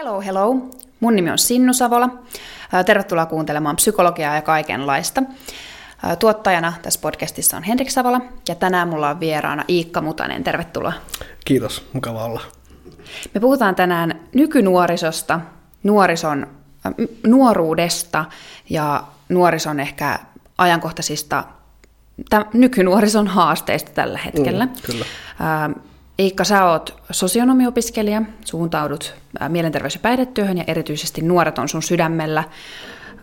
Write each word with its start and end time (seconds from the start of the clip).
Hello, 0.00 0.20
hello. 0.20 0.54
Mun 1.00 1.16
nimi 1.16 1.30
on 1.30 1.38
Sinnu 1.38 1.72
Savola. 1.72 2.08
Tervetuloa 2.86 3.26
kuuntelemaan 3.26 3.76
psykologiaa 3.76 4.34
ja 4.34 4.42
kaikenlaista. 4.42 5.22
Tuottajana 6.18 6.72
tässä 6.82 7.00
podcastissa 7.00 7.56
on 7.56 7.62
Henrik 7.62 7.90
Savola 7.90 8.20
ja 8.48 8.54
tänään 8.54 8.88
mulla 8.88 9.08
on 9.08 9.20
vieraana 9.20 9.64
Iikka 9.68 10.00
Mutanen. 10.00 10.44
Tervetuloa. 10.44 10.92
Kiitos, 11.44 11.88
mukava 11.92 12.24
olla. 12.24 12.40
Me 13.34 13.40
puhutaan 13.40 13.74
tänään 13.74 14.20
nykynuorisosta, 14.34 15.40
nuorison, 15.82 16.46
nuoruudesta 17.26 18.24
ja 18.70 19.04
nuorison 19.28 19.80
ehkä 19.80 20.18
ajankohtaisista 20.58 21.44
tämän 22.30 22.46
nykynuorison 22.52 23.26
haasteista 23.26 23.90
tällä 23.94 24.18
hetkellä. 24.18 24.66
Mm, 24.66 24.72
kyllä. 24.86 25.04
Iikka, 26.20 26.44
sä 26.44 26.64
oot 26.64 26.94
sosionomiopiskelija, 27.10 28.22
suuntaudut 28.44 29.14
mielenterveys- 29.48 29.94
ja 29.94 30.00
päihdetyöhön 30.02 30.58
ja 30.58 30.64
erityisesti 30.66 31.22
nuoret 31.22 31.58
on 31.58 31.68
sun 31.68 31.82
sydämellä. 31.82 32.44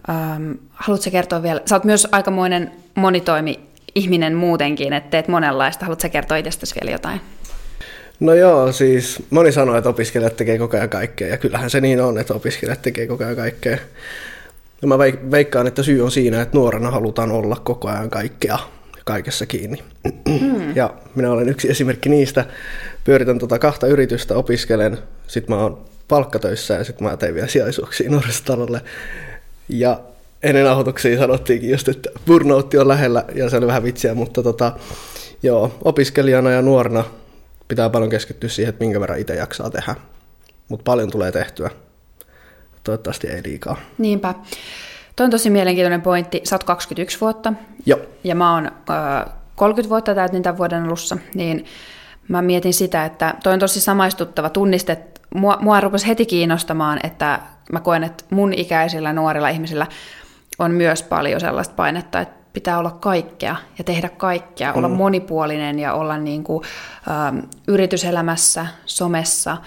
Ähm, 0.09 0.51
haluatko 0.71 1.11
kertoa 1.11 1.43
vielä, 1.43 1.61
sä 1.65 1.75
oot 1.75 1.83
myös 1.83 2.07
aikamoinen 2.11 2.71
monitoimi 2.95 3.59
ihminen 3.95 4.35
muutenkin, 4.35 4.93
että 4.93 5.09
teet 5.09 5.27
monenlaista. 5.27 5.85
Haluatko 5.85 6.09
kertoa 6.09 6.37
itsestäsi 6.37 6.75
vielä 6.75 6.91
jotain? 6.91 7.21
No 8.19 8.33
joo, 8.33 8.71
siis 8.71 9.23
moni 9.29 9.51
sanoo, 9.51 9.75
että 9.75 9.89
opiskelijat 9.89 10.35
tekee 10.35 10.57
koko 10.57 10.77
ajan 10.77 10.89
kaikkea, 10.89 11.27
ja 11.27 11.37
kyllähän 11.37 11.69
se 11.69 11.81
niin 11.81 12.01
on, 12.01 12.17
että 12.17 12.33
opiskelijat 12.33 12.81
tekee 12.81 13.07
koko 13.07 13.23
ajan 13.23 13.35
kaikkea. 13.35 13.77
Ja 14.81 14.87
mä 14.87 14.97
veikkaan, 15.31 15.67
että 15.67 15.83
syy 15.83 16.01
on 16.01 16.11
siinä, 16.11 16.41
että 16.41 16.57
nuorena 16.57 16.91
halutaan 16.91 17.31
olla 17.31 17.55
koko 17.55 17.87
ajan 17.87 18.09
kaikkea 18.09 18.59
kaikessa 19.07 19.45
kiinni. 19.45 19.83
Mm. 20.27 20.75
Ja 20.75 20.93
minä 21.15 21.31
olen 21.31 21.49
yksi 21.49 21.69
esimerkki 21.69 22.09
niistä. 22.09 22.45
Pyöritän 23.03 23.39
tuota 23.39 23.59
kahta 23.59 23.87
yritystä, 23.87 24.35
opiskelen, 24.35 24.97
sitten 25.27 25.55
mä 25.55 25.61
oon 25.61 25.85
palkkatöissä 26.07 26.73
ja 26.73 26.83
sitten 26.83 27.07
mä 27.07 27.17
teen 27.17 27.33
vielä 27.33 27.47
sijaisuuksia 27.47 28.09
nuorisotalolle. 28.09 28.81
Ja 29.69 29.99
ennen 30.43 30.65
nauhoituksia 30.65 31.19
sanottiinkin 31.19 31.69
just, 31.69 31.87
että 31.87 32.09
burnoutti 32.25 32.77
on 32.77 32.87
lähellä 32.87 33.25
ja 33.35 33.49
se 33.49 33.57
oli 33.57 33.67
vähän 33.67 33.83
vitsiä, 33.83 34.13
mutta 34.13 34.43
tota, 34.43 34.71
joo, 35.43 35.77
opiskelijana 35.83 36.51
ja 36.51 36.61
nuorena 36.61 37.03
pitää 37.67 37.89
paljon 37.89 38.09
keskittyä 38.09 38.49
siihen, 38.49 38.69
että 38.69 38.83
minkä 38.83 38.99
verran 38.99 39.19
itse 39.19 39.35
jaksaa 39.35 39.69
tehdä. 39.69 39.95
Mutta 40.69 40.83
paljon 40.83 41.11
tulee 41.11 41.31
tehtyä. 41.31 41.69
Toivottavasti 42.83 43.27
ei 43.27 43.41
liikaa. 43.45 43.77
Niinpä. 43.97 44.35
Tuo 45.17 45.23
on 45.23 45.31
tosi 45.31 45.49
mielenkiintoinen 45.49 46.01
pointti. 46.01 46.41
Sä 46.43 46.55
oot 46.55 46.63
21 46.63 47.21
vuotta. 47.21 47.53
Joo. 47.85 47.99
Ja 48.23 48.35
mä 48.35 48.53
oon 48.53 48.65
äh, 48.65 49.33
30 49.55 49.89
vuotta 49.89 50.15
täytin 50.15 50.43
tämän 50.43 50.57
vuoden 50.57 50.83
alussa. 50.83 51.17
Niin 51.35 51.65
mä 52.27 52.41
mietin 52.41 52.73
sitä, 52.73 53.05
että 53.05 53.35
toi 53.43 53.53
on 53.53 53.59
tosi 53.59 53.81
samaistuttava 53.81 54.49
tunniste. 54.49 54.97
Mua, 55.35 55.57
mua 55.61 55.79
rupesi 55.79 56.07
heti 56.07 56.25
kiinnostamaan, 56.25 56.99
että 57.03 57.39
mä 57.71 57.79
koen, 57.79 58.03
että 58.03 58.23
mun 58.29 58.53
ikäisillä 58.53 59.13
nuorilla 59.13 59.49
ihmisillä 59.49 59.87
on 60.59 60.71
myös 60.71 61.03
paljon 61.03 61.41
sellaista 61.41 61.75
painetta, 61.75 62.19
että 62.19 62.35
pitää 62.53 62.79
olla 62.79 62.91
kaikkea 62.91 63.55
ja 63.77 63.83
tehdä 63.83 64.09
kaikkea, 64.09 64.71
mm. 64.71 64.77
olla 64.77 64.89
monipuolinen 64.89 65.79
ja 65.79 65.93
olla 65.93 66.17
niin 66.17 66.43
kuin, 66.43 66.63
äh, 67.09 67.43
yrityselämässä, 67.67 68.67
somessa, 68.85 69.57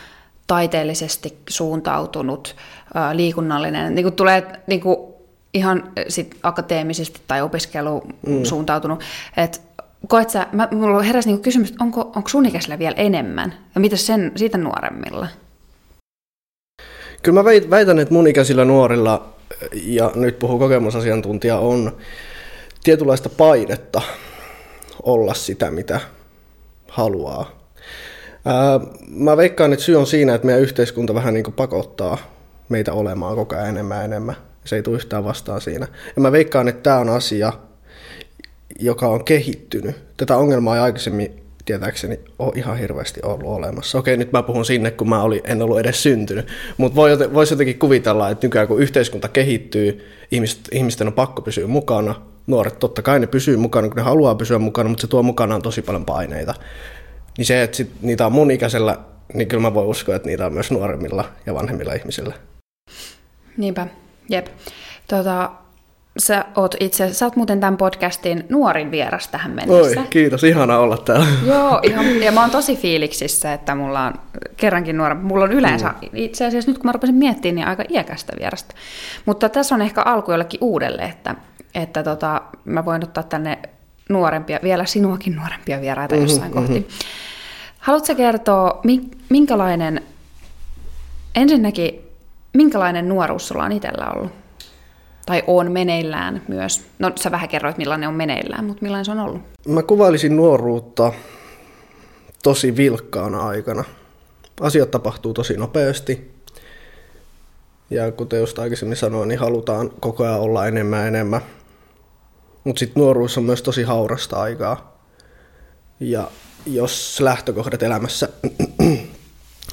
taiteellisesti 0.46 1.38
suuntautunut, 1.48 2.56
äh, 2.96 3.12
liikunnallinen. 3.12 3.94
Niin 3.94 4.04
kuin 4.04 4.16
tulee 4.16 4.46
niin 4.66 4.80
kuin, 4.80 5.09
ihan 5.54 5.92
sit 6.08 6.36
akateemisesti 6.42 7.20
tai 7.26 7.42
opiskelu 7.42 8.02
mm. 8.26 8.44
suuntautunut, 8.44 9.00
että 9.36 9.58
koet 10.08 10.30
sä, 10.30 10.46
mä, 10.52 10.68
mulla 10.70 11.02
heräsi 11.02 11.28
niinku 11.28 11.42
kysymys, 11.42 11.74
onko, 11.80 12.00
onko 12.00 12.28
sun 12.28 12.46
ikäisillä 12.46 12.78
vielä 12.78 12.94
enemmän? 12.96 13.54
Ja 13.74 13.80
mitä 13.80 13.96
sen, 13.96 14.32
siitä 14.36 14.58
nuoremmilla? 14.58 15.28
Kyllä 17.22 17.42
mä 17.42 17.50
väitän, 17.70 17.98
että 17.98 18.14
mun 18.14 18.26
ikäisillä 18.26 18.64
nuorilla, 18.64 19.34
ja 19.72 20.12
nyt 20.14 20.38
puhuu 20.38 20.58
kokemusasiantuntija, 20.58 21.58
on 21.58 21.96
tietynlaista 22.84 23.28
painetta 23.28 24.02
olla 25.02 25.34
sitä, 25.34 25.70
mitä 25.70 26.00
haluaa. 26.88 27.50
Ää, 28.44 28.80
mä 29.08 29.36
veikkaan, 29.36 29.72
että 29.72 29.84
syy 29.84 29.96
on 29.96 30.06
siinä, 30.06 30.34
että 30.34 30.46
meidän 30.46 30.62
yhteiskunta 30.62 31.14
vähän 31.14 31.34
niin 31.34 31.44
kuin 31.44 31.54
pakottaa 31.54 32.18
meitä 32.68 32.92
olemaan 32.92 33.36
koko 33.36 33.54
ajan 33.54 33.68
enemmän 33.68 33.98
ja 33.98 34.04
enemmän. 34.04 34.36
Se 34.70 34.76
ei 34.76 34.82
tule 34.82 34.96
yhtään 34.96 35.24
vastaan 35.24 35.60
siinä. 35.60 35.86
Ja 36.16 36.22
mä 36.22 36.32
veikkaan, 36.32 36.68
että 36.68 36.82
tämä 36.82 36.98
on 36.98 37.08
asia, 37.08 37.52
joka 38.78 39.08
on 39.08 39.24
kehittynyt. 39.24 39.96
Tätä 40.16 40.36
ongelmaa 40.36 40.76
ei 40.76 40.82
aikaisemmin 40.82 41.42
tietääkseni 41.64 42.20
ole 42.38 42.52
ihan 42.56 42.78
hirveästi 42.78 43.20
ollut 43.22 43.46
olemassa. 43.46 43.98
Okei, 43.98 44.16
nyt 44.16 44.32
mä 44.32 44.42
puhun 44.42 44.64
sinne, 44.64 44.90
kun 44.90 45.08
mä 45.08 45.22
olin, 45.22 45.40
en 45.44 45.62
ollut 45.62 45.78
edes 45.78 46.02
syntynyt. 46.02 46.48
Mutta 46.76 46.96
voi, 46.96 47.10
voisi 47.34 47.52
jotenkin 47.52 47.78
kuvitella, 47.78 48.30
että 48.30 48.46
nykyään 48.46 48.68
kun 48.68 48.80
yhteiskunta 48.82 49.28
kehittyy, 49.28 50.04
ihmiset, 50.30 50.60
ihmisten 50.72 51.06
on 51.06 51.12
pakko 51.12 51.42
pysyä 51.42 51.66
mukana. 51.66 52.22
Nuoret 52.46 52.78
totta 52.78 53.02
kai 53.02 53.20
ne 53.20 53.26
pysyy 53.26 53.56
mukana, 53.56 53.88
kun 53.88 53.96
ne 53.96 54.02
haluaa 54.02 54.34
pysyä 54.34 54.58
mukana, 54.58 54.88
mutta 54.88 55.00
se 55.00 55.06
tuo 55.06 55.22
mukanaan 55.22 55.62
tosi 55.62 55.82
paljon 55.82 56.04
paineita. 56.04 56.54
Niin 57.38 57.46
se, 57.46 57.62
että 57.62 57.76
sit 57.76 57.90
niitä 58.02 58.26
on 58.26 58.32
mun 58.32 58.50
ikäisellä, 58.50 58.98
niin 59.34 59.48
kyllä 59.48 59.62
mä 59.62 59.74
voin 59.74 59.88
uskoa, 59.88 60.16
että 60.16 60.28
niitä 60.28 60.46
on 60.46 60.52
myös 60.52 60.70
nuoremmilla 60.70 61.24
ja 61.46 61.54
vanhemmilla 61.54 61.92
ihmisillä. 61.92 62.34
Niinpä. 63.56 63.86
Jep. 64.30 64.46
Tota, 65.08 65.50
sä 66.18 66.44
oot 66.56 66.74
itse, 66.80 67.12
sä 67.12 67.26
oot 67.26 67.36
muuten 67.36 67.60
tämän 67.60 67.76
podcastin 67.76 68.44
nuorin 68.48 68.90
vieras 68.90 69.28
tähän 69.28 69.50
mennessä. 69.50 70.00
Oi, 70.00 70.06
kiitos, 70.10 70.44
ihana 70.44 70.78
olla 70.78 70.98
täällä. 70.98 71.26
Joo, 71.46 71.80
ihan, 71.82 72.22
ja 72.22 72.32
mä 72.32 72.40
oon 72.40 72.50
tosi 72.50 72.76
fiiliksissä, 72.76 73.52
että 73.52 73.74
mulla 73.74 74.04
on 74.04 74.14
kerrankin 74.56 74.96
nuora, 74.96 75.14
mulla 75.14 75.44
on 75.44 75.52
yleensä, 75.52 75.88
mm. 75.88 76.08
itse 76.14 76.46
asiassa 76.46 76.70
nyt 76.70 76.78
kun 76.78 76.86
mä 76.86 76.92
rupesin 76.92 77.14
miettimään, 77.14 77.54
niin 77.54 77.66
aika 77.66 77.84
iäkästä 77.88 78.32
vierasta. 78.38 78.74
Mutta 79.26 79.48
tässä 79.48 79.74
on 79.74 79.82
ehkä 79.82 80.02
alku 80.02 80.30
jollekin 80.30 80.60
uudelle, 80.62 81.02
että, 81.02 81.34
että 81.74 82.02
tota, 82.02 82.42
mä 82.64 82.84
voin 82.84 83.04
ottaa 83.04 83.22
tänne 83.22 83.58
nuorempia, 84.08 84.58
vielä 84.62 84.84
sinuakin 84.84 85.36
nuorempia 85.36 85.80
vieraita 85.80 86.14
mm-hmm, 86.14 86.28
jossain 86.28 86.54
mm-hmm. 86.54 86.66
kohti. 86.66 86.88
Haluatko 87.78 88.14
kertoa, 88.14 88.80
minkälainen, 89.28 90.02
ensinnäkin 91.34 92.09
Minkälainen 92.52 93.08
nuoruus 93.08 93.48
sulla 93.48 93.64
on 93.64 93.72
itsellä 93.72 94.10
ollut? 94.16 94.32
Tai 95.26 95.42
on 95.46 95.72
meneillään 95.72 96.42
myös. 96.48 96.84
No 96.98 97.12
sä 97.16 97.30
vähän 97.30 97.48
kerroit, 97.48 97.78
millainen 97.78 98.08
on 98.08 98.14
meneillään, 98.14 98.64
mutta 98.64 98.82
millainen 98.82 99.04
se 99.04 99.10
on 99.10 99.20
ollut? 99.20 99.42
Mä 99.68 99.82
kuvailisin 99.82 100.36
nuoruutta 100.36 101.12
tosi 102.42 102.76
vilkkaana 102.76 103.48
aikana. 103.48 103.84
Asiat 104.60 104.90
tapahtuu 104.90 105.34
tosi 105.34 105.56
nopeasti. 105.56 106.34
Ja 107.90 108.12
kuten 108.12 108.40
just 108.40 108.58
aikaisemmin 108.58 108.96
sanoin, 108.96 109.28
niin 109.28 109.40
halutaan 109.40 109.90
koko 110.00 110.24
ajan 110.24 110.40
olla 110.40 110.66
enemmän 110.66 111.06
enemmän. 111.06 111.40
Mutta 112.64 112.80
sitten 112.80 113.00
nuoruus 113.00 113.38
on 113.38 113.44
myös 113.44 113.62
tosi 113.62 113.82
haurasta 113.82 114.36
aikaa. 114.36 115.00
Ja 116.00 116.30
jos 116.66 117.20
lähtökohdat 117.20 117.82
elämässä 117.82 118.28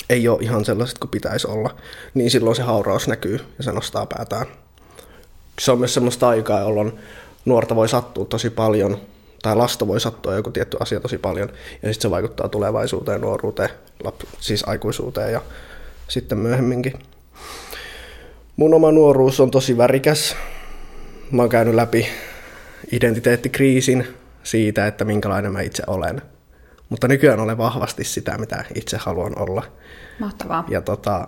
ei 0.09 0.27
ole 0.27 0.37
ihan 0.41 0.65
sellaiset 0.65 0.97
kuin 0.97 1.11
pitäisi 1.11 1.47
olla, 1.47 1.75
niin 2.13 2.31
silloin 2.31 2.55
se 2.55 2.61
hauraus 2.61 3.07
näkyy 3.07 3.39
ja 3.57 3.63
se 3.63 3.71
nostaa 3.71 4.05
päätään. 4.05 4.45
Se 5.59 5.71
on 5.71 5.79
myös 5.79 5.93
sellaista 5.93 6.29
aikaa, 6.29 6.59
jolloin 6.59 6.99
nuorta 7.45 7.75
voi 7.75 7.89
sattua 7.89 8.25
tosi 8.25 8.49
paljon, 8.49 9.01
tai 9.43 9.55
lasta 9.55 9.87
voi 9.87 10.01
sattua 10.01 10.35
joku 10.35 10.51
tietty 10.51 10.77
asia 10.79 10.99
tosi 10.99 11.17
paljon, 11.17 11.49
ja 11.49 11.93
sitten 11.93 12.01
se 12.01 12.11
vaikuttaa 12.11 12.49
tulevaisuuteen, 12.49 13.21
nuoruuteen, 13.21 13.69
siis 14.39 14.63
aikuisuuteen 14.67 15.33
ja 15.33 15.41
sitten 16.07 16.37
myöhemminkin. 16.37 16.93
Mun 18.55 18.73
oma 18.73 18.91
nuoruus 18.91 19.39
on 19.39 19.51
tosi 19.51 19.77
värikäs. 19.77 20.35
Mä 21.31 21.41
oon 21.41 21.49
käynyt 21.49 21.75
läpi 21.75 22.07
identiteettikriisin 22.91 24.07
siitä, 24.43 24.87
että 24.87 25.05
minkälainen 25.05 25.51
mä 25.51 25.61
itse 25.61 25.83
olen– 25.87 26.21
mutta 26.89 27.07
nykyään 27.07 27.39
olen 27.39 27.57
vahvasti 27.57 28.03
sitä, 28.03 28.37
mitä 28.37 28.65
itse 28.75 28.97
haluan 28.97 29.39
olla. 29.39 29.63
Mahtavaa. 30.19 30.65
Ja 30.67 30.81
tota, 30.81 31.27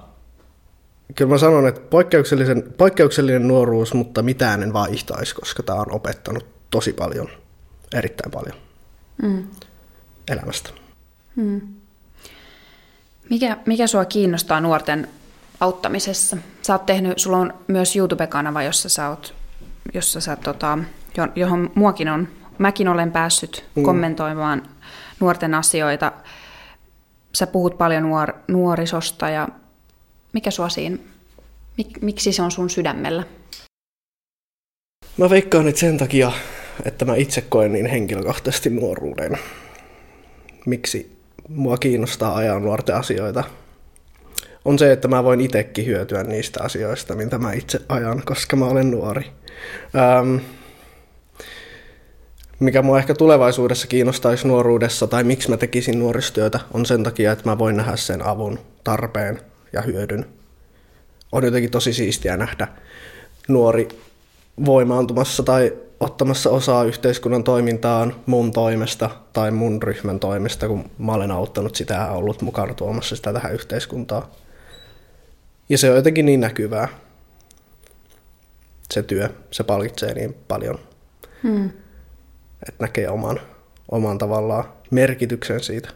kyllä 1.16 1.32
mä 1.32 1.38
sanon, 1.38 1.68
että 1.68 1.82
poikkeuksellisen, 1.82 2.74
poikkeuksellinen 2.78 3.48
nuoruus, 3.48 3.94
mutta 3.94 4.22
mitään 4.22 4.64
en 4.64 4.74
vaihtaisi, 4.74 5.36
koska 5.36 5.64
tämä 5.64 5.80
on 5.80 5.92
opettanut 5.92 6.46
tosi 6.72 6.94
paljon, 6.94 7.30
erittäin 7.94 8.32
paljon 8.32 8.56
mm. 9.22 9.48
elämästä. 10.28 10.70
Mm. 11.36 11.62
Mikä, 13.30 13.58
mikä 13.66 13.88
sua 13.88 14.06
kiinnostaa 14.06 14.62
nuorten 14.62 15.08
auttamisessa? 15.60 16.38
Sä 16.62 16.74
oot 16.74 16.86
tehnyt, 16.86 17.20
sulla 17.20 17.38
on 17.38 17.54
myös 17.68 17.96
YouTube-kanava, 17.96 18.64
jossa 18.64 18.90
sä 18.90 19.10
oot, 19.10 19.34
jossa 19.94 20.22
sä, 20.22 20.36
tota, 20.36 20.78
johon 21.36 21.72
muakin 21.76 22.10
on, 22.10 22.28
mäkin 22.58 22.88
olen 22.88 23.12
päässyt 23.12 23.66
mm. 23.76 23.84
kommentoimaan 23.84 24.62
nuorten 25.20 25.54
asioita. 25.54 26.12
Sä 27.36 27.48
puhut 27.48 27.78
paljon 27.78 28.04
nuor- 28.04 28.36
nuorisosta 28.48 29.30
ja 29.30 29.48
mikä 30.34 30.52
sua 30.52 30.70
siinä, 30.70 30.98
mik- 31.82 32.00
miksi 32.02 32.34
se 32.34 32.42
on 32.42 32.52
sun 32.52 32.70
sydämellä? 32.70 33.24
Mä 35.18 35.30
veikkaan 35.30 35.66
nyt 35.66 35.78
sen 35.78 35.98
takia, 35.98 36.32
että 36.86 37.06
mä 37.06 37.16
itse 37.16 37.42
koen 37.42 37.74
niin 37.74 37.86
henkilökohtaisesti 37.86 38.70
nuoruuden. 38.70 39.38
Miksi 40.66 41.18
mua 41.50 41.78
kiinnostaa 41.78 42.36
ajaa 42.36 42.60
nuorten 42.60 42.96
asioita? 42.96 43.44
on 44.66 44.80
se, 44.80 44.92
että 44.92 45.08
mä 45.08 45.24
voin 45.24 45.42
itsekin 45.42 45.86
hyötyä 45.86 46.24
niistä 46.24 46.64
asioista, 46.64 47.16
mitä 47.16 47.38
mä 47.38 47.54
itse 47.54 47.80
ajan, 47.90 48.22
koska 48.26 48.56
mä 48.56 48.66
olen 48.66 48.92
nuori. 48.92 49.26
Ähm, 49.96 50.36
mikä 52.60 52.82
mua 52.82 53.00
ehkä 53.00 53.14
tulevaisuudessa 53.14 53.88
kiinnostaisi 53.88 54.48
nuoruudessa 54.48 55.08
tai 55.08 55.24
miksi 55.24 55.50
mä 55.50 55.58
tekisin 55.58 56.00
nuoristyötä, 56.00 56.60
on 56.74 56.86
sen 56.86 57.04
takia, 57.04 57.32
että 57.32 57.50
mä 57.50 57.58
voin 57.58 57.78
nähdä 57.78 57.96
sen 57.96 58.26
avun, 58.26 58.60
tarpeen 58.84 59.42
ja 59.74 59.82
hyödyn. 59.82 60.26
On 61.32 61.46
jotenkin 61.46 61.72
tosi 61.72 61.94
siistiä 61.94 62.38
nähdä 62.38 62.68
nuori 63.48 63.88
voimaantumassa 64.66 65.44
tai 65.44 65.74
ottamassa 66.00 66.50
osaa 66.50 66.84
yhteiskunnan 66.84 67.44
toimintaan 67.44 68.16
mun 68.26 68.52
toimesta 68.52 69.10
tai 69.34 69.52
mun 69.52 69.84
ryhmän 69.84 70.20
toimesta, 70.20 70.68
kun 70.68 70.92
mä 70.98 71.14
olen 71.14 71.32
auttanut 71.32 71.76
sitä 71.76 71.94
ja 71.94 72.12
ollut 72.12 72.42
mukana 72.42 72.74
tuomassa 72.74 73.16
sitä 73.16 73.34
tähän 73.34 73.54
yhteiskuntaan. 73.54 74.24
Ja 75.70 75.78
se 75.78 75.90
on 75.90 75.96
jotenkin 75.96 76.26
niin 76.26 76.40
näkyvää. 76.40 76.88
Se 78.92 79.04
työ, 79.04 79.30
se 79.52 79.64
palkitsee 79.64 80.14
niin 80.14 80.36
paljon. 80.48 80.80
Hmm. 81.44 81.70
Että 82.68 82.84
näkee 82.84 83.10
oman, 83.10 83.40
oman 83.92 84.18
tavallaan 84.18 84.64
merkityksen 84.92 85.60
siitä 85.60 85.90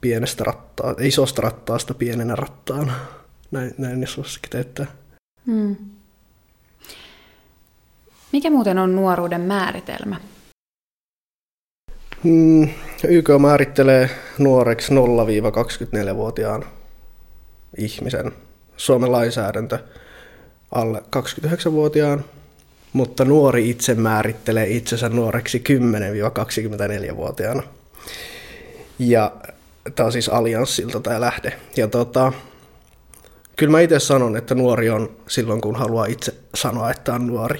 pienestä 0.00 0.44
rattaa, 0.44 0.94
isosta 1.00 1.42
rattaasta 1.42 1.94
pienenä 1.94 2.36
rattaana. 2.36 2.92
Näin, 3.50 3.74
näin 3.78 4.06
voisi 4.16 4.40
kiteyttää. 4.42 4.86
Hmm. 5.46 5.76
Mikä 8.32 8.50
muuten 8.50 8.78
on 8.78 8.96
nuoruuden 8.96 9.40
määritelmä? 9.40 10.16
Hmm, 12.24 12.68
YK 13.08 13.28
määrittelee 13.40 14.10
nuoreksi 14.38 14.94
0-24-vuotiaan 14.94 16.64
ihmisen. 17.78 18.32
Suomen 18.76 19.12
lainsäädäntö 19.12 19.78
alle 20.70 21.02
29-vuotiaan, 21.16 22.24
mutta 22.94 23.24
nuori 23.24 23.70
itse 23.70 23.94
määrittelee 23.94 24.66
itsensä 24.66 25.08
nuoreksi 25.08 25.64
10-24-vuotiaana. 25.68 27.62
Ja 28.98 29.32
tämä 29.94 30.06
on 30.06 30.12
siis 30.12 30.28
allianssilta 30.28 31.00
tämä 31.00 31.20
lähde. 31.20 31.52
Ja 31.76 31.88
tota, 31.88 32.32
kyllä 33.56 33.70
mä 33.70 33.80
itse 33.80 34.00
sanon, 34.00 34.36
että 34.36 34.54
nuori 34.54 34.90
on 34.90 35.16
silloin, 35.28 35.60
kun 35.60 35.76
haluaa 35.76 36.06
itse 36.06 36.34
sanoa, 36.54 36.90
että 36.90 37.14
on 37.14 37.26
nuori 37.26 37.58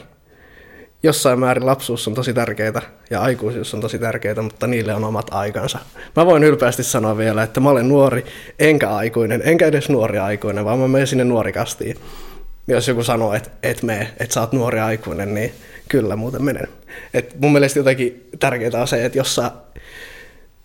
jossain 1.04 1.40
määrin 1.40 1.66
lapsuus 1.66 2.08
on 2.08 2.14
tosi 2.14 2.34
tärkeää 2.34 2.82
ja 3.10 3.20
aikuisuus 3.20 3.74
on 3.74 3.80
tosi 3.80 3.98
tärkeää, 3.98 4.42
mutta 4.42 4.66
niille 4.66 4.94
on 4.94 5.04
omat 5.04 5.26
aikansa. 5.30 5.78
Mä 6.16 6.26
voin 6.26 6.44
ylpeästi 6.44 6.84
sanoa 6.84 7.16
vielä, 7.16 7.42
että 7.42 7.60
mä 7.60 7.70
olen 7.70 7.88
nuori, 7.88 8.24
enkä 8.58 8.90
aikuinen, 8.90 9.42
enkä 9.44 9.66
edes 9.66 9.88
nuori 9.88 10.18
aikuinen, 10.18 10.64
vaan 10.64 10.78
mä 10.78 10.88
menen 10.88 11.06
sinne 11.06 11.24
nuorikastiin. 11.24 11.96
Jos 12.66 12.88
joku 12.88 13.04
sanoo, 13.04 13.34
että 13.34 13.50
et 13.62 13.82
me, 13.82 14.14
että 14.20 14.34
sä 14.34 14.40
oot 14.40 14.52
nuori 14.52 14.80
aikuinen, 14.80 15.34
niin 15.34 15.52
kyllä 15.88 16.16
muuten 16.16 16.44
menen. 16.44 16.68
Et 17.14 17.40
mun 17.40 17.52
mielestä 17.52 17.78
jotenkin 17.78 18.28
tärkeää 18.40 18.80
on 18.80 18.88
se, 18.88 19.04
että 19.04 19.18
jos 19.18 19.34
sä, 19.34 19.50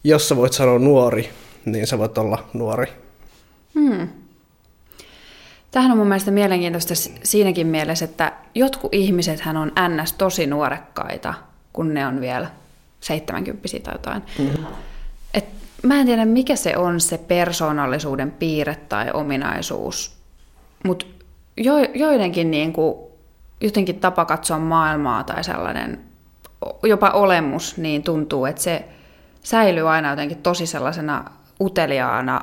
jos 0.03 0.29
sä 0.29 0.35
voit 0.35 0.53
sanoa 0.53 0.79
nuori, 0.79 1.29
niin 1.65 1.87
sä 1.87 1.97
voit 1.97 2.17
olla 2.17 2.49
nuori. 2.53 2.87
Hmm. 3.75 4.07
Tähän 5.71 5.91
on 5.91 5.97
mun 5.97 6.07
mielestä 6.07 6.31
mielenkiintoista 6.31 6.93
siinäkin 7.23 7.67
mielessä, 7.67 8.05
että 8.05 8.33
jotkut 8.55 8.93
ihmiset 8.93 9.41
hän 9.41 9.57
on 9.57 9.71
ns. 9.89 10.13
tosi 10.13 10.47
nuorekkaita, 10.47 11.33
kun 11.73 11.93
ne 11.93 12.07
on 12.07 12.21
vielä 12.21 12.47
70 12.99 13.79
tai 13.83 13.93
jotain. 13.93 14.23
Mm-hmm. 14.39 14.65
Et 15.33 15.45
mä 15.83 15.99
en 15.99 16.05
tiedä, 16.05 16.25
mikä 16.25 16.55
se 16.55 16.77
on 16.77 17.01
se 17.01 17.17
persoonallisuuden 17.17 18.31
piirre 18.31 18.75
tai 18.75 19.11
ominaisuus, 19.13 20.17
mutta 20.83 21.05
jo, 21.59 21.73
joidenkin 21.95 22.51
niin 22.51 22.73
kuin, 22.73 22.95
jotenkin 23.61 23.99
tapa 23.99 24.25
katsoa 24.25 24.59
maailmaa 24.59 25.23
tai 25.23 25.43
sellainen 25.43 25.99
jopa 26.83 27.09
olemus, 27.09 27.77
niin 27.77 28.03
tuntuu, 28.03 28.45
että 28.45 28.61
se 28.61 28.85
säilyy 29.43 29.89
aina 29.89 30.09
jotenkin 30.09 30.37
tosi 30.37 30.65
sellaisena 30.65 31.25
uteliaana, 31.61 32.41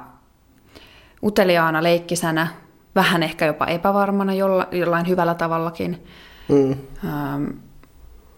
uteliaana 1.23 1.83
leikkisänä, 1.83 2.49
vähän 2.95 3.23
ehkä 3.23 3.47
jopa 3.47 3.67
epävarmana 3.67 4.35
jolla, 4.35 4.69
jollain 4.73 5.09
hyvällä 5.09 5.35
tavallakin. 5.35 6.07
Mm. 6.49 6.73
Ähm, 7.05 7.45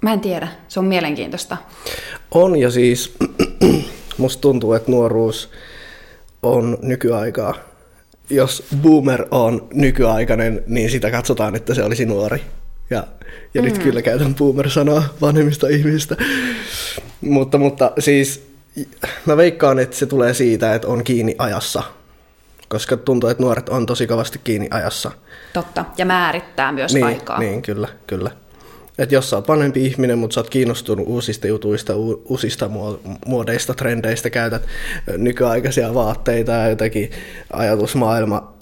mä 0.00 0.12
en 0.12 0.20
tiedä, 0.20 0.48
se 0.68 0.80
on 0.80 0.86
mielenkiintoista. 0.86 1.56
On 2.30 2.56
ja 2.56 2.70
siis 2.70 3.16
musta 4.18 4.40
tuntuu, 4.40 4.72
että 4.72 4.90
nuoruus 4.90 5.50
on 6.42 6.78
nykyaikaa. 6.82 7.54
Jos 8.30 8.64
boomer 8.82 9.26
on 9.30 9.68
nykyaikainen, 9.72 10.64
niin 10.66 10.90
sitä 10.90 11.10
katsotaan, 11.10 11.56
että 11.56 11.74
se 11.74 11.82
olisi 11.82 12.06
nuori. 12.06 12.42
Ja, 12.90 13.06
ja 13.54 13.62
mm. 13.62 13.64
nyt 13.64 13.78
kyllä 13.78 14.02
käytän 14.02 14.34
boomer-sanaa 14.34 15.02
vanhemmista 15.20 15.68
ihmisistä. 15.68 16.16
mutta, 17.20 17.58
mutta 17.58 17.92
siis 17.98 18.48
mä 19.26 19.36
veikkaan, 19.36 19.78
että 19.78 19.96
se 19.96 20.06
tulee 20.06 20.34
siitä, 20.34 20.74
että 20.74 20.88
on 20.88 21.04
kiinni 21.04 21.34
ajassa 21.38 21.82
koska 22.68 22.96
tuntuu, 22.96 23.30
että 23.30 23.42
nuoret 23.42 23.68
on 23.68 23.86
tosi 23.86 24.06
kovasti 24.06 24.40
kiinni 24.44 24.68
ajassa. 24.70 25.10
Totta, 25.52 25.84
ja 25.98 26.06
määrittää 26.06 26.72
myös 26.72 26.94
niin, 26.94 27.06
aikaa. 27.06 27.38
Niin, 27.38 27.62
kyllä, 27.62 27.88
kyllä. 28.06 28.30
Että 28.98 29.14
jos 29.14 29.30
sä 29.30 29.36
oot 29.36 29.48
vanhempi 29.48 29.86
ihminen, 29.86 30.18
mutta 30.18 30.34
sä 30.34 30.40
oot 30.40 30.50
kiinnostunut 30.50 31.08
uusista 31.08 31.46
jutuista, 31.46 31.96
uusista 32.28 32.70
muodeista, 33.26 33.74
trendeistä, 33.74 34.30
käytät 34.30 34.66
nykyaikaisia 35.16 35.94
vaatteita 35.94 36.52
ja 36.52 36.68
jotenkin 36.68 37.10
ajatusmaailma 37.52 38.54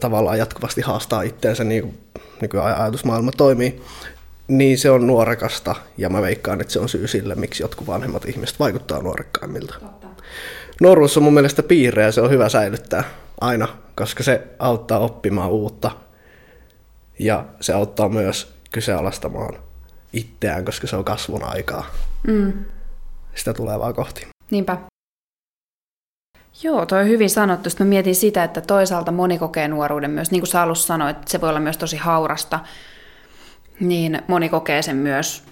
tavallaan 0.00 0.38
jatkuvasti 0.38 0.80
haastaa 0.80 1.22
itseänsä, 1.22 1.64
niin 1.64 1.82
kuin 1.82 1.98
nykyajatusmaailma 2.40 3.30
toimii, 3.36 3.82
niin 4.48 4.78
se 4.78 4.90
on 4.90 5.06
nuorekasta. 5.06 5.74
Ja 5.98 6.08
mä 6.08 6.22
veikkaan, 6.22 6.60
että 6.60 6.72
se 6.72 6.78
on 6.78 6.88
syy 6.88 7.08
sille, 7.08 7.34
miksi 7.34 7.62
jotkut 7.62 7.86
vanhemmat 7.86 8.24
ihmiset 8.24 8.58
vaikuttaa 8.58 9.02
nuorekkaimmilta. 9.02 9.74
Totta. 9.80 10.06
Nuoruus 10.80 11.16
on 11.16 11.22
mun 11.22 11.34
mielestä 11.34 11.62
piirre 11.62 12.02
ja 12.02 12.12
se 12.12 12.20
on 12.20 12.30
hyvä 12.30 12.48
säilyttää 12.48 13.04
aina, 13.40 13.68
koska 13.96 14.22
se 14.22 14.42
auttaa 14.58 14.98
oppimaan 14.98 15.50
uutta. 15.50 15.90
Ja 17.18 17.44
se 17.60 17.72
auttaa 17.72 18.08
myös 18.08 18.59
kyseenalaistamaan 18.70 19.54
itseään, 20.12 20.64
koska 20.64 20.86
se 20.86 20.96
on 20.96 21.04
kasvun 21.04 21.44
aikaa. 21.44 21.86
Mm. 22.26 22.52
Sitä 23.34 23.54
tulevaa 23.54 23.92
kohti. 23.92 24.26
Niinpä. 24.50 24.76
Joo, 26.62 26.86
toi 26.86 27.00
on 27.00 27.08
hyvin 27.08 27.30
sanottu. 27.30 27.70
Sitten 27.70 27.86
mä 27.86 27.88
mietin 27.88 28.14
sitä, 28.14 28.44
että 28.44 28.60
toisaalta 28.60 29.12
moni 29.12 29.38
kokee 29.38 29.68
nuoruuden 29.68 30.10
myös, 30.10 30.30
niin 30.30 30.40
kuin 30.40 30.48
sä 30.48 30.62
alussa 30.62 30.86
sanoit, 30.86 31.16
että 31.16 31.30
se 31.30 31.40
voi 31.40 31.48
olla 31.48 31.60
myös 31.60 31.78
tosi 31.78 31.96
haurasta, 31.96 32.60
niin 33.80 34.22
moni 34.26 34.48
kokee 34.48 34.82
sen 34.82 34.96
myös. 34.96 35.44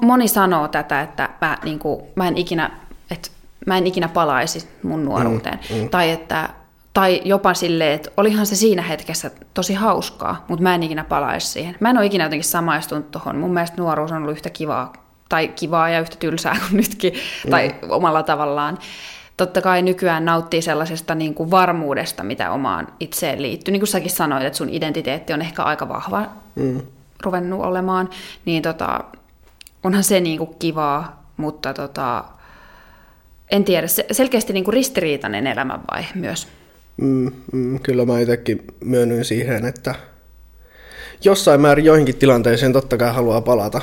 Moni 0.00 0.28
sanoo 0.28 0.68
tätä, 0.68 1.00
että 1.00 1.28
mä, 1.40 1.58
niin 1.64 1.78
kuin, 1.78 2.02
mä 2.14 2.28
en 2.28 2.36
ikinä, 2.36 2.70
että 3.10 3.28
mä 3.66 3.78
en 3.78 3.86
ikinä 3.86 4.08
palaisi 4.08 4.68
mun 4.82 5.04
nuoruuteen. 5.04 5.60
Mm, 5.70 5.76
mm. 5.76 5.88
Tai, 5.88 6.10
että, 6.10 6.50
tai 6.94 7.20
jopa 7.24 7.54
silleen, 7.54 7.92
että 7.92 8.10
olihan 8.16 8.46
se 8.46 8.56
siinä 8.56 8.82
hetkessä 8.82 9.30
tosi 9.54 9.74
hauskaa, 9.74 10.44
mutta 10.48 10.62
mä 10.62 10.74
en 10.74 10.82
ikinä 10.82 11.04
palaisi 11.04 11.46
siihen. 11.46 11.76
Mä 11.80 11.90
en 11.90 11.98
ole 11.98 12.06
ikinä 12.06 12.24
jotenkin 12.24 12.48
samaistunut 12.48 13.10
tuohon. 13.10 13.36
Mun 13.36 13.52
mielestä 13.52 13.76
nuoruus 13.76 14.12
on 14.12 14.22
ollut 14.22 14.36
yhtä 14.36 14.50
kivaa, 14.50 14.92
tai 15.28 15.48
kivaa 15.48 15.88
ja 15.88 16.00
yhtä 16.00 16.16
tylsää 16.18 16.56
kuin 16.68 16.76
nytkin, 16.76 17.12
mm. 17.12 17.50
tai 17.50 17.74
omalla 17.88 18.22
tavallaan. 18.22 18.78
Totta 19.36 19.62
kai 19.62 19.82
nykyään 19.82 20.24
nauttii 20.24 20.62
sellaisesta 20.62 21.14
niin 21.14 21.34
kuin 21.34 21.50
varmuudesta, 21.50 22.24
mitä 22.24 22.50
omaan 22.50 22.88
itseen 23.00 23.42
liittyy. 23.42 23.72
Niin 23.72 23.80
kuin 23.80 23.88
säkin 23.88 24.10
sanoit, 24.10 24.44
että 24.44 24.56
sun 24.56 24.68
identiteetti 24.68 25.32
on 25.32 25.42
ehkä 25.42 25.62
aika 25.62 25.88
vahva 25.88 26.26
mm. 26.54 26.80
ruvennut 27.22 27.60
olemaan, 27.60 28.10
niin 28.44 28.62
tota, 28.62 29.04
onhan 29.84 30.04
se 30.04 30.20
niin 30.20 30.38
kuin 30.38 30.50
kivaa, 30.58 31.22
mutta 31.36 31.74
tota, 31.74 32.24
en 33.50 33.64
tiedä, 33.64 33.86
selkeästi 34.12 34.52
niin 34.52 34.64
kuin 34.64 34.74
ristiriitainen 34.74 35.46
elämänvaihe 35.46 36.08
myös. 36.14 36.48
Mm, 37.00 37.32
mm, 37.52 37.80
kyllä 37.80 38.04
mä 38.04 38.20
itsekin 38.20 38.66
myönnyin 38.84 39.24
siihen, 39.24 39.64
että 39.64 39.94
jossain 41.24 41.60
määrin 41.60 41.84
joihinkin 41.84 42.16
tilanteisiin 42.16 42.72
totta 42.72 42.96
kai 42.96 43.12
haluaa 43.12 43.40
palata. 43.40 43.80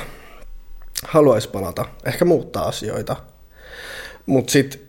Haluaisi 1.04 1.48
palata, 1.48 1.84
ehkä 2.04 2.24
muuttaa 2.24 2.66
asioita. 2.66 3.16
Mutta 4.26 4.50
sitten 4.50 4.80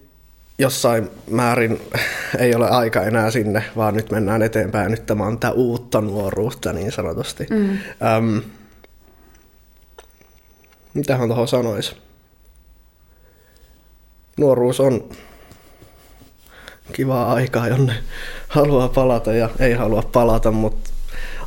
jossain 0.60 1.10
määrin 1.30 1.82
ei 2.40 2.56
ole 2.56 2.70
aika 2.70 3.04
enää 3.04 3.32
sinne, 3.32 3.64
vaan 3.76 3.94
nyt 3.94 4.12
mennään 4.12 4.42
eteenpäin. 4.42 4.92
Nyt 4.92 5.06
tämä 5.06 5.26
on 5.26 5.40
tämä 5.40 5.54
uutta 5.54 6.02
nuoruutta 6.02 6.74
niin 6.74 6.92
sanotusti. 6.92 7.48
Mm. 7.50 7.70
Ähm, 8.04 8.38
mitähän 10.94 11.28
tuohon 11.28 11.48
sanoisi? 11.48 12.08
nuoruus 14.38 14.80
on 14.80 15.10
kivaa 16.94 17.34
aikaa, 17.34 17.68
jonne 17.68 17.94
haluaa 18.48 18.90
palata 18.90 19.34
ja 19.34 19.50
ei 19.60 19.74
halua 19.74 20.04
palata, 20.12 20.52
mutta 20.52 20.90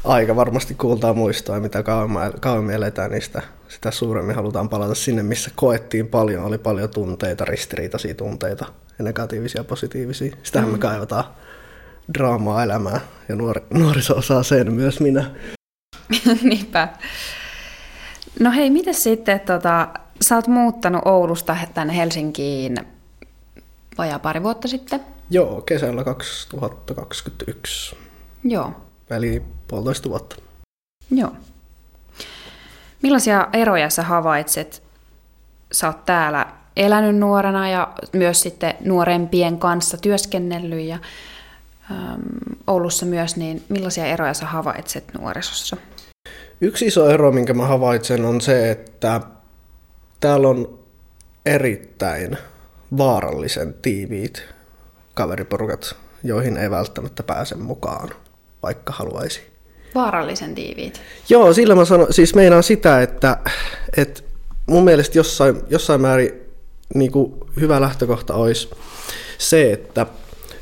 aika 0.05 0.37
varmasti 0.37 0.75
kuultaa 0.75 1.15
muistoa, 1.15 1.61
mitä 1.61 1.83
kauemmin, 1.83 2.21
kauemmin 2.41 2.75
eletään, 2.75 3.11
niin 3.11 3.23
sitä, 3.23 3.43
sitä 3.69 3.91
suuremmin 3.91 4.37
halutaan 4.37 4.69
palata 4.69 4.95
sinne, 4.95 5.23
missä 5.23 5.51
koettiin 5.55 6.09
paljon, 6.09 6.45
oli 6.45 6.59
paljon 6.59 6.91
tunteita, 6.91 7.45
ristiriitaisia 7.45 8.15
tunteita 8.15 8.67
ja 8.99 9.05
negatiivisia 9.05 9.61
ja 9.61 9.65
positiivisia. 9.65 10.37
Sitähän 10.43 10.69
mm. 10.69 10.73
me 10.73 10.79
kaivataan 10.79 11.25
draamaa 12.15 12.63
elämää 12.63 13.01
ja 13.29 13.37
nuori, 13.37 13.63
nuoriso 13.75 14.17
osaa 14.17 14.43
sen 14.43 14.73
myös 14.73 15.01
minä. 15.01 15.31
Niinpä. 16.43 16.89
No 18.41 18.51
hei, 18.51 18.71
miten 18.71 18.95
sitten, 18.95 19.41
tota, 19.41 19.89
sä 20.23 20.37
oot 20.37 20.47
muuttanut 20.47 21.03
Oulusta 21.05 21.57
tänne 21.75 21.97
Helsinkiin 21.97 22.77
vajaa 23.99 24.19
pari 24.19 24.43
vuotta 24.43 24.69
sitten? 24.69 25.01
Joo, 25.31 25.61
kesällä 25.61 26.05
2021. 26.05 27.97
Joo. 28.45 28.73
Eli 29.11 29.43
puolitoista 29.69 30.09
vuotta. 30.09 30.37
Joo. 31.11 31.33
Millaisia 33.03 33.49
eroja 33.53 33.91
sä 33.91 34.03
havaitset? 34.03 34.83
Sä 35.73 35.87
oot 35.87 36.05
täällä 36.05 36.47
elänyt 36.77 37.17
nuorena 37.17 37.71
ja 37.71 37.93
myös 38.13 38.43
sitten 38.43 38.75
nuorempien 38.85 39.59
kanssa 39.59 39.97
työskennellyt 39.97 40.87
ja 40.87 40.95
äm, 40.95 42.21
Oulussa 42.67 43.07
myös, 43.07 43.37
niin 43.37 43.65
millaisia 43.69 44.07
eroja 44.07 44.35
sä 44.35 44.47
havaitset 44.47 45.05
nuorisossa? 45.19 45.77
Yksi 46.61 46.87
iso 46.87 47.11
ero, 47.11 47.33
minkä 47.33 47.55
mä 47.55 47.67
havaitsen, 47.67 48.25
on 48.25 48.41
se, 48.41 48.71
että 48.71 49.21
täällä 50.21 50.49
on 50.49 50.79
erittäin 51.47 52.39
vaarallisen 52.99 53.75
tiiviit 53.83 54.45
kaveriporukat, 55.15 55.97
joihin 56.25 56.57
ei 56.57 56.71
välttämättä 56.71 57.23
pääse 57.23 57.55
mukaan, 57.55 58.11
vaikka 58.63 58.93
haluaisi. 58.93 59.41
Vaarallisen 59.95 60.55
tiiviit? 60.55 61.01
Joo, 61.29 61.53
sillä 61.53 61.75
mä 61.75 61.85
sanon, 61.85 62.13
siis 62.13 62.35
meinaan 62.35 62.63
sitä, 62.63 63.03
että, 63.03 63.37
että 63.97 64.23
mun 64.67 64.85
mielestä 64.85 65.19
jossain, 65.19 65.63
jossain 65.71 66.01
määrin 66.01 66.33
niin 66.95 67.13
kuin 67.13 67.35
hyvä 67.61 67.81
lähtökohta 67.81 68.35
olisi 68.35 68.71
se, 69.39 69.73
että 69.73 70.07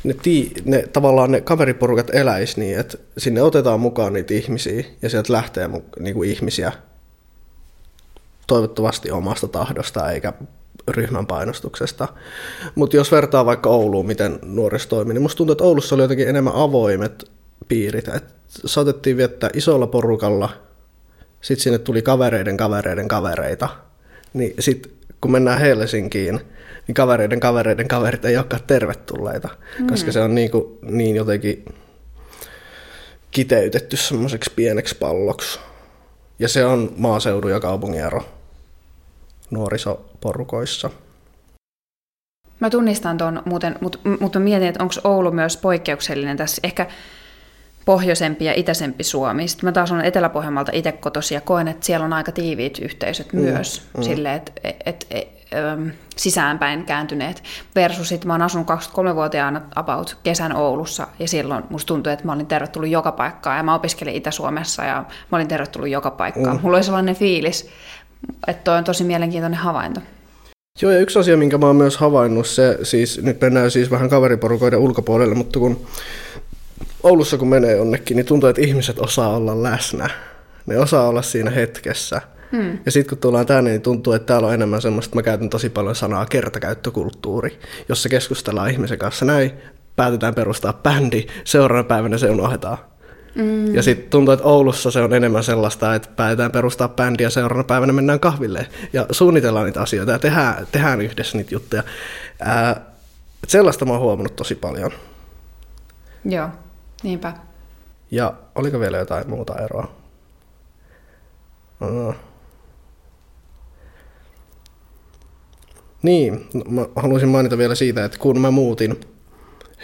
ne, 0.05 0.15
tii, 0.23 0.53
ne 0.65 0.85
tavallaan 0.93 1.33
ne 1.33 1.41
kaveriporukat 1.41 2.15
eläis 2.15 2.57
niin, 2.57 2.79
että 2.79 2.99
sinne 3.19 3.43
otetaan 3.43 3.81
mukaan 3.81 4.13
niitä 4.13 4.35
ihmisiä 4.35 4.85
ja 5.03 5.11
sieltä 5.11 5.33
lähtee 5.33 5.71
niin 5.99 6.15
kuin 6.15 6.31
ihmisiä 6.31 6.73
toivottavasti 8.47 9.11
omasta 9.11 9.49
tahdosta 9.49 10.11
eikä 10.11 10.33
ryhmän 10.93 11.27
painostuksesta. 11.27 12.09
Mutta 12.75 12.97
jos 12.97 13.13
vertaa 13.13 13.47
vaikka 13.47 13.71
Ouluun, 13.71 14.07
miten 14.07 14.39
nuoriso 14.43 14.89
toimii, 14.89 15.15
niin 15.15 15.23
musta 15.23 15.37
tuntuu, 15.37 15.53
että 15.53 15.65
Oulussa 15.65 15.95
oli 15.95 16.03
jotenkin 16.03 16.29
enemmän 16.29 16.55
avoimet 16.57 17.31
piirit. 17.69 18.09
Et 18.09 18.25
saatettiin 18.49 19.17
viettää 19.17 19.51
isolla 19.55 19.87
porukalla, 19.87 20.51
sitten 21.41 21.63
sinne 21.63 21.79
tuli 21.79 22.03
kavereiden 22.03 22.57
kavereiden 22.57 23.09
kavereita. 23.09 23.69
Niin 24.33 24.55
sitten 24.59 24.93
kun 25.21 25.33
mennään 25.33 25.61
Helsinkiin, 25.61 26.41
niin 26.87 26.95
kavereiden 26.95 27.41
kavereiden 27.41 27.89
kaverit 27.89 28.25
ei 28.25 28.37
olekaan 28.37 28.63
tervetulleita, 28.67 29.49
mm. 29.79 29.87
koska 29.87 30.13
se 30.13 30.21
on 30.21 30.35
niin, 30.35 30.51
kuin, 30.51 30.79
niin 30.83 31.17
jotenkin 31.17 31.65
kiteytetty 33.31 33.97
semmoiseksi 33.97 34.53
pieneksi 34.57 34.97
palloksi. 34.97 35.59
Ja 36.39 36.49
se 36.49 36.65
on 36.65 36.93
maaseudun 36.97 37.51
ja 37.51 37.61
kaupungin 37.61 38.01
ero 38.01 38.25
nuorisoporukoissa. 39.51 40.91
Mä 42.61 42.71
tunnistan 42.71 43.19
tuon 43.19 43.43
muuten, 43.45 43.77
mutta, 43.81 43.99
mutta 44.21 44.39
mietin, 44.39 44.69
että 44.69 44.83
onko 44.83 44.95
Oulu 45.05 45.31
myös 45.31 45.57
poikkeuksellinen 45.57 46.37
tässä. 46.37 46.61
Ehkä 46.65 46.87
pohjoisempi 47.85 48.45
ja 48.45 48.53
itäisempi 48.57 49.05
Suomi. 49.05 49.49
Sitten 49.49 49.67
mä 49.69 49.73
taas 49.73 49.93
olen 49.93 50.05
Etelä-Pohjanmaalta 50.05 50.73
itse 50.75 50.93
kotosi 50.93 51.35
ja 51.35 51.41
koen, 51.41 51.69
että 51.69 51.87
siellä 51.87 52.05
on 52.05 52.13
aika 52.13 52.33
tiiviit 52.33 52.79
yhteisöt 52.79 53.33
mm, 53.33 53.41
myös 53.41 53.83
mm. 53.97 54.03
sille, 54.03 54.35
että 54.35 54.53
et, 54.65 54.77
et, 54.87 55.07
et, 55.11 55.29
sisäänpäin 56.17 56.85
kääntyneet. 56.85 57.43
Versus 57.75 58.09
sitten 58.09 58.29
mä 58.29 58.35
oon 58.35 58.43
asunut 58.43 58.67
23-vuotiaana 58.71 59.61
about 59.77 60.19
kesän 60.23 60.57
Oulussa 60.57 61.07
ja 61.19 61.29
silloin 61.29 61.65
musta 61.71 61.87
tuntui, 61.87 62.13
että 62.13 62.25
mä 62.25 62.33
olin 62.33 62.47
tervetullut 62.47 62.91
joka 62.91 63.13
paikkaan 63.13 63.57
ja 63.57 63.63
mä 63.63 63.75
opiskelin 63.75 64.15
Itä-Suomessa 64.15 64.85
ja 64.85 65.05
mä 65.33 65.37
olin 65.37 65.49
tervetullut 65.49 65.91
joka 65.91 66.11
paikkaan. 66.11 66.57
Mm. 66.57 66.63
Mulla 66.63 66.77
oli 66.77 66.85
sellainen 66.85 67.17
fiilis, 67.17 67.71
että 68.47 68.65
toi 68.65 68.79
on 68.79 68.85
tosi 68.85 69.05
mielenkiintoinen 69.05 69.59
havainto. 69.59 70.01
Joo, 70.83 70.93
ja 70.93 70.99
yksi 70.99 71.19
asia, 71.19 71.37
minkä 71.37 71.59
mä 71.59 71.67
oon 71.67 71.77
myös 71.77 71.97
havainnut, 71.97 72.47
se 72.47 72.79
siis, 72.83 73.23
nyt 73.23 73.41
mennään 73.41 73.71
siis 73.71 73.91
vähän 73.91 74.09
kaveriporukoiden 74.09 74.79
ulkopuolelle, 74.79 75.35
mutta 75.35 75.59
kun 75.59 75.87
Oulussa 77.03 77.39
kun 77.39 77.49
menee 77.49 77.77
jonnekin, 77.77 78.17
niin 78.17 78.27
tuntuu, 78.27 78.49
että 78.49 78.63
ihmiset 78.63 78.99
osaa 78.99 79.37
olla 79.37 79.63
läsnä. 79.63 80.11
Ne 80.67 80.79
osaa 80.79 81.09
olla 81.09 81.23
siinä 81.23 81.51
hetkessä. 81.51 82.21
Hmm. 82.53 82.79
Ja 82.87 82.93
sitten 82.93 83.09
kun 83.09 83.19
tullaan 83.19 83.47
tänne, 83.47 83.71
niin 83.71 83.83
tuntuu, 83.83 84.13
että 84.13 84.27
täällä 84.27 84.49
on 84.49 84.55
enemmän 84.55 84.83
semmoista, 84.83 85.15
mä 85.15 85.23
käytän 85.23 85.51
tosi 85.51 85.69
paljon 85.69 85.95
sanaa 85.95 86.27
kertakäyttökulttuuri, 86.27 87.59
jossa 87.89 88.09
keskustellaan 88.09 88.71
ihmisen 88.71 88.99
kanssa 88.99 89.25
näin, 89.25 89.53
päätetään 89.97 90.35
perustaa 90.35 90.73
bändi, 90.73 91.27
seuraavana 91.45 91.89
päivänä 91.89 92.19
se 92.19 92.31
unohdetaan. 92.31 92.79
Mm. 93.39 93.75
Ja 93.75 93.83
sitten 93.83 94.11
tuntuu, 94.11 94.35
että 94.35 94.47
Oulussa 94.47 94.91
se 94.91 95.01
on 95.01 95.15
enemmän 95.15 95.45
sellaista, 95.45 95.95
että 95.95 96.09
päätetään 96.17 96.53
perustaa 96.53 96.89
bändiä 96.89 97.27
ja 97.27 97.31
seuraavana 97.31 97.65
päivänä 97.65 97.93
mennään 97.93 98.21
kahville 98.21 98.67
ja 98.93 99.07
suunnitellaan 99.11 99.67
niitä 99.67 99.83
asioita 99.83 100.13
ja 100.13 100.19
tehdään, 100.19 100.67
tehdään 100.73 101.01
yhdessä 101.01 101.39
niitä 101.39 101.55
juttuja. 101.55 101.83
Ää, 102.41 102.81
sellaista 103.47 103.85
mä 103.85 103.93
oon 103.93 104.01
huomannut 104.01 104.37
tosi 104.37 104.55
paljon. 104.55 104.91
Joo, 106.25 106.49
niinpä. 107.03 107.33
Ja 108.11 108.35
oliko 108.55 108.81
vielä 108.81 108.99
jotain 108.99 109.31
muuta 109.31 109.55
eroa? 109.65 109.91
No. 111.81 112.15
Niin, 116.03 116.49
no, 116.55 116.65
mä 116.69 116.87
haluaisin 116.97 117.29
mainita 117.29 117.59
vielä 117.59 117.75
siitä, 117.75 118.05
että 118.05 118.19
kun 118.19 118.41
mä 118.41 118.51
muutin 118.51 119.01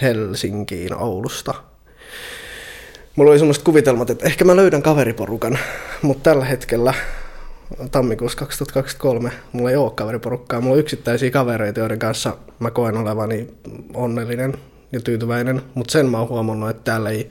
Helsinkiin 0.02 0.94
Oulusta, 0.94 1.54
mulla 3.16 3.30
oli 3.30 3.38
semmoiset 3.38 3.64
kuvitelmat, 3.64 4.10
että 4.10 4.26
ehkä 4.26 4.44
mä 4.44 4.56
löydän 4.56 4.82
kaveriporukan, 4.82 5.58
mutta 6.02 6.30
tällä 6.30 6.44
hetkellä 6.44 6.94
tammikuussa 7.90 8.38
2023 8.38 9.30
mulla 9.52 9.70
ei 9.70 9.76
ole 9.76 9.90
kaveriporukkaa. 9.90 10.60
Mulla 10.60 10.74
on 10.74 10.80
yksittäisiä 10.80 11.30
kavereita, 11.30 11.80
joiden 11.80 11.98
kanssa 11.98 12.36
mä 12.58 12.70
koen 12.70 12.96
olevani 12.96 13.54
onnellinen 13.94 14.54
ja 14.92 15.00
tyytyväinen, 15.00 15.62
mutta 15.74 15.92
sen 15.92 16.06
mä 16.06 16.18
oon 16.18 16.28
huomannut, 16.28 16.70
että 16.70 16.82
täällä 16.84 17.10
ei, 17.10 17.28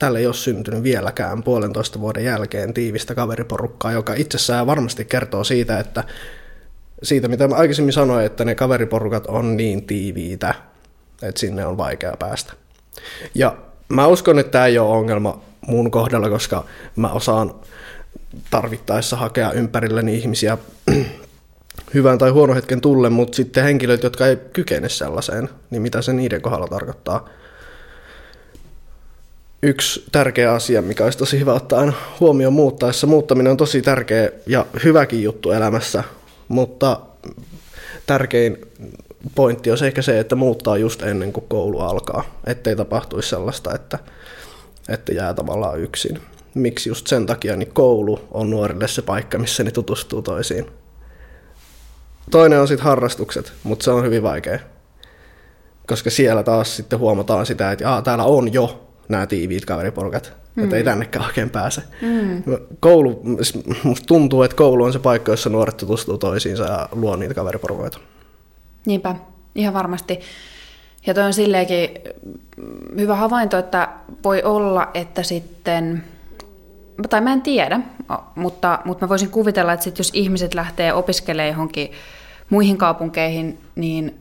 täällä 0.00 0.18
ei 0.18 0.26
ole 0.26 0.34
syntynyt 0.34 0.82
vieläkään 0.82 1.42
puolentoista 1.42 2.00
vuoden 2.00 2.24
jälkeen 2.24 2.74
tiivistä 2.74 3.14
kaveriporukkaa, 3.14 3.92
joka 3.92 4.14
itsessään 4.14 4.66
varmasti 4.66 5.04
kertoo 5.04 5.44
siitä, 5.44 5.78
että 5.78 6.04
siitä 7.02 7.28
mitä 7.28 7.48
mä 7.48 7.54
aikaisemmin 7.54 7.92
sanoin, 7.92 8.26
että 8.26 8.44
ne 8.44 8.54
kaveriporukat 8.54 9.26
on 9.26 9.56
niin 9.56 9.86
tiiviitä, 9.86 10.54
että 11.22 11.40
sinne 11.40 11.66
on 11.66 11.76
vaikea 11.76 12.16
päästä. 12.18 12.52
Ja 13.34 13.56
mä 13.90 14.06
uskon, 14.06 14.38
että 14.38 14.52
tämä 14.52 14.66
ei 14.66 14.78
ole 14.78 14.96
ongelma 14.96 15.40
mun 15.66 15.90
kohdalla, 15.90 16.28
koska 16.28 16.64
mä 16.96 17.08
osaan 17.08 17.54
tarvittaessa 18.50 19.16
hakea 19.16 19.52
ympärilleni 19.52 20.16
ihmisiä 20.16 20.58
hyvän 21.94 22.18
tai 22.18 22.30
huono 22.30 22.54
hetken 22.54 22.80
tulle, 22.80 23.10
mutta 23.10 23.36
sitten 23.36 23.64
henkilöt, 23.64 24.02
jotka 24.02 24.26
ei 24.26 24.36
kykene 24.52 24.88
sellaiseen, 24.88 25.48
niin 25.70 25.82
mitä 25.82 26.02
se 26.02 26.12
niiden 26.12 26.42
kohdalla 26.42 26.66
tarkoittaa. 26.66 27.28
Yksi 29.62 30.04
tärkeä 30.12 30.52
asia, 30.52 30.82
mikä 30.82 31.04
olisi 31.04 31.18
tosi 31.18 31.40
hyvä 31.40 31.52
ottaa 31.52 31.80
aina 31.80 31.92
huomioon 32.20 32.52
muuttaessa. 32.52 33.06
Muuttaminen 33.06 33.50
on 33.50 33.56
tosi 33.56 33.82
tärkeä 33.82 34.30
ja 34.46 34.66
hyväkin 34.84 35.22
juttu 35.22 35.50
elämässä, 35.50 36.04
mutta 36.48 37.00
tärkein 38.06 38.58
pointti 39.34 39.70
on 39.70 39.78
ehkä 39.84 40.02
se, 40.02 40.20
että 40.20 40.36
muuttaa 40.36 40.76
just 40.76 41.02
ennen 41.02 41.32
kuin 41.32 41.44
koulu 41.48 41.80
alkaa, 41.80 42.24
ettei 42.46 42.76
tapahtuisi 42.76 43.28
sellaista, 43.28 43.74
että, 43.74 43.98
että 44.88 45.12
jää 45.12 45.34
tavallaan 45.34 45.80
yksin. 45.80 46.20
Miksi 46.54 46.88
just 46.88 47.06
sen 47.06 47.26
takia 47.26 47.56
niin 47.56 47.72
koulu 47.72 48.20
on 48.30 48.50
nuorille 48.50 48.88
se 48.88 49.02
paikka, 49.02 49.38
missä 49.38 49.64
ne 49.64 49.70
tutustuu 49.70 50.22
toisiin. 50.22 50.66
Toinen 52.30 52.60
on 52.60 52.68
sitten 52.68 52.84
harrastukset, 52.84 53.52
mutta 53.62 53.84
se 53.84 53.90
on 53.90 54.04
hyvin 54.04 54.22
vaikea. 54.22 54.58
Koska 55.86 56.10
siellä 56.10 56.42
taas 56.42 56.76
sitten 56.76 56.98
huomataan 56.98 57.46
sitä, 57.46 57.72
että 57.72 57.92
Aa, 57.92 58.02
täällä 58.02 58.24
on 58.24 58.52
jo 58.52 58.86
nämä 59.08 59.26
tiiviit 59.26 59.64
kaveriporukat, 59.64 60.32
mm. 60.54 60.64
että 60.64 60.76
ei 60.76 60.84
tännekään 60.84 61.24
oikein 61.24 61.50
pääse. 61.50 61.82
Mm. 62.02 62.42
Koulu, 62.80 63.22
musta 63.82 64.06
tuntuu, 64.06 64.42
että 64.42 64.56
koulu 64.56 64.84
on 64.84 64.92
se 64.92 64.98
paikka, 64.98 65.32
jossa 65.32 65.50
nuoret 65.50 65.76
tutustuu 65.76 66.18
toisiinsa 66.18 66.64
ja 66.64 66.88
luo 66.92 67.16
niitä 67.16 67.34
kaveriporukoita. 67.34 67.98
Niinpä, 68.86 69.14
ihan 69.54 69.74
varmasti. 69.74 70.20
Ja 71.06 71.14
toi 71.14 71.24
on 71.24 71.32
silleenkin 71.32 71.88
hyvä 72.98 73.14
havainto, 73.14 73.58
että 73.58 73.88
voi 74.24 74.42
olla, 74.42 74.90
että 74.94 75.22
sitten, 75.22 76.04
tai 77.10 77.20
mä 77.20 77.32
en 77.32 77.42
tiedä, 77.42 77.80
mutta, 78.34 78.78
mutta 78.84 79.04
mä 79.04 79.08
voisin 79.08 79.30
kuvitella, 79.30 79.72
että 79.72 79.84
sit 79.84 79.98
jos 79.98 80.10
ihmiset 80.14 80.54
lähtee 80.54 80.92
opiskelemaan 80.92 81.52
johonkin 81.52 81.92
muihin 82.50 82.76
kaupunkeihin, 82.76 83.58
niin 83.74 84.18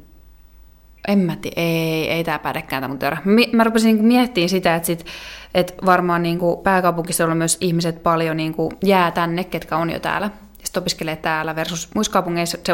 en 1.07 1.19
mä 1.19 1.35
tiedä, 1.35 1.61
ei, 1.61 2.09
ei 2.09 2.23
tämä 2.23 2.39
pädekään 2.39 2.81
tämä 2.81 2.87
mun 2.87 2.99
teoria. 2.99 3.21
Mä 3.53 3.63
rupesin 3.63 3.95
niin 3.95 4.05
miettimään 4.05 4.49
sitä, 4.49 4.75
että, 4.75 4.87
sit, 4.87 5.05
että 5.53 5.73
varmaan 5.85 6.23
niin 6.23 6.39
pääkaupunkissa 6.63 7.25
on 7.25 7.37
myös 7.37 7.57
ihmiset 7.61 8.03
paljon 8.03 8.37
niin 8.37 8.53
kuin 8.53 8.71
jää 8.83 9.11
tänne, 9.11 9.43
ketkä 9.43 9.77
on 9.77 9.89
jo 9.89 9.99
täällä, 9.99 10.29
ja 10.59 10.65
sitten 10.65 10.81
opiskelee 10.81 11.15
täällä, 11.15 11.55
versus 11.55 11.89
muissa 11.95 12.11
kaupungeissa 12.11 12.57
se 12.63 12.73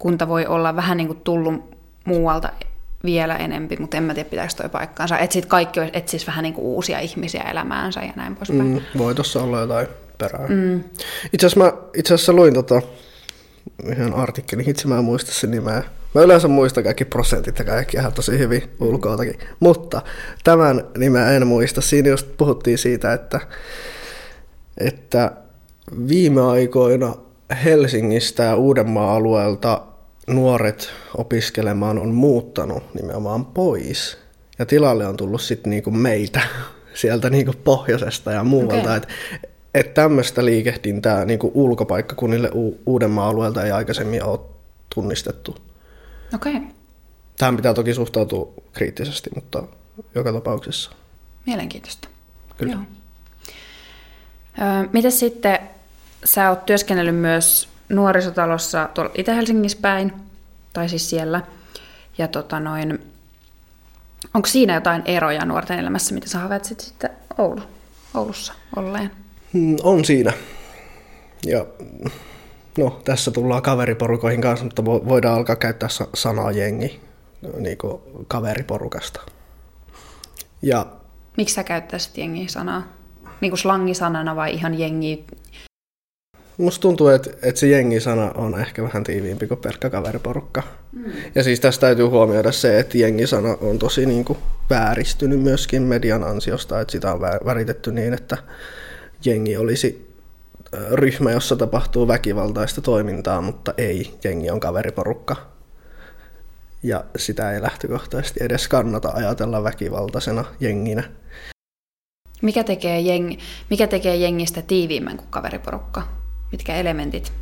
opiskelijakunta 0.00 0.28
voi 0.28 0.46
olla 0.46 0.76
vähän 0.76 0.96
niin 0.96 1.06
kuin 1.06 1.20
tullut 1.20 1.76
muualta 2.04 2.52
vielä 3.04 3.36
enempi, 3.36 3.76
mutta 3.80 3.96
en 3.96 4.02
mä 4.02 4.14
tiedä 4.14 4.30
pitääkö 4.30 4.52
toi 4.56 4.68
paikkaansa. 4.68 5.18
Että 5.18 5.32
sitten 5.34 5.50
kaikki 5.50 5.80
etsisi 5.92 6.26
vähän 6.26 6.42
niin 6.42 6.54
kuin 6.54 6.64
uusia 6.64 6.98
ihmisiä 7.00 7.42
elämäänsä 7.42 8.00
ja 8.00 8.12
näin 8.16 8.36
poispäin. 8.36 8.62
Mm, 8.62 8.80
voi 8.98 9.14
tossa 9.14 9.42
olla 9.42 9.60
jotain 9.60 9.86
perää. 10.18 10.48
Mm. 10.48 10.84
Itse 11.32 11.46
asiassa 11.46 11.64
mä 11.64 11.72
itse 11.94 12.14
asiassa 12.14 12.32
luin 12.32 12.54
tota, 12.54 12.82
yhden 13.84 14.14
artikkelin, 14.14 14.70
itse 14.70 14.88
mä 14.88 14.98
en 14.98 15.04
muista 15.04 15.32
sen 15.32 15.50
nimeä. 15.50 15.82
Mä 16.14 16.22
yleensä 16.22 16.48
muistan 16.48 16.84
kaikki 16.84 17.04
prosentit 17.04 17.58
ja 17.58 17.64
kaikki 17.64 17.96
ihan 17.96 18.12
tosi 18.12 18.38
hyvin 18.38 18.62
ulkoiltakin. 18.80 19.38
Mutta 19.60 20.02
tämän 20.44 20.84
nimeä 20.98 21.30
en 21.30 21.46
muista. 21.46 21.80
Siinä 21.80 22.08
just 22.08 22.26
puhuttiin 22.36 22.78
siitä, 22.78 23.12
että, 23.12 23.40
että 24.78 25.32
viime 26.08 26.42
aikoina 26.42 27.14
Helsingistä 27.64 28.42
ja 28.42 28.56
Uudenmaan 28.56 29.16
alueelta 29.16 29.82
nuoret 30.34 30.92
opiskelemaan 31.16 31.98
on 31.98 32.08
muuttanut 32.08 32.94
nimenomaan 32.94 33.44
pois. 33.44 34.18
Ja 34.58 34.66
tilalle 34.66 35.06
on 35.06 35.16
tullut 35.16 35.42
sitten 35.42 35.70
niinku 35.70 35.90
meitä 35.90 36.40
sieltä 37.00 37.30
niinku 37.30 37.52
pohjoisesta 37.64 38.32
ja 38.32 38.44
muualta. 38.44 38.80
Okay. 38.80 38.96
Että 38.96 39.08
et 39.74 39.94
tämmöistä 39.94 40.44
liikehdintää 40.44 41.24
niinku 41.24 41.50
ulkopaikkakunnille 41.54 42.50
U- 42.54 42.80
Uudenmaan 42.86 43.28
alueelta 43.28 43.64
ei 43.64 43.70
aikaisemmin 43.70 44.24
ole 44.24 44.40
tunnistettu. 44.94 45.56
Okei. 46.34 46.56
Okay. 46.56 46.68
Tähän 47.38 47.56
pitää 47.56 47.74
toki 47.74 47.94
suhtautua 47.94 48.52
kriittisesti, 48.72 49.30
mutta 49.34 49.62
joka 50.14 50.32
tapauksessa. 50.32 50.90
Mielenkiintoista. 51.46 52.08
Kyllä. 52.56 52.72
Joo. 52.72 52.82
Ö, 54.58 54.88
miten 54.92 55.12
sitten 55.12 55.58
sä 56.24 56.50
oot 56.50 56.66
työskennellyt 56.66 57.16
myös 57.16 57.69
nuorisotalossa 57.90 58.88
tuolla 58.94 59.10
Itä-Helsingissä 59.14 59.78
päin, 59.82 60.12
tai 60.72 60.88
siis 60.88 61.10
siellä. 61.10 61.42
Ja 62.18 62.28
tota 62.28 62.60
noin, 62.60 62.98
onko 64.34 64.48
siinä 64.48 64.74
jotain 64.74 65.02
eroja 65.04 65.44
nuorten 65.44 65.78
elämässä, 65.78 66.14
mitä 66.14 66.28
sä 66.28 66.38
havaitsit 66.38 66.80
sitten 66.80 67.10
Oulu, 67.38 67.62
Oulussa 68.14 68.52
olleen? 68.76 69.10
Hmm, 69.52 69.76
on 69.82 70.04
siinä. 70.04 70.32
Ja 71.46 71.66
no, 72.78 73.00
tässä 73.04 73.30
tullaan 73.30 73.62
kaveriporukoihin 73.62 74.40
kanssa, 74.40 74.64
mutta 74.64 74.84
voidaan 74.84 75.36
alkaa 75.36 75.56
käyttää 75.56 75.88
sanaa 76.14 76.52
jengi 76.52 77.00
niin 77.58 77.78
kuin 77.78 78.02
kaveriporukasta. 78.28 79.20
Ja, 80.62 80.86
Miksi 81.36 81.54
sä 81.54 81.64
käyttäisit 81.64 82.18
jengi-sanaa? 82.18 82.82
Niin 83.40 83.50
kuin 83.50 83.58
slangisanana 83.58 84.36
vai 84.36 84.54
ihan 84.54 84.78
jengi 84.78 85.24
Musta 86.60 86.82
tuntuu, 86.82 87.08
että, 87.08 87.30
että 87.42 87.60
se 87.60 87.66
jengisana 87.66 88.30
on 88.34 88.60
ehkä 88.60 88.82
vähän 88.82 89.04
tiiviimpi 89.04 89.46
kuin 89.46 89.60
pelkkä 89.60 89.90
kaveriporukka. 89.90 90.62
Mm. 90.92 91.12
Ja 91.34 91.42
siis 91.42 91.60
tästä 91.60 91.80
täytyy 91.80 92.06
huomioida 92.06 92.52
se, 92.52 92.78
että 92.78 92.98
jengisana 92.98 93.56
on 93.60 93.78
tosi 93.78 94.06
niin 94.06 94.24
kuin 94.24 94.38
vääristynyt 94.70 95.40
myöskin 95.40 95.82
median 95.82 96.24
ansiosta, 96.24 96.80
että 96.80 96.92
sitä 96.92 97.12
on 97.12 97.20
väritetty 97.20 97.92
niin, 97.92 98.14
että 98.14 98.36
jengi 99.24 99.56
olisi 99.56 100.14
ryhmä, 100.92 101.30
jossa 101.30 101.56
tapahtuu 101.56 102.08
väkivaltaista 102.08 102.80
toimintaa, 102.80 103.40
mutta 103.40 103.74
ei, 103.78 104.14
jengi 104.24 104.50
on 104.50 104.60
kaveriporukka. 104.60 105.36
Ja 106.82 107.04
sitä 107.16 107.52
ei 107.52 107.62
lähtökohtaisesti 107.62 108.44
edes 108.44 108.68
kannata 108.68 109.10
ajatella 109.14 109.64
väkivaltaisena 109.64 110.44
jenginä. 110.60 111.02
Mikä 112.42 112.64
tekee, 112.64 113.00
jeng, 113.00 113.32
mikä 113.70 113.86
tekee 113.86 114.16
jengistä 114.16 114.62
tiiviimmän 114.62 115.16
kuin 115.16 115.30
kaveriporukka? 115.30 116.19
Mitkä 116.52 116.74
elementit? 116.74 117.32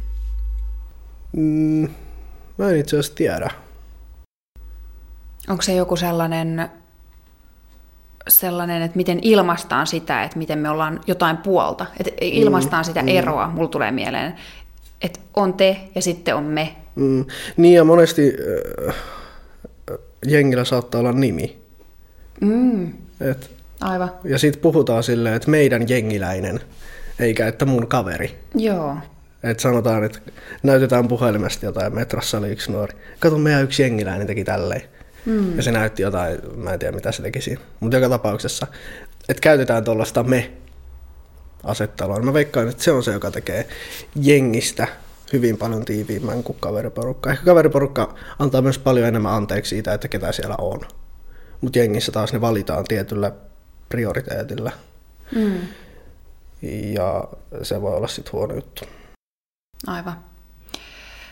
Mm, 1.32 1.88
mä 2.58 2.70
en 2.70 2.76
itse 2.76 2.96
asiassa 2.96 3.14
tiedä. 3.14 3.50
Onko 5.48 5.62
se 5.62 5.74
joku 5.74 5.96
sellainen, 5.96 6.68
sellainen, 8.28 8.82
että 8.82 8.96
miten 8.96 9.18
ilmaistaan 9.22 9.86
sitä, 9.86 10.23
että 10.23 10.38
miten 10.38 10.58
me 10.58 10.71
ollaan 10.71 11.00
jotain 11.06 11.36
puolta? 11.36 11.86
Että 12.00 12.12
ilmaistaan 12.21 12.82
mm, 12.82 12.84
sitä 12.84 13.02
mm. 13.02 13.08
eroa, 13.08 13.49
mulla 13.49 13.68
tulee 13.68 13.90
mieleen, 13.90 14.34
että 15.02 15.21
on 15.34 15.54
te 15.54 15.76
ja 15.94 16.02
sitten 16.02 16.36
on 16.36 16.44
me. 16.44 16.76
Mm. 16.94 17.25
Niin 17.56 17.75
ja 17.75 17.84
monesti 17.84 18.32
äh, 18.88 18.94
jengillä 20.26 20.64
saattaa 20.64 21.00
olla 21.00 21.12
nimi. 21.12 21.58
Mm. 22.40 22.92
Et, 23.21 23.50
Aivan. 23.80 24.10
Ja 24.25 24.38
sitten 24.38 24.62
puhutaan 24.62 25.02
silleen, 25.02 25.34
että 25.34 25.50
meidän 25.50 25.88
jengiläinen 25.88 26.60
eikä 27.21 27.49
että 27.49 27.65
mun 27.65 27.87
kaveri. 27.87 28.39
Joo. 28.54 28.97
Että 29.43 29.63
sanotaan, 29.63 30.04
että 30.04 30.19
näytetään 30.63 31.09
puhelimesta 31.09 31.67
jotain, 31.67 31.95
metrossa 31.95 32.39
oli 32.39 32.49
yksi 32.49 32.73
nuori. 32.73 32.97
Kato, 33.19 33.39
meidän 33.39 33.63
yksi 33.63 33.83
jengiläinen 33.83 34.26
teki 34.26 34.45
tälleen. 34.45 34.83
Mm. 35.26 35.57
Ja 35.57 35.63
se 35.63 35.73
näytti 35.73 36.02
jotain, 36.02 36.39
mä 36.57 36.73
en 36.73 36.78
tiedä 36.78 36.97
mitä 36.97 37.13
se 37.13 37.23
tekisi. 37.23 37.59
Mutta 37.81 37.97
joka 37.97 38.09
tapauksessa, 38.09 38.67
että 39.28 39.41
käytetään 39.41 39.85
tuollaista 39.85 40.23
me 40.23 40.52
asettelua. 41.65 42.21
Mä 42.21 42.33
veikkaan, 42.33 42.69
että 42.69 42.83
se 42.83 42.93
on 42.93 43.02
se, 43.02 43.13
joka 43.13 43.31
tekee 43.31 43.69
jengistä 44.15 44.89
hyvin 45.33 45.57
paljon 45.57 45.85
tiiviimmän 45.85 46.43
kuin 46.43 46.57
kaveriporukka. 46.61 47.31
Ehkä 47.31 47.45
kaveriporukka 47.45 48.15
antaa 48.39 48.63
myös 48.63 48.78
paljon 48.78 49.09
enemmän 49.09 49.33
anteeksi 49.33 49.69
siitä, 49.69 49.95
että 49.95 50.09
ketä 50.09 50.33
siellä 50.33 50.54
on. 50.59 50.81
Mutta 51.61 51.78
jengissä 51.78 52.13
taas 52.13 52.33
ne 52.33 52.41
valitaan 52.41 52.85
tietyllä 52.85 53.33
prioriteetilla. 53.89 54.73
Mm 55.35 55.59
ja 56.94 57.25
se 57.62 57.82
voi 57.82 57.97
olla 57.97 58.08
sitten 58.08 58.32
huono 58.32 58.54
juttu. 58.54 58.84
Aivan. 59.86 60.18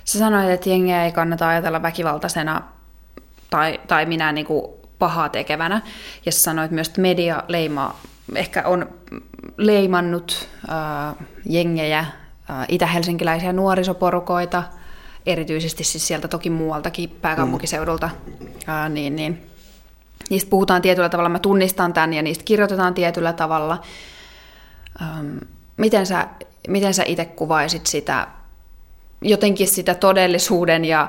Sä 0.05 0.19
sanoit, 0.19 0.51
että 0.51 0.71
jengiä 0.71 1.05
ei 1.05 1.13
kannata 1.13 1.49
ajatella 1.49 1.83
väkivaltaisena 1.83 2.63
tai, 3.51 3.81
tai 3.89 4.07
minä 4.07 4.33
niin 4.33 4.47
kuin 4.47 4.67
pahaa 4.99 5.29
tekevänä. 5.29 5.83
Ja 6.27 6.33
sä 6.33 6.41
sanoit 6.41 6.71
myös, 6.71 6.89
että 6.89 7.01
media 7.01 7.43
leima, 7.49 7.95
ehkä 8.35 8.63
on 8.67 8.89
leimannut 9.57 10.49
äh, 10.69 11.27
jengejä, 11.49 11.99
äh, 11.99 12.09
itä-helsinkiläisiä 12.69 13.53
nuorisoporukoita, 13.53 14.63
erityisesti 15.27 15.85
siis 15.85 16.07
sieltä 16.07 16.29
toki 16.29 16.51
muualtakin 16.51 17.11
pääkaupunkiseudulta, 17.11 18.11
äh, 18.69 18.91
niin, 18.91 19.17
niin 19.17 19.47
niistä 20.31 20.51
puhutaan 20.51 20.83
tietyllä 20.83 21.09
tavalla, 21.09 21.29
mä 21.29 21.39
tunnistan 21.39 21.93
tämän 21.93 22.13
ja 22.13 22.23
niistä 22.23 22.45
kirjoitetaan 22.45 22.95
tietyllä 22.95 23.33
tavalla. 23.33 23.83
Ähm, 25.03 25.37
miten 25.77 26.07
sä, 26.07 26.29
miten 26.69 26.95
sä 26.95 27.03
itse 27.07 27.25
kuvaisit 27.25 27.87
sitä, 27.87 28.29
jotenkin 29.23 29.69
sitä 29.69 29.95
todellisuuden 29.95 30.85
ja 30.85 31.09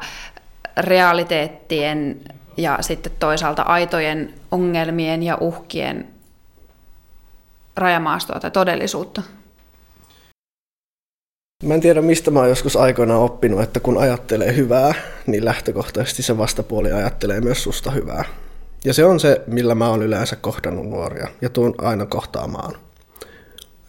realiteettien 0.77 2.21
ja 2.57 2.77
sitten 2.81 3.11
toisaalta 3.19 3.61
aitojen 3.61 4.33
ongelmien 4.51 5.23
ja 5.23 5.37
uhkien 5.41 6.07
rajamaastoa 7.75 8.39
tai 8.39 8.51
todellisuutta? 8.51 9.21
Mä 11.63 11.73
en 11.73 11.81
tiedä, 11.81 12.01
mistä 12.01 12.31
mä 12.31 12.39
oon 12.39 12.49
joskus 12.49 12.75
aikoinaan 12.75 13.21
oppinut, 13.21 13.61
että 13.61 13.79
kun 13.79 13.97
ajattelee 13.97 14.55
hyvää, 14.55 14.93
niin 15.27 15.45
lähtökohtaisesti 15.45 16.23
se 16.23 16.37
vastapuoli 16.37 16.91
ajattelee 16.91 17.41
myös 17.41 17.63
susta 17.63 17.91
hyvää. 17.91 18.25
Ja 18.85 18.93
se 18.93 19.05
on 19.05 19.19
se, 19.19 19.41
millä 19.47 19.75
mä 19.75 19.89
oon 19.89 20.03
yleensä 20.03 20.35
kohdannut 20.35 20.89
nuoria 20.89 21.27
ja 21.41 21.49
tuun 21.49 21.75
aina 21.77 22.05
kohtaamaan. 22.05 22.86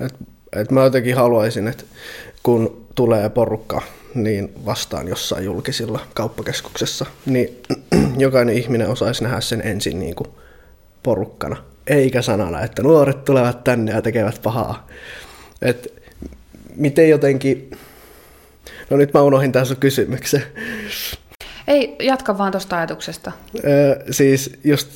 Et, 0.01 0.15
et 0.53 0.71
mä 0.71 0.85
jotenkin 0.85 1.17
haluaisin, 1.17 1.69
että 1.69 1.85
kun 2.43 2.87
tulee 2.95 3.29
porukka 3.29 3.83
niin 4.15 4.53
vastaan 4.67 5.09
jossain 5.09 5.45
julkisilla 5.45 6.01
kauppakeskuksessa, 6.15 7.07
niin 7.27 7.63
jokainen 8.19 8.57
ihminen 8.57 8.89
osaisi 8.89 9.23
nähdä 9.23 9.41
sen 9.41 9.63
ensin 9.65 10.01
niin 10.01 10.15
kuin 10.15 10.29
porukkana, 11.03 11.57
eikä 11.87 12.23
sanana, 12.23 12.61
että 12.61 12.83
nuoret 12.83 13.25
tulevat 13.25 13.65
tänne 13.65 13.93
ja 13.93 14.03
tekevät 14.03 14.41
pahaa. 14.43 14.89
Et 15.63 15.93
miten 16.77 17.09
jotenkin... 17.09 17.71
No 18.91 18.97
nyt 18.97 19.15
mä 19.15 19.23
unohdin 19.23 19.53
tässä 19.53 19.75
kysymyksen. 19.75 20.43
Ei, 21.69 21.97
jatka 22.03 22.39
vaan 22.39 22.53
tuosta 22.53 22.77
ajatuksesta. 22.77 23.33
Öö, 23.65 24.05
siis 24.11 24.59
just 24.65 24.89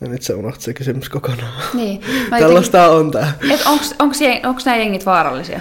ja 0.00 0.08
nyt 0.08 0.22
se 0.22 0.34
unohti 0.34 0.64
se 0.64 0.74
kysymys 0.74 1.08
kokonaan. 1.08 1.62
Niin. 1.74 2.00
Tällaista 2.30 2.78
jotenkin, 2.78 2.98
on 2.98 3.10
tää. 3.10 3.32
Onko 4.44 4.60
nämä 4.64 4.76
jengit 4.76 5.06
vaarallisia? 5.06 5.60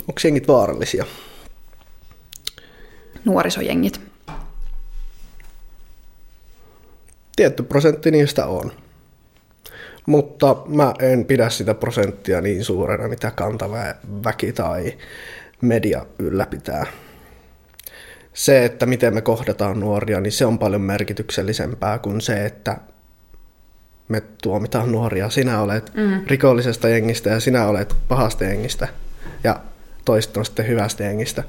Onko 0.00 0.20
jengit 0.24 0.48
vaarallisia? 0.48 1.04
Nuorisojengit. 3.24 4.00
Tietty 7.36 7.62
prosentti 7.62 8.10
niistä 8.10 8.46
on. 8.46 8.72
Mutta 10.06 10.56
mä 10.66 10.94
en 10.98 11.24
pidä 11.24 11.50
sitä 11.50 11.74
prosenttia 11.74 12.40
niin 12.40 12.64
suurena, 12.64 13.08
mitä 13.08 13.30
kantava 13.30 13.76
väki 14.24 14.52
tai 14.52 14.98
media 15.60 16.06
ylläpitää 16.18 16.86
se, 18.34 18.64
että 18.64 18.86
miten 18.86 19.14
me 19.14 19.20
kohdataan 19.20 19.80
nuoria, 19.80 20.20
niin 20.20 20.32
se 20.32 20.46
on 20.46 20.58
paljon 20.58 20.80
merkityksellisempää 20.80 21.98
kuin 21.98 22.20
se, 22.20 22.46
että 22.46 22.76
me 24.08 24.22
tuomitaan 24.42 24.92
nuoria. 24.92 25.30
Sinä 25.30 25.60
olet 25.60 25.92
mm. 25.94 26.20
rikollisesta 26.26 26.88
jengistä 26.88 27.30
ja 27.30 27.40
sinä 27.40 27.66
olet 27.66 27.96
pahasta 28.08 28.44
jengistä 28.44 28.88
ja 29.44 29.60
toiset 30.04 30.36
on 30.36 30.44
sitten 30.44 30.68
hyvästä 30.68 31.04
jengistä. 31.04 31.44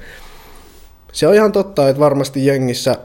Se 1.12 1.26
on 1.26 1.34
ihan 1.34 1.52
totta, 1.52 1.88
että 1.88 2.00
varmasti 2.00 2.46
jengissä, 2.46 2.98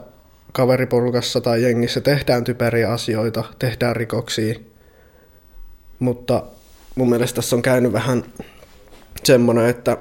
kaveriporukassa 0.52 1.40
tai 1.40 1.62
jengissä 1.62 2.00
tehdään 2.00 2.44
typeriä 2.44 2.92
asioita, 2.92 3.44
tehdään 3.58 3.96
rikoksia, 3.96 4.54
mutta 5.98 6.42
mun 6.94 7.10
mielestä 7.10 7.36
tässä 7.36 7.56
on 7.56 7.62
käynyt 7.62 7.92
vähän 7.92 8.24
semmoinen, 9.24 9.66
että 9.66 9.96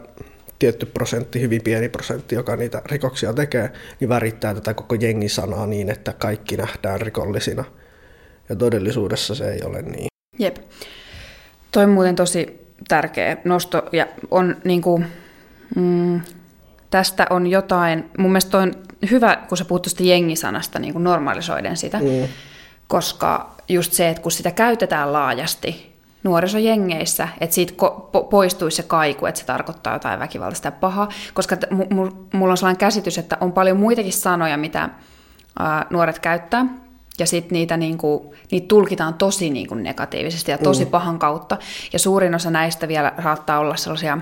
tietty 0.59 0.85
prosentti, 0.85 1.41
hyvin 1.41 1.61
pieni 1.63 1.89
prosentti, 1.89 2.35
joka 2.35 2.55
niitä 2.55 2.81
rikoksia 2.85 3.33
tekee, 3.33 3.71
niin 3.99 4.09
värittää 4.09 4.53
tätä 4.53 4.73
koko 4.73 4.95
jengisanaa 4.95 5.67
niin, 5.67 5.89
että 5.89 6.13
kaikki 6.13 6.57
nähdään 6.57 7.01
rikollisina. 7.01 7.63
Ja 8.49 8.55
todellisuudessa 8.55 9.35
se 9.35 9.51
ei 9.51 9.59
ole 9.63 9.81
niin. 9.81 10.07
Jep. 10.39 10.57
Toi 11.71 11.83
on 11.83 11.89
muuten 11.89 12.15
tosi 12.15 12.67
tärkeä 12.87 13.37
nosto 13.43 13.83
ja 13.91 14.07
on 14.31 14.57
niin 14.63 14.81
kuin, 14.81 15.05
mm, 15.75 16.21
tästä 16.89 17.27
on 17.29 17.47
jotain, 17.47 18.09
mun 18.17 18.31
mielestä 18.31 18.57
on 18.57 18.73
hyvä, 19.11 19.37
kun 19.49 19.57
sä 19.57 19.65
puhut 19.65 19.81
tuosta 19.81 20.03
jengisanasta 20.03 20.79
niin 20.79 20.93
kuin 20.93 21.03
normalisoiden 21.03 21.77
sitä, 21.77 21.99
mm. 21.99 22.27
koska 22.87 23.55
just 23.69 23.93
se, 23.93 24.09
että 24.09 24.21
kun 24.21 24.31
sitä 24.31 24.51
käytetään 24.51 25.13
laajasti 25.13 25.88
nuorisojengeissä, 26.23 27.27
että 27.41 27.53
siitä 27.53 27.73
ko- 27.73 28.23
poistuisi 28.29 28.77
se 28.77 28.83
kaiku, 28.83 29.25
että 29.25 29.39
se 29.39 29.45
tarkoittaa 29.45 29.93
jotain 29.93 30.19
väkivaltaista 30.19 30.67
ja 30.67 30.71
pahaa, 30.71 31.09
koska 31.33 31.57
t- 31.57 31.71
m- 31.71 32.37
mulla 32.37 32.51
on 32.51 32.57
sellainen 32.57 32.79
käsitys, 32.79 33.17
että 33.17 33.37
on 33.41 33.51
paljon 33.51 33.77
muitakin 33.77 34.13
sanoja, 34.13 34.57
mitä 34.57 34.89
ää, 35.59 35.85
nuoret 35.89 36.19
käyttää, 36.19 36.65
ja 37.19 37.25
sitten 37.27 37.55
niitä, 37.55 37.77
niinku, 37.77 38.35
niitä 38.51 38.67
tulkitaan 38.67 39.13
tosi 39.13 39.49
niinku 39.49 39.75
negatiivisesti 39.75 40.51
ja 40.51 40.57
tosi 40.57 40.85
mm. 40.85 40.91
pahan 40.91 41.19
kautta. 41.19 41.57
Ja 41.93 41.99
suurin 41.99 42.35
osa 42.35 42.49
näistä 42.49 42.87
vielä 42.87 43.13
saattaa 43.23 43.59
olla 43.59 43.75
sellaisia 43.75 44.17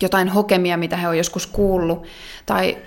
jotain 0.00 0.28
hokemia, 0.28 0.76
mitä 0.76 0.96
he 0.96 1.08
on 1.08 1.18
joskus 1.18 1.46
kuullut, 1.46 2.06
tai 2.46 2.78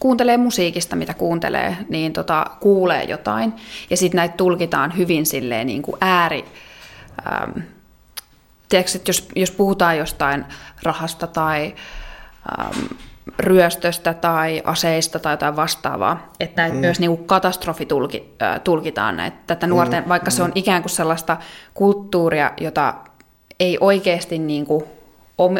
kuuntelee 0.00 0.36
musiikista, 0.36 0.96
mitä 0.96 1.14
kuuntelee, 1.14 1.76
niin 1.88 2.12
tota, 2.12 2.46
kuulee 2.60 3.04
jotain. 3.04 3.52
Ja 3.90 3.96
sitten 3.96 4.16
näitä 4.16 4.34
tulkitaan 4.36 4.96
hyvin 4.96 5.26
silleen 5.26 5.66
niin 5.66 5.82
kuin 5.82 5.96
ääri... 6.00 6.44
Ähm, 7.26 7.60
tiedätkö, 8.68 8.92
että 8.94 9.08
jos, 9.08 9.28
jos 9.36 9.50
puhutaan 9.50 9.98
jostain 9.98 10.44
rahasta 10.82 11.26
tai 11.26 11.74
ähm, 12.60 12.86
ryöstöstä 13.38 14.14
tai 14.14 14.62
aseista 14.64 15.18
tai 15.18 15.32
jotain 15.32 15.56
vastaavaa, 15.56 16.32
että 16.40 16.62
näitä 16.62 16.74
mm. 16.74 16.80
myös 16.80 17.00
niin 17.00 17.16
kuin 17.16 17.26
katastrofi 17.26 17.86
tulki, 17.86 18.34
äh, 18.42 18.60
tulkitaan 18.60 19.16
näitä, 19.16 19.36
tätä 19.46 19.66
nuorten, 19.66 20.02
mm. 20.02 20.08
vaikka 20.08 20.30
se 20.30 20.42
on 20.42 20.52
ikään 20.54 20.82
kuin 20.82 20.90
sellaista 20.90 21.36
kulttuuria, 21.74 22.52
jota 22.60 22.94
ei 23.60 23.78
oikeasti 23.80 24.38
niin 24.38 24.66
kuin 24.66 24.84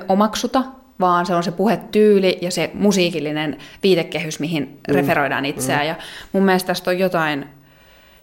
omaksuta, 0.08 0.64
vaan 1.00 1.26
se 1.26 1.34
on 1.34 1.42
se 1.42 1.52
puhetyyli 1.52 2.38
ja 2.40 2.50
se 2.50 2.70
musiikillinen 2.74 3.58
viitekehys, 3.82 4.40
mihin 4.40 4.80
mm. 4.88 4.94
referoidaan 4.94 5.44
itseään. 5.44 5.82
Mm. 5.82 5.88
Ja 5.88 5.94
mun 6.32 6.42
mielestä 6.42 6.66
tästä 6.66 6.90
on 6.90 6.98
jotain, 6.98 7.46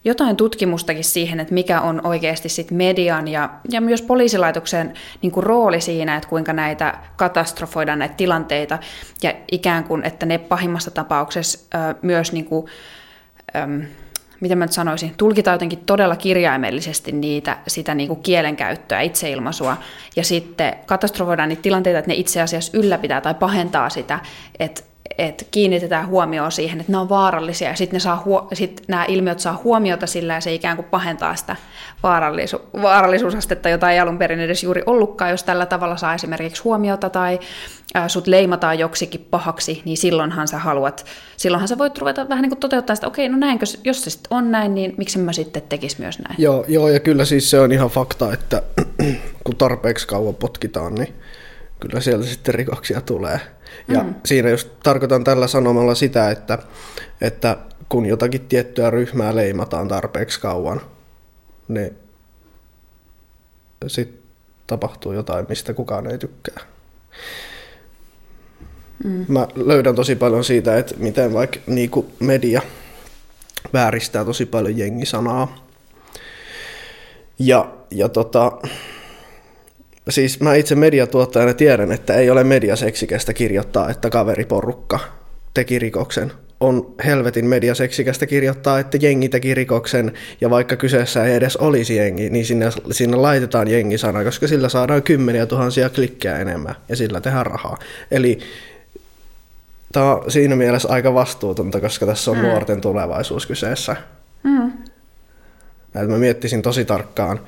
jotain 0.07 0.35
tutkimustakin 0.35 1.03
siihen, 1.03 1.39
että 1.39 1.53
mikä 1.53 1.81
on 1.81 2.01
oikeasti 2.03 2.49
sit 2.49 2.71
median 2.71 3.27
ja, 3.27 3.49
ja 3.71 3.81
myös 3.81 4.01
poliisilaitoksen 4.01 4.93
niin 5.21 5.31
kuin 5.31 5.43
rooli 5.43 5.81
siinä, 5.81 6.15
että 6.15 6.29
kuinka 6.29 6.53
näitä 6.53 6.97
katastrofoidaan 7.15 7.99
näitä 7.99 8.15
tilanteita. 8.15 8.79
Ja 9.23 9.33
ikään 9.51 9.83
kuin, 9.83 10.03
että 10.03 10.25
ne 10.25 10.37
pahimmassa 10.37 10.91
tapauksessa 10.91 11.59
ö, 11.75 11.95
myös 12.01 12.31
niin 12.31 12.45
kuin, 12.45 12.65
ö, 13.55 13.85
miten 14.39 14.57
mä 14.57 14.65
nyt 14.65 14.71
sanoisin, 14.71 15.13
tulkitaan 15.17 15.55
jotenkin 15.55 15.83
todella 15.85 16.15
kirjaimellisesti 16.15 17.11
niitä, 17.11 17.57
sitä 17.67 17.95
niin 17.95 18.07
kuin 18.07 18.23
kielenkäyttöä, 18.23 19.01
itseilmaisua, 19.01 19.77
ja 20.15 20.23
sitten 20.23 20.73
katastrofoidaan 20.85 21.49
niitä 21.49 21.61
tilanteita, 21.61 21.99
että 21.99 22.11
ne 22.11 22.15
itse 22.15 22.41
asiassa 22.41 22.77
ylläpitää 22.77 23.21
tai 23.21 23.33
pahentaa 23.33 23.89
sitä, 23.89 24.19
että 24.59 24.81
että 25.17 25.45
kiinnitetään 25.51 26.07
huomioon 26.07 26.51
siihen, 26.51 26.79
että 26.79 26.91
ne 26.91 26.97
on 26.97 27.09
vaarallisia, 27.09 27.69
ja 27.69 27.75
sitten 27.75 28.01
huo- 28.25 28.47
sit 28.53 28.81
nämä 28.87 29.05
ilmiöt 29.05 29.39
saa 29.39 29.61
huomiota 29.63 30.07
sillä, 30.07 30.33
ja 30.33 30.41
se 30.41 30.53
ikään 30.53 30.75
kuin 30.75 30.87
pahentaa 30.91 31.35
sitä 31.35 31.55
vaarallisu- 32.03 32.81
vaarallisuusastetta, 32.81 33.69
jota 33.69 33.91
ei 33.91 33.99
alun 33.99 34.17
perin 34.17 34.39
edes 34.39 34.63
juuri 34.63 34.83
ollutkaan, 34.85 35.31
jos 35.31 35.43
tällä 35.43 35.65
tavalla 35.65 35.97
saa 35.97 36.13
esimerkiksi 36.13 36.63
huomiota, 36.63 37.09
tai 37.09 37.39
ää, 37.93 38.09
sut 38.09 38.27
leimataan 38.27 38.79
joksikin 38.79 39.27
pahaksi, 39.31 39.81
niin 39.85 39.97
silloinhan 39.97 40.47
sä 40.47 40.57
haluat, 40.57 41.05
silloinhan 41.37 41.67
sä 41.67 41.77
voit 41.77 41.97
ruveta 41.97 42.29
vähän 42.29 42.41
niin 42.41 42.49
kuin 42.49 42.59
toteuttaa 42.59 42.95
sitä, 42.95 43.07
okei, 43.07 43.29
no 43.29 43.37
näinkö, 43.37 43.65
jos 43.83 44.03
se 44.03 44.09
sitten 44.09 44.37
on 44.37 44.51
näin, 44.51 44.75
niin 44.75 44.93
miksi 44.97 45.19
mä 45.19 45.33
sitten 45.33 45.61
tekis 45.61 45.99
myös 45.99 46.19
näin? 46.19 46.35
Joo, 46.37 46.65
joo, 46.67 46.89
ja 46.89 46.99
kyllä 46.99 47.25
siis 47.25 47.49
se 47.49 47.59
on 47.59 47.71
ihan 47.71 47.89
fakta, 47.89 48.33
että 48.33 48.61
kun 49.43 49.55
tarpeeksi 49.55 50.07
kauan 50.07 50.35
potkitaan, 50.35 50.95
niin 50.95 51.13
kyllä 51.79 51.99
sieltä 51.99 52.25
sitten 52.25 52.55
rikoksia 52.55 53.01
tulee. 53.01 53.39
Ja 53.87 54.03
mm. 54.03 54.15
siinä 54.25 54.49
just 54.49 54.69
tarkoitan 54.83 55.23
tällä 55.23 55.47
sanomalla 55.47 55.95
sitä, 55.95 56.31
että, 56.31 56.57
että 57.21 57.57
kun 57.89 58.05
jotakin 58.05 58.41
tiettyä 58.41 58.89
ryhmää 58.89 59.35
leimataan 59.35 59.87
tarpeeksi 59.87 60.39
kauan, 60.39 60.81
niin 61.67 61.97
sitten 63.87 64.19
tapahtuu 64.67 65.13
jotain, 65.13 65.45
mistä 65.49 65.73
kukaan 65.73 66.11
ei 66.11 66.17
tykkää. 66.17 66.59
Mm. 69.03 69.25
Mä 69.27 69.47
löydän 69.55 69.95
tosi 69.95 70.15
paljon 70.15 70.43
siitä, 70.43 70.77
että 70.77 70.95
miten 70.97 71.33
vaikka 71.33 71.59
niinku 71.67 72.11
media 72.19 72.61
vääristää 73.73 74.25
tosi 74.25 74.45
paljon 74.45 74.77
jengisanaa. 74.77 75.67
Ja, 77.39 77.73
ja 77.91 78.09
tota, 78.09 78.51
siis 80.09 80.39
mä 80.39 80.55
itse 80.55 80.75
mediatuottajana 80.75 81.53
tiedän, 81.53 81.91
että 81.91 82.13
ei 82.13 82.29
ole 82.29 82.43
mediaseksikästä 82.43 83.33
kirjoittaa, 83.33 83.89
että 83.89 84.09
kaveriporukka 84.09 84.99
teki 85.53 85.79
rikoksen. 85.79 86.31
On 86.59 86.95
helvetin 87.05 87.45
mediaseksikästä 87.45 88.25
kirjoittaa, 88.25 88.79
että 88.79 88.97
jengi 89.01 89.29
teki 89.29 89.53
rikoksen, 89.53 90.13
ja 90.41 90.49
vaikka 90.49 90.75
kyseessä 90.75 91.25
ei 91.25 91.35
edes 91.35 91.57
olisi 91.57 91.95
jengi, 91.95 92.29
niin 92.29 92.45
sinne, 92.45 92.65
sinne 92.91 93.17
laitetaan 93.17 93.67
jengisana, 93.67 94.23
koska 94.23 94.47
sillä 94.47 94.69
saadaan 94.69 95.03
kymmeniä 95.03 95.45
tuhansia 95.45 95.89
klikkejä 95.89 96.37
enemmän, 96.37 96.75
ja 96.89 96.95
sillä 96.95 97.21
tehdään 97.21 97.45
rahaa. 97.45 97.77
Eli 98.11 98.39
tämä 99.91 100.15
on 100.15 100.31
siinä 100.31 100.55
mielessä 100.55 100.89
aika 100.89 101.13
vastuutonta, 101.13 101.81
koska 101.81 102.05
tässä 102.05 102.31
on 102.31 102.37
mm. 102.37 102.43
nuorten 102.43 102.81
tulevaisuus 102.81 103.45
kyseessä. 103.45 103.95
Mm. 104.43 104.71
mä 105.93 106.17
miettisin 106.17 106.61
tosi 106.61 106.85
tarkkaan, 106.85 107.39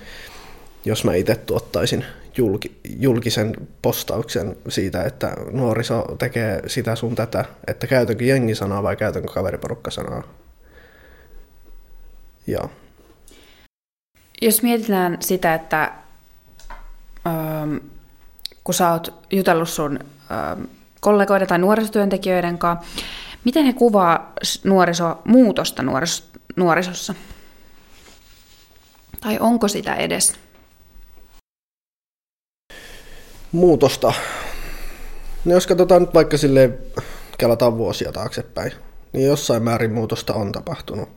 jos 0.85 1.03
mä 1.03 1.15
itse 1.15 1.35
tuottaisin 1.35 2.05
julki, 2.37 2.79
julkisen 2.99 3.55
postauksen 3.81 4.55
siitä, 4.69 5.03
että 5.03 5.33
nuoriso 5.51 6.01
tekee 6.19 6.61
sitä 6.67 6.95
sun 6.95 7.15
tätä, 7.15 7.45
että 7.67 7.87
käytänkö 7.87 8.23
jengisanaa 8.23 8.83
vai 8.83 8.95
käytänkö 8.95 9.27
kaveriporukkasanaa. 9.33 10.23
Joo. 12.47 12.71
Jos 14.41 14.63
mietitään 14.63 15.17
sitä, 15.19 15.53
että 15.53 15.91
ähm, 17.27 17.75
kun 18.63 18.73
sä 18.73 18.91
oot 18.91 19.27
jutellut 19.31 19.69
sun 19.69 19.99
ähm, 20.31 20.63
kollegoiden 20.99 21.47
tai 21.47 21.59
nuorisotyöntekijöiden 21.59 22.57
kanssa, 22.57 22.85
miten 23.45 23.65
he 23.65 23.73
kuvaa 23.73 24.33
nuorisomuutosta 24.63 25.83
nuoris- 25.83 26.23
nuorisossa? 26.55 27.15
Tai 29.21 29.37
onko 29.39 29.67
sitä 29.67 29.95
edes? 29.95 30.33
Muutosta. 33.51 34.13
No 35.45 35.53
jos 35.53 35.67
katsotaan 35.67 36.01
nyt 36.01 36.13
vaikka 36.13 36.37
sille 36.37 36.69
kelataan 37.37 37.77
vuosia 37.77 38.11
taaksepäin, 38.11 38.71
niin 39.13 39.27
jossain 39.27 39.63
määrin 39.63 39.93
muutosta 39.93 40.33
on 40.33 40.51
tapahtunut. 40.51 41.09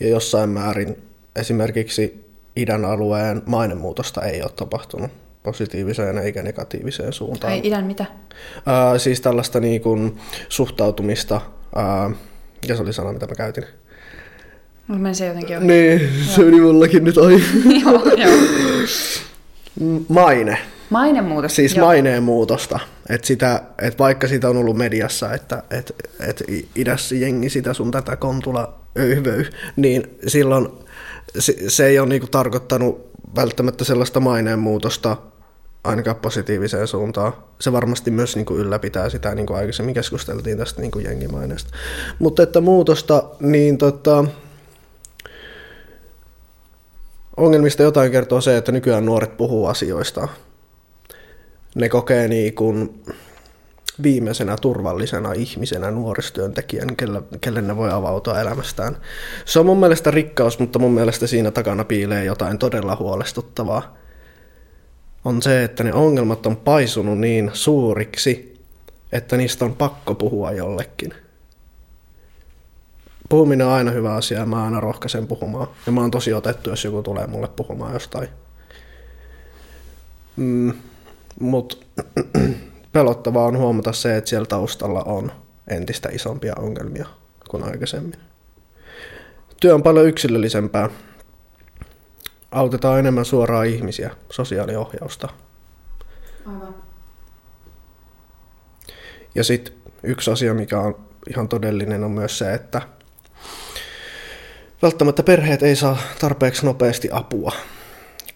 Ja 0.00 0.08
jossain 0.08 0.50
määrin 0.50 1.02
esimerkiksi 1.36 2.24
idän 2.56 2.84
alueen 2.84 3.42
mainemuutosta 3.46 4.22
ei 4.22 4.42
ole 4.42 4.50
tapahtunut 4.56 5.10
positiiviseen 5.42 6.18
eikä 6.18 6.42
negatiiviseen 6.42 7.12
suuntaan. 7.12 7.52
Ei 7.52 7.60
idän 7.64 7.84
mitä? 7.84 8.06
Ää, 8.66 8.98
siis 8.98 9.20
tällaista 9.20 9.60
niin 9.60 9.80
kuin 9.80 10.20
suhtautumista, 10.48 11.40
ää, 11.74 12.10
ja 12.68 12.76
se 12.76 12.82
oli 12.82 12.92
sana, 12.92 13.12
mitä 13.12 13.26
mä 13.26 13.34
käytin. 13.34 13.64
Meni 14.88 15.14
se 15.14 15.26
jotenkin 15.26 15.56
ohi. 15.56 15.66
Niin, 15.66 16.10
se 16.26 16.42
meni 16.42 16.60
mullakin 16.60 17.04
nyt 17.04 17.18
ohi. 17.18 17.42
joo, 17.84 18.04
joo. 18.16 18.38
Maine. 20.08 20.58
Mainemuutos. 20.92 21.56
Siis 21.56 21.76
Joo. 21.76 21.86
maineen 21.86 22.22
muutosta. 22.22 22.78
Että 23.08 23.26
sitä, 23.26 23.62
et 23.82 23.98
vaikka 23.98 24.28
sitä 24.28 24.48
on 24.48 24.56
ollut 24.56 24.76
mediassa, 24.76 25.34
että 25.34 25.62
et, 25.70 25.92
et 26.20 26.42
idässä 26.76 27.14
jengi 27.14 27.50
sitä 27.50 27.74
sun 27.74 27.90
tätä 27.90 28.16
kontula 28.16 28.78
öyvöy, 28.98 29.46
niin 29.76 30.18
silloin 30.26 30.68
se, 31.38 31.54
se 31.68 31.86
ei 31.86 31.98
ole 31.98 32.08
niinku 32.08 32.26
tarkoittanut 32.26 33.06
välttämättä 33.36 33.84
sellaista 33.84 34.20
maineen 34.20 34.58
muutosta 34.58 35.16
ainakaan 35.84 36.16
positiiviseen 36.16 36.88
suuntaan. 36.88 37.32
Se 37.60 37.72
varmasti 37.72 38.10
myös 38.10 38.36
niin 38.36 38.46
kuin 38.46 38.60
ylläpitää 38.60 39.08
sitä, 39.08 39.34
niin 39.34 39.46
kuin 39.46 39.56
aikaisemmin 39.56 39.94
keskusteltiin 39.94 40.58
tästä 40.58 40.80
niin 40.80 40.90
kuin 40.90 41.04
jengimaineesta. 41.04 41.70
Mutta 42.18 42.42
että 42.42 42.60
muutosta, 42.60 43.24
niin 43.40 43.78
tota, 43.78 44.24
ongelmista 47.36 47.82
jotain 47.82 48.12
kertoo 48.12 48.40
se, 48.40 48.56
että 48.56 48.72
nykyään 48.72 49.06
nuoret 49.06 49.36
puhuu 49.36 49.66
asioista 49.66 50.28
ne 51.74 51.88
kokee 51.88 52.28
niin 52.28 52.54
kuin, 52.54 53.02
viimeisenä 54.02 54.56
turvallisena 54.56 55.32
ihmisenä, 55.32 55.90
nuoristyöntekijän, 55.90 56.96
kelle, 56.96 57.22
kelle 57.40 57.62
ne 57.62 57.76
voi 57.76 57.90
avautua 57.90 58.40
elämästään. 58.40 58.96
Se 59.44 59.58
on 59.58 59.66
mun 59.66 59.80
mielestä 59.80 60.10
rikkaus, 60.10 60.58
mutta 60.58 60.78
mun 60.78 60.92
mielestä 60.92 61.26
siinä 61.26 61.50
takana 61.50 61.84
piilee 61.84 62.24
jotain 62.24 62.58
todella 62.58 62.96
huolestuttavaa. 62.96 63.96
On 65.24 65.42
se, 65.42 65.64
että 65.64 65.84
ne 65.84 65.92
ongelmat 65.92 66.46
on 66.46 66.56
paisunut 66.56 67.18
niin 67.18 67.50
suuriksi, 67.52 68.60
että 69.12 69.36
niistä 69.36 69.64
on 69.64 69.74
pakko 69.74 70.14
puhua 70.14 70.52
jollekin. 70.52 71.14
Puhuminen 73.28 73.66
on 73.66 73.72
aina 73.72 73.90
hyvä 73.90 74.14
asia 74.14 74.46
mä 74.46 74.64
aina 74.64 74.80
rohkaisen 74.80 75.26
puhumaan. 75.26 75.68
Ja 75.86 75.92
mä 75.92 76.00
oon 76.00 76.10
tosi 76.10 76.32
otettu, 76.32 76.70
jos 76.70 76.84
joku 76.84 77.02
tulee 77.02 77.26
mulle 77.26 77.48
puhumaan 77.48 77.92
jostain. 77.92 78.28
Mm, 80.36 80.72
Mutta 81.40 81.76
pelottavaa 82.92 83.46
on 83.46 83.58
huomata 83.58 83.92
se, 83.92 84.16
että 84.16 84.30
siellä 84.30 84.46
taustalla 84.46 85.02
on 85.02 85.32
entistä 85.68 86.08
isompia 86.08 86.54
ongelmia 86.58 87.06
kuin 87.50 87.64
aikaisemmin. 87.64 88.20
Työ 89.60 89.74
on 89.74 89.82
paljon 89.82 90.06
yksilöllisempää. 90.06 90.88
Autetaan 92.50 92.98
enemmän 92.98 93.24
suoraan 93.24 93.66
ihmisiä, 93.66 94.10
sosiaaliohjausta. 94.30 95.28
Aivan. 96.46 96.74
Ja 99.34 99.44
sitten 99.44 99.74
yksi 100.02 100.30
asia, 100.30 100.54
mikä 100.54 100.80
on 100.80 100.94
ihan 101.30 101.48
todellinen, 101.48 102.04
on 102.04 102.10
myös 102.10 102.38
se, 102.38 102.54
että 102.54 102.82
välttämättä 104.82 105.22
perheet 105.22 105.62
ei 105.62 105.76
saa 105.76 105.98
tarpeeksi 106.20 106.66
nopeasti 106.66 107.08
apua, 107.12 107.52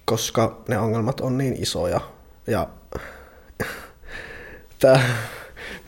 koska 0.04 0.62
ne 0.68 0.78
ongelmat 0.78 1.20
on 1.20 1.38
niin 1.38 1.62
isoja. 1.62 2.00
Ja 2.46 2.68
tää, 4.78 5.00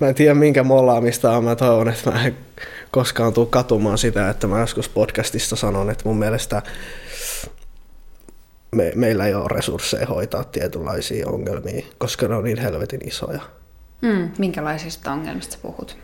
mä 0.01 0.09
en 0.09 0.15
tiedä 0.15 0.35
minkä 0.35 0.63
mollaamista 0.63 1.37
on, 1.37 1.45
mä 1.45 1.57
toivon, 1.57 1.89
että 1.89 2.11
mä 2.11 2.25
en 2.25 2.37
koskaan 2.91 3.33
tule 3.33 3.47
katumaan 3.47 3.99
sitä, 3.99 4.31
että 4.31 4.47
mä 4.47 4.61
joskus 4.61 4.89
podcastista 4.89 5.57
sanon, 5.57 5.91
että 5.91 6.05
mun 6.05 6.19
mielestä 6.19 6.63
me, 8.73 8.93
meillä 8.95 9.27
ei 9.27 9.35
ole 9.35 9.49
resursseja 9.51 10.07
hoitaa 10.07 10.45
tietynlaisia 10.45 11.29
ongelmia, 11.29 11.87
koska 11.99 12.29
ne 12.29 12.35
on 12.35 12.45
niin 12.45 12.59
helvetin 12.59 13.09
isoja. 13.09 13.41
Mm, 14.03 14.31
minkälaisista 14.39 15.13
ongelmista 15.13 15.59
puhut? 15.63 15.99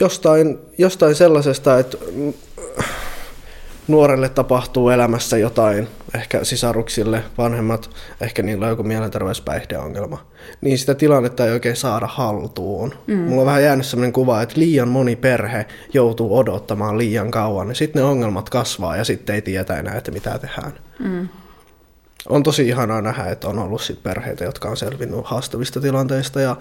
Jostain, 0.00 0.58
jostain 0.78 1.14
sellaisesta, 1.14 1.78
että 1.78 1.98
nuorelle 3.92 4.28
tapahtuu 4.28 4.88
elämässä 4.88 5.38
jotain, 5.38 5.88
ehkä 6.14 6.44
sisaruksille, 6.44 7.24
vanhemmat, 7.38 7.90
ehkä 8.20 8.42
niillä 8.42 8.64
on 8.64 8.70
joku 8.70 8.82
mielenterveyspäihdeongelma, 8.82 10.26
niin 10.60 10.78
sitä 10.78 10.94
tilannetta 10.94 11.46
ei 11.46 11.52
oikein 11.52 11.76
saada 11.76 12.06
haltuun. 12.06 12.94
Mm. 13.06 13.16
Mulla 13.16 13.42
on 13.42 13.46
vähän 13.46 13.62
jäänyt 13.62 13.86
sellainen 13.86 14.12
kuva, 14.12 14.42
että 14.42 14.60
liian 14.60 14.88
moni 14.88 15.16
perhe 15.16 15.66
joutuu 15.94 16.38
odottamaan 16.38 16.98
liian 16.98 17.30
kauan, 17.30 17.68
ja 17.68 17.74
sitten 17.74 18.02
ne 18.02 18.08
ongelmat 18.08 18.50
kasvaa, 18.50 18.96
ja 18.96 19.04
sitten 19.04 19.34
ei 19.34 19.42
tiedä 19.42 19.76
enää, 19.76 19.94
että 19.94 20.10
mitä 20.10 20.38
tehdään. 20.38 20.72
Mm. 20.98 21.28
On 22.28 22.42
tosi 22.42 22.68
ihanaa 22.68 23.02
nähdä, 23.02 23.24
että 23.24 23.48
on 23.48 23.58
ollut 23.58 23.82
sit 23.82 24.02
perheitä, 24.02 24.44
jotka 24.44 24.68
on 24.68 24.76
selvinnyt 24.76 25.20
haastavista 25.24 25.80
tilanteista, 25.80 26.40
ja 26.40 26.56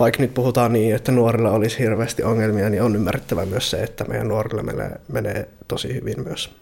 vaikka 0.00 0.22
nyt 0.22 0.34
puhutaan 0.34 0.72
niin, 0.72 0.94
että 0.94 1.12
nuorilla 1.12 1.50
olisi 1.50 1.78
hirveästi 1.78 2.22
ongelmia, 2.22 2.70
niin 2.70 2.82
on 2.82 2.96
ymmärrettävä 2.96 3.46
myös 3.46 3.70
se, 3.70 3.82
että 3.82 4.04
meidän 4.04 4.28
nuorille 4.28 4.62
menee, 4.62 5.00
menee 5.08 5.48
tosi 5.68 5.94
hyvin 5.94 6.22
myös. 6.24 6.54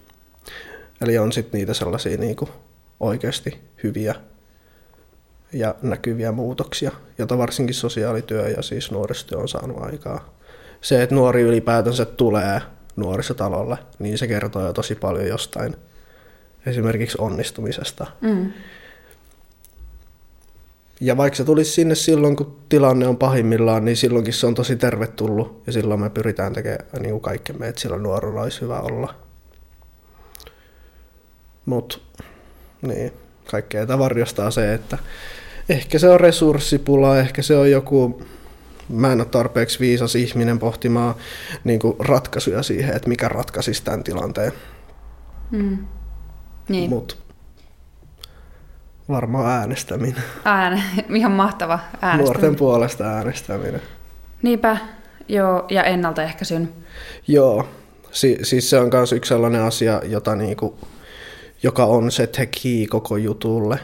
Eli 1.01 1.19
on 1.19 1.33
sitten 1.33 1.59
niitä 1.59 1.75
sellaisia 1.75 2.19
niin 2.19 2.37
kuin 2.37 2.51
oikeasti 3.01 3.61
hyviä 3.83 4.15
ja 5.53 5.75
näkyviä 5.83 6.33
muutoksia, 6.33 6.91
joita 7.19 7.39
varsinkin 7.39 7.75
sosiaalityö 7.75 8.49
ja 8.49 8.63
siis 8.63 8.91
nuorisotyö 8.91 9.39
on 9.39 9.49
saanut 9.49 9.83
aikaa. 9.83 10.35
Se, 10.81 11.03
että 11.03 11.15
nuori 11.15 11.43
ylipäätänsä 11.43 12.05
tulee 12.05 12.61
nuorisotalolle, 12.97 13.79
niin 13.99 14.19
se 14.19 14.27
kertoo 14.27 14.67
jo 14.67 14.73
tosi 14.73 14.95
paljon 14.95 15.27
jostain 15.27 15.77
esimerkiksi 16.67 17.19
onnistumisesta. 17.21 18.07
Mm. 18.21 18.53
Ja 21.01 21.17
vaikka 21.17 21.37
se 21.37 21.45
tulisi 21.45 21.73
sinne 21.73 21.95
silloin, 21.95 22.37
kun 22.37 22.59
tilanne 22.69 23.07
on 23.07 23.17
pahimmillaan, 23.17 23.85
niin 23.85 23.97
silloinkin 23.97 24.35
se 24.35 24.47
on 24.47 24.55
tosi 24.55 24.77
tervetullut. 24.77 25.63
Ja 25.67 25.73
silloin 25.73 26.01
me 26.01 26.11
pyritään 26.11 26.53
tekemään 26.53 26.85
niin 27.01 27.11
kuin 27.11 27.21
kaikkemme, 27.21 27.69
että 27.69 27.81
sillä 27.81 27.99
nuorella 27.99 28.43
olisi 28.43 28.61
hyvä 28.61 28.81
olla. 28.81 29.15
Mutta 31.67 31.99
niin, 32.83 33.13
kaikkea 33.51 33.87
tavarjostaa 33.87 34.51
se, 34.51 34.75
että 34.75 34.99
ehkä 35.69 35.99
se 35.99 36.09
on 36.09 36.21
resurssipula, 36.21 37.19
ehkä 37.19 37.43
se 37.43 37.57
on 37.57 37.71
joku, 37.71 38.23
mä 38.89 39.13
en 39.13 39.21
ole 39.21 39.29
tarpeeksi 39.29 39.81
viisas 39.81 40.15
ihminen 40.15 40.59
pohtimaan 40.59 41.15
niin 41.65 41.81
kuin 41.81 41.97
ratkaisuja 41.99 42.63
siihen, 42.63 42.97
että 42.97 43.09
mikä 43.09 43.29
ratkaisisi 43.29 43.85
tämän 43.85 44.05
tilanteen. 44.05 44.53
Mm. 45.51 45.79
Niin. 46.69 46.91
Mutta 46.91 47.15
Varmaan 49.09 49.51
äänestäminen. 49.51 50.23
Ään, 50.45 50.83
ihan 51.15 51.33
mahtava 51.33 51.79
äänestäminen. 51.93 52.25
Nuorten 52.25 52.57
puolesta 52.57 53.05
äänestäminen. 53.05 53.83
Niinpä, 54.43 54.77
joo, 55.29 55.65
ja 55.69 55.85
ennaltaehkäisyn. 55.85 56.69
Joo, 57.29 57.69
si- 58.11 58.39
siis 58.43 58.71
se 58.71 58.79
on 58.79 58.91
myös 58.93 59.13
yksi 59.13 59.29
sellainen 59.29 59.63
asia, 59.63 60.03
jota 60.05 60.37
niinku, 60.37 60.79
joka 61.63 61.85
on 61.85 62.11
se 62.11 62.27
teki 62.27 62.87
koko 62.91 63.17
jutulle. 63.17 63.79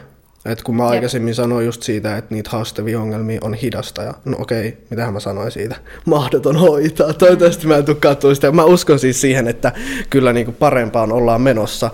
Et 0.45 0.63
kun 0.63 0.75
mä 0.75 0.83
Jep. 0.83 0.91
aikaisemmin 0.91 1.35
sanoin 1.35 1.65
just 1.65 1.83
siitä, 1.83 2.17
että 2.17 2.35
niitä 2.35 2.49
haastavia 2.49 2.99
ongelmia 2.99 3.39
on 3.43 3.53
hidasta, 3.53 4.03
ja 4.03 4.13
no 4.25 4.37
okei, 4.39 4.77
mitähän 4.89 5.13
mä 5.13 5.19
sanoin 5.19 5.51
siitä, 5.51 5.75
mahdoton 6.05 6.55
hoitaa, 6.55 7.13
toivottavasti 7.13 7.67
mä 7.67 7.75
en 7.75 7.85
tule 8.19 8.35
sitä. 8.35 8.51
Mä 8.51 8.63
uskon 8.63 8.99
siis 8.99 9.21
siihen, 9.21 9.47
että 9.47 9.71
kyllä 10.09 10.33
niinku 10.33 10.51
parempaan 10.51 11.11
ollaan 11.11 11.41
menossa, 11.41 11.91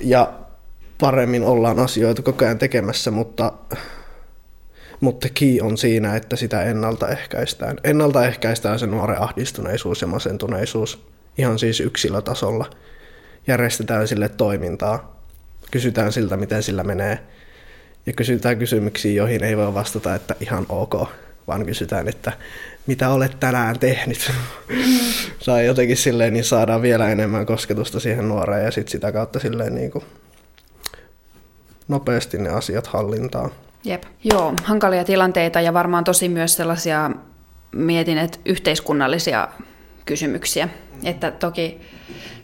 ja 0.00 0.32
paremmin 1.02 1.44
ollaan 1.44 1.78
asioita 1.78 2.22
koko 2.22 2.44
ajan 2.44 2.58
tekemässä, 2.58 3.10
mutta, 3.10 3.52
mutta 5.00 5.28
key 5.34 5.58
on 5.62 5.78
siinä, 5.78 6.16
että 6.16 6.36
sitä 6.36 6.62
ennaltaehkäistään. 6.62 7.76
Ennaltaehkäistään 7.84 8.78
se 8.78 8.86
nuoren 8.86 9.22
ahdistuneisuus 9.22 10.00
ja 10.00 10.06
masentuneisuus 10.06 11.06
ihan 11.38 11.58
siis 11.58 11.80
yksilötasolla. 11.80 12.70
Järjestetään 13.46 14.08
sille 14.08 14.28
toimintaa, 14.28 15.22
kysytään 15.70 16.12
siltä, 16.12 16.36
miten 16.36 16.62
sillä 16.62 16.84
menee, 16.84 17.18
ja 18.06 18.12
kysytään 18.12 18.58
kysymyksiä, 18.58 19.12
joihin 19.12 19.44
ei 19.44 19.56
voi 19.56 19.74
vastata, 19.74 20.14
että 20.14 20.34
ihan 20.40 20.66
ok, 20.68 21.08
vaan 21.46 21.66
kysytään, 21.66 22.08
että 22.08 22.32
mitä 22.86 23.08
olet 23.08 23.40
tänään 23.40 23.78
tehnyt. 23.78 24.32
tai 25.46 25.66
jotenkin 25.66 25.96
silleen, 25.96 26.32
niin 26.32 26.44
saadaan 26.44 26.82
vielä 26.82 27.08
enemmän 27.08 27.46
kosketusta 27.46 28.00
siihen 28.00 28.28
nuoreen 28.28 28.64
ja 28.64 28.70
sitten 28.70 28.92
sitä 28.92 29.12
kautta 29.12 29.38
silleen 29.38 29.74
niin 29.74 29.90
kuin 29.90 30.04
nopeasti 31.92 32.38
ne 32.38 32.48
asiat 32.48 32.86
hallintaan. 32.86 33.50
Jep. 33.84 34.02
Joo, 34.24 34.54
hankalia 34.64 35.04
tilanteita 35.04 35.60
ja 35.60 35.74
varmaan 35.74 36.04
tosi 36.04 36.28
myös 36.28 36.56
sellaisia, 36.56 37.10
mietin, 37.72 38.18
että 38.18 38.38
yhteiskunnallisia 38.44 39.48
kysymyksiä. 40.06 40.68
Että 41.04 41.30
toki 41.30 41.80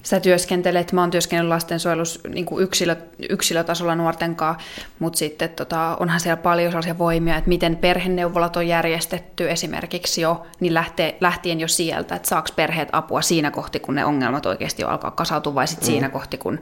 sä 0.02 0.20
työskentelet, 0.20 0.92
mä 0.92 1.00
oon 1.00 1.10
työskennellyt 1.10 1.48
lastensuojelussa 1.48 2.28
niin 2.28 2.44
kuin 2.44 2.62
yksilö, 2.62 2.96
yksilötasolla 3.30 3.94
nuorten 3.94 4.36
kanssa, 4.36 4.64
mutta 4.98 5.18
sitten 5.18 5.48
tota, 5.48 5.96
onhan 6.00 6.20
siellä 6.20 6.36
paljon 6.36 6.72
sellaisia 6.72 6.98
voimia, 6.98 7.36
että 7.36 7.48
miten 7.48 7.76
perheneuvolat 7.76 8.56
on 8.56 8.68
järjestetty 8.68 9.50
esimerkiksi 9.50 10.20
jo, 10.20 10.46
niin 10.60 10.74
lähtee, 10.74 11.16
lähtien 11.20 11.60
jo 11.60 11.68
sieltä, 11.68 12.14
että 12.14 12.28
saako 12.28 12.48
perheet 12.56 12.88
apua 12.92 13.22
siinä 13.22 13.50
kohti, 13.50 13.80
kun 13.80 13.94
ne 13.94 14.04
ongelmat 14.04 14.46
oikeasti 14.46 14.82
jo 14.82 14.88
alkaa 14.88 15.10
kasautua, 15.10 15.54
vai 15.54 15.68
sitten 15.68 15.88
mm. 15.88 15.92
siinä 15.92 16.08
kohti, 16.08 16.38
kun 16.38 16.60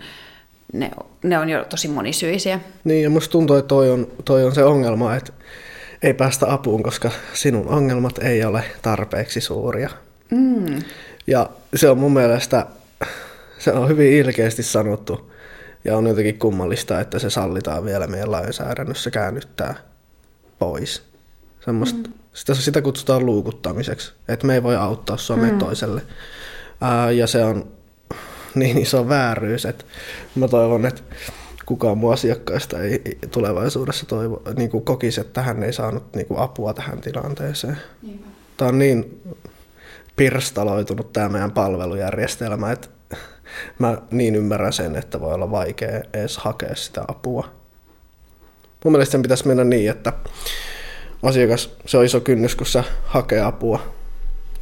ne, 0.73 0.91
ne 1.23 1.39
on 1.39 1.49
jo 1.49 1.65
tosi 1.65 1.89
monisyisiä. 1.89 2.61
Niin, 2.85 3.03
ja 3.03 3.11
musta 3.11 3.33
tuntuu, 3.33 3.57
että 3.57 3.69
toi 3.69 3.91
on, 3.91 4.07
toi 4.25 4.45
on 4.45 4.55
se 4.55 4.65
ongelma, 4.65 5.17
että 5.17 5.33
ei 6.03 6.15
päästä 6.15 6.53
apuun, 6.53 6.83
koska 6.83 7.11
sinun 7.33 7.69
ongelmat 7.69 8.19
ei 8.19 8.45
ole 8.45 8.65
tarpeeksi 8.83 9.41
suuria. 9.41 9.91
Mm. 10.31 10.83
Ja 11.27 11.51
se 11.75 11.91
on 11.91 11.99
mun 11.99 12.13
mielestä, 12.13 12.67
se 13.59 13.73
on 13.73 13.89
hyvin 13.89 14.13
ilkeästi 14.13 14.63
sanottu, 14.63 15.33
ja 15.85 15.97
on 15.97 16.07
jotenkin 16.07 16.39
kummallista, 16.39 17.01
että 17.01 17.19
se 17.19 17.31
sallitaan 17.31 17.85
vielä 17.85 18.07
meidän 18.07 18.33
lainsäädännössä 18.33 19.11
käännyttää 19.11 19.75
pois. 20.59 21.03
Semmosta, 21.65 22.09
mm. 22.09 22.15
sitä, 22.33 22.55
sitä 22.55 22.83
kutsutaan 22.83 23.27
luukuttamiseksi, 23.27 24.13
että 24.29 24.47
me 24.47 24.55
ei 24.55 24.63
voi 24.63 24.77
auttaa 24.77 25.17
Suomeen 25.17 25.53
mm. 25.53 25.59
toiselle. 25.59 26.03
Ää, 26.81 27.11
ja 27.11 27.27
se 27.27 27.45
on 27.45 27.69
niin 28.61 28.79
iso 28.79 29.09
vääryys, 29.09 29.65
että 29.65 29.85
mä 30.35 30.49
toivon, 30.49 30.87
että 30.87 31.03
kukaan 31.67 31.99
mun 31.99 32.13
asiakkaista 32.13 32.81
ei 32.81 33.19
tulevaisuudessa 33.31 34.07
toivo, 34.07 34.43
niin 34.57 34.71
kuin 34.71 34.85
kokisi, 34.85 35.21
että 35.21 35.43
hän 35.43 35.63
ei 35.63 35.73
saanut 35.73 36.15
niin 36.15 36.27
kuin 36.27 36.41
apua 36.41 36.75
tähän 36.75 37.01
tilanteeseen. 37.01 37.79
Niinpä. 38.03 38.27
Tämä 38.57 38.69
on 38.69 38.79
niin 38.79 39.23
pirstaloitunut 40.17 41.13
tämä 41.13 41.29
meidän 41.29 41.53
palvelujärjestelmä, 41.53 42.73
että 42.73 42.89
mä 43.79 43.99
niin 44.11 44.35
ymmärrän 44.35 44.73
sen, 44.73 44.97
että 44.97 45.21
voi 45.21 45.35
olla 45.35 45.51
vaikea 45.51 46.01
edes 46.13 46.39
hakea 46.39 46.75
sitä 46.75 47.05
apua. 47.09 47.49
Mun 48.85 48.93
mielestä 48.93 49.13
sen 49.13 49.23
pitäisi 49.23 49.47
mennä 49.47 49.65
niin, 49.65 49.91
että 49.91 50.13
asiakas, 51.23 51.71
se 51.87 51.99
on 51.99 52.05
iso 52.05 52.21
kynnys, 52.21 52.55
kun 52.55 52.67
sä 52.67 52.85
hakee 53.05 53.41
apua. 53.41 53.81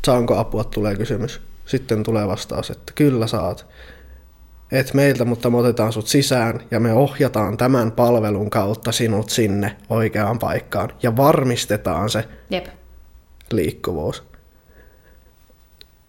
Saanko 0.06 0.36
apua, 0.38 0.64
tulee 0.64 0.96
kysymys. 0.96 1.40
Sitten 1.66 2.02
tulee 2.02 2.28
vastaus, 2.28 2.70
että 2.70 2.92
kyllä 2.94 3.26
saat. 3.26 3.66
Et 4.72 4.94
meiltä, 4.94 5.24
mutta 5.24 5.50
me 5.50 5.56
otetaan 5.56 5.92
sut 5.92 6.06
sisään 6.06 6.60
ja 6.70 6.80
me 6.80 6.92
ohjataan 6.92 7.56
tämän 7.56 7.92
palvelun 7.92 8.50
kautta 8.50 8.92
sinut 8.92 9.30
sinne 9.30 9.76
oikeaan 9.90 10.38
paikkaan 10.38 10.92
ja 11.02 11.16
varmistetaan 11.16 12.10
se 12.10 12.24
Jep. 12.50 12.66
liikkuvuus. 13.52 14.24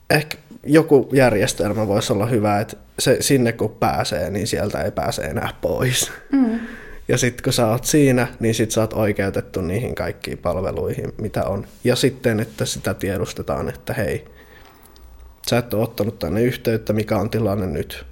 Ehkä 0.09 0.37
joku 0.63 1.09
järjestelmä 1.13 1.87
voisi 1.87 2.13
olla 2.13 2.25
hyvä, 2.25 2.59
että 2.59 2.77
se, 2.99 3.17
sinne 3.19 3.51
kun 3.51 3.75
pääsee, 3.79 4.29
niin 4.29 4.47
sieltä 4.47 4.81
ei 4.81 4.91
pääse 4.91 5.21
enää 5.21 5.49
pois. 5.61 6.11
Mm. 6.31 6.59
Ja 7.07 7.17
sitten 7.17 7.43
kun 7.43 7.53
sä 7.53 7.67
oot 7.67 7.85
siinä, 7.85 8.27
niin 8.39 8.55
sit 8.55 8.71
sä 8.71 8.81
oot 8.81 8.93
oikeutettu 8.93 9.61
niihin 9.61 9.95
kaikkiin 9.95 10.37
palveluihin, 10.37 11.13
mitä 11.21 11.43
on. 11.43 11.67
Ja 11.83 11.95
sitten, 11.95 12.39
että 12.39 12.65
sitä 12.65 12.93
tiedostetaan, 12.93 13.69
että 13.69 13.93
hei, 13.93 14.25
sä 15.49 15.57
et 15.57 15.73
ole 15.73 15.83
ottanut 15.83 16.19
tänne 16.19 16.41
yhteyttä, 16.41 16.93
mikä 16.93 17.17
on 17.17 17.29
tilanne 17.29 17.65
nyt. 17.65 18.05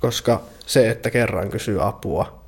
Koska 0.00 0.42
se, 0.66 0.90
että 0.90 1.10
kerran 1.10 1.50
kysyy 1.50 1.88
apua 1.88 2.42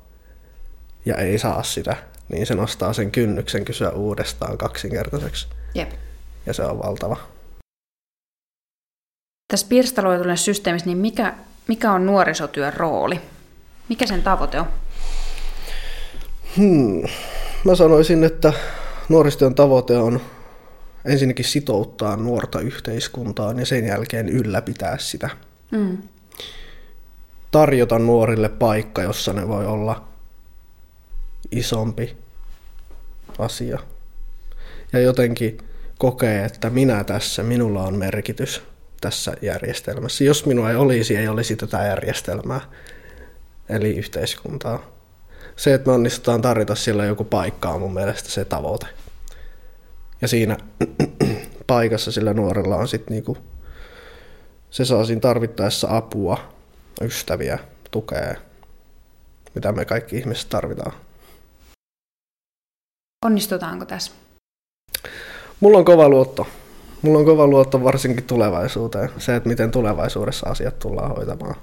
ja 1.05 1.15
ei 1.15 1.39
saa 1.39 1.63
sitä, 1.63 1.95
niin 2.29 2.45
se 2.45 2.55
nostaa 2.55 2.93
sen 2.93 3.11
kynnyksen 3.11 3.65
kysyä 3.65 3.89
uudestaan 3.89 4.57
kaksinkertaiseksi. 4.57 5.47
Jep. 5.75 5.91
Ja 6.45 6.53
se 6.53 6.63
on 6.63 6.79
valtava. 6.79 7.17
Tässä 9.47 9.67
pirstaloituneessa 9.69 10.45
systeemissä, 10.45 10.85
niin 10.85 10.97
mikä, 10.97 11.33
mikä 11.67 11.91
on 11.91 12.05
nuorisotyön 12.05 12.73
rooli? 12.73 13.21
Mikä 13.89 14.07
sen 14.07 14.21
tavoite 14.21 14.59
on? 14.59 14.67
Hmm. 16.57 17.03
Mä 17.63 17.75
sanoisin, 17.75 18.23
että 18.23 18.53
nuorisotyön 19.09 19.55
tavoite 19.55 19.97
on 19.97 20.21
ensinnäkin 21.05 21.45
sitouttaa 21.45 22.17
nuorta 22.17 22.59
yhteiskuntaan 22.59 23.59
ja 23.59 23.65
sen 23.65 23.85
jälkeen 23.85 24.29
ylläpitää 24.29 24.97
sitä. 24.97 25.29
Mm. 25.71 25.97
Tarjota 27.51 27.99
nuorille 27.99 28.49
paikka, 28.49 29.01
jossa 29.01 29.33
ne 29.33 29.47
voi 29.47 29.65
olla 29.65 30.07
isompi 31.51 32.17
asia. 33.39 33.79
Ja 34.93 34.99
jotenkin 34.99 35.57
kokee, 35.97 36.45
että 36.45 36.69
minä 36.69 37.03
tässä, 37.03 37.43
minulla 37.43 37.83
on 37.83 37.97
merkitys 37.97 38.61
tässä 39.01 39.33
järjestelmässä. 39.41 40.23
Jos 40.23 40.45
minua 40.45 40.69
ei 40.69 40.75
olisi, 40.75 41.17
ei 41.17 41.27
olisi 41.27 41.55
tätä 41.55 41.85
järjestelmää, 41.85 42.61
eli 43.69 43.97
yhteiskuntaa. 43.97 44.91
Se, 45.55 45.73
että 45.73 45.89
me 45.89 45.93
onnistutaan 45.93 46.41
tarjota 46.41 46.75
sillä 46.75 47.05
joku 47.05 47.23
paikka 47.23 47.69
on 47.69 47.81
mun 47.81 47.93
mielestä 47.93 48.29
se 48.29 48.45
tavoite. 48.45 48.87
Ja 50.21 50.27
siinä 50.27 50.57
paikassa 51.67 52.11
sillä 52.11 52.33
nuorella 52.33 52.75
on 52.75 52.87
sitten 52.87 53.13
niinku, 53.13 53.37
se 54.69 54.85
saa 54.85 55.05
siinä 55.05 55.21
tarvittaessa 55.21 55.97
apua, 55.97 56.53
ystäviä, 57.01 57.59
tukea, 57.91 58.35
mitä 59.55 59.71
me 59.71 59.85
kaikki 59.85 60.17
ihmiset 60.17 60.49
tarvitaan. 60.49 60.91
Onnistutaanko 63.25 63.85
tässä? 63.85 64.11
Mulla 65.59 65.77
on 65.77 65.85
kova 65.85 66.09
luotto. 66.09 66.47
Mulla 67.01 67.19
on 67.19 67.25
kova 67.25 67.47
luotto 67.47 67.83
varsinkin 67.83 68.23
tulevaisuuteen. 68.23 69.09
Se, 69.17 69.35
että 69.35 69.49
miten 69.49 69.71
tulevaisuudessa 69.71 70.49
asiat 70.49 70.79
tullaan 70.79 71.15
hoitamaan. 71.15 71.55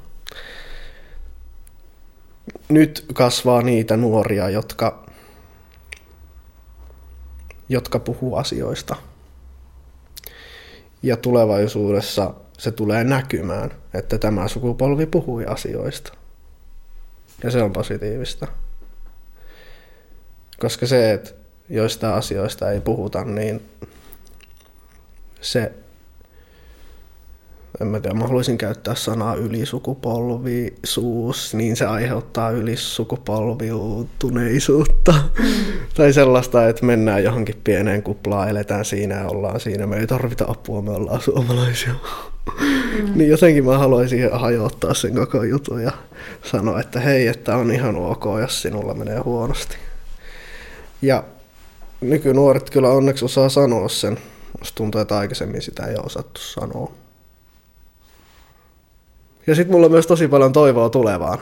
Nyt 2.69 3.05
kasvaa 3.15 3.63
niitä 3.63 3.97
nuoria, 3.97 4.51
jotka, 4.51 5.08
jotka 7.69 7.99
puhuu 7.99 8.37
asioista. 8.37 8.97
Ja 11.03 11.17
tulevaisuudessa 11.17 12.35
se 12.59 12.71
tulee 12.71 13.05
näkymään, 13.05 13.71
että 13.95 14.19
tämä 14.19 14.49
sukupolvi 14.49 15.07
puhui 15.07 15.47
asioista. 15.47 16.13
Ja 17.43 17.51
se 17.51 17.63
on 17.63 17.73
positiivista. 17.73 18.47
Koska 20.59 20.87
se, 20.87 21.13
että 21.13 21.31
joista 21.69 22.15
asioista 22.15 22.71
ei 22.71 22.81
puhuta, 22.81 23.25
niin 23.25 23.71
se, 25.41 25.73
en 27.81 27.87
mä 27.87 28.01
tiedä, 28.01 28.15
mä 28.15 28.27
haluaisin 28.27 28.59
käyttää 28.59 28.95
sanaa 28.95 29.35
ylisukupolvisuus, 29.35 31.55
niin 31.55 31.77
se 31.77 31.87
aiheuttaa 31.87 32.51
ylisukupolviutuneisuutta. 32.51 35.15
tai 35.97 36.13
sellaista, 36.13 36.69
että 36.69 36.87
mennään 36.87 37.25
johonkin 37.25 37.61
pieneen 37.65 38.03
kuplaan, 38.03 38.49
eletään 38.49 38.85
siinä 38.85 39.15
ja 39.15 39.29
ollaan 39.29 39.61
siinä. 39.61 39.87
Me 39.87 39.97
ei 39.97 40.07
tarvita 40.07 40.45
apua, 40.49 40.83
me 40.83 40.91
ollaan 40.91 41.21
suomalaisia. 41.21 41.95
Mm. 42.99 43.13
niin 43.15 43.31
jotenkin 43.31 43.65
mä 43.65 43.79
haluaisin 43.79 44.33
hajottaa 44.33 44.95
sen 44.95 45.15
koko 45.15 45.43
jutun 45.43 45.83
ja 45.83 45.93
sanoa, 46.43 46.81
että 46.81 47.01
hei, 47.01 47.27
että 47.27 47.57
on 47.57 47.71
ihan 47.71 47.97
ok, 47.97 48.25
jos 48.41 48.63
sinulla 48.63 48.95
menee 48.95 49.19
huonosti. 49.19 49.77
Ja 51.03 51.25
nykynuoret 52.01 52.71
kyllä 52.71 52.89
onneksi 52.89 53.25
osaa 53.25 53.49
sanoa 53.49 53.89
sen. 53.89 54.19
Musta 54.59 54.77
tuntuu, 54.77 55.01
että 55.01 55.19
aikaisemmin 55.19 55.63
sitä 55.63 55.87
ei 55.87 55.97
osattu 56.05 56.41
sanoa. 56.41 56.93
Ja 59.49 59.55
sitten 59.55 59.73
mulla 59.73 59.87
on 59.87 59.93
myös 59.93 60.07
tosi 60.07 60.29
paljon 60.29 60.53
toivoa 60.53 60.91
tulevaan. 60.91 61.39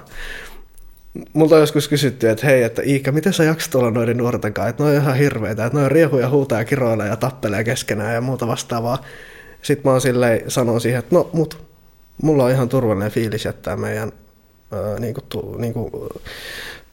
Multa 1.32 1.54
on 1.54 1.60
joskus 1.60 1.88
kysytty, 1.88 2.28
että 2.28 2.46
hei, 2.46 2.62
että 2.62 2.82
Iikka, 2.82 3.12
miten 3.12 3.32
sä 3.32 3.44
jaksat 3.44 3.74
olla 3.74 3.90
noiden 3.90 4.16
nuorten 4.16 4.54
kanssa, 4.54 4.68
että 4.68 4.82
ne 4.82 4.90
on 4.90 4.96
ihan 4.96 5.16
hirveitä, 5.16 5.66
että 5.66 5.78
ne 5.78 5.84
on 5.84 5.90
riehuja, 5.90 6.28
huutaa 6.28 6.62
ja 6.62 7.06
ja 7.06 7.16
tappelee 7.16 7.64
keskenään 7.64 8.14
ja 8.14 8.20
muuta 8.20 8.46
vastaavaa. 8.46 9.02
Sitten 9.62 9.88
mä 9.88 9.90
oon 9.90 10.00
silleen, 10.00 10.50
sanon 10.50 10.80
siihen, 10.80 10.98
että 10.98 11.14
no 11.14 11.30
mut, 11.32 11.58
mulla 12.22 12.44
on 12.44 12.50
ihan 12.50 12.68
turvallinen 12.68 13.10
fiilis 13.10 13.44
jättää 13.44 13.76
meidän 13.76 14.12
ää, 14.72 14.98
niinku, 14.98 15.20
tu, 15.28 15.56
niinku, 15.58 16.08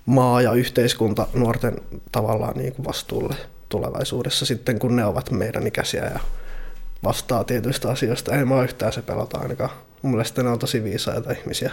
maa 0.06 0.42
ja 0.42 0.54
yhteiskunta 0.54 1.28
nuorten 1.34 1.82
tavallaan 2.12 2.58
niinku 2.58 2.84
vastuulle 2.84 3.36
tulevaisuudessa 3.70 4.46
sitten, 4.46 4.80
kun 4.80 4.96
ne 4.96 5.06
ovat 5.06 5.32
meidän 5.32 5.68
ikäisiä 5.68 6.04
ja 6.04 6.20
vastaa 7.04 7.44
tietyistä 7.44 7.92
asioista. 7.92 8.36
Ei 8.36 8.46
mä 8.46 8.64
yhtään 8.64 8.94
se 8.94 9.02
pelota 9.02 9.38
ainakaan. 9.38 9.70
Mun 10.02 10.12
mielestä 10.12 10.44
ne 10.44 10.50
on 10.50 10.60
tosi 10.60 10.84
viisaita 10.84 11.32
ihmisiä. 11.32 11.72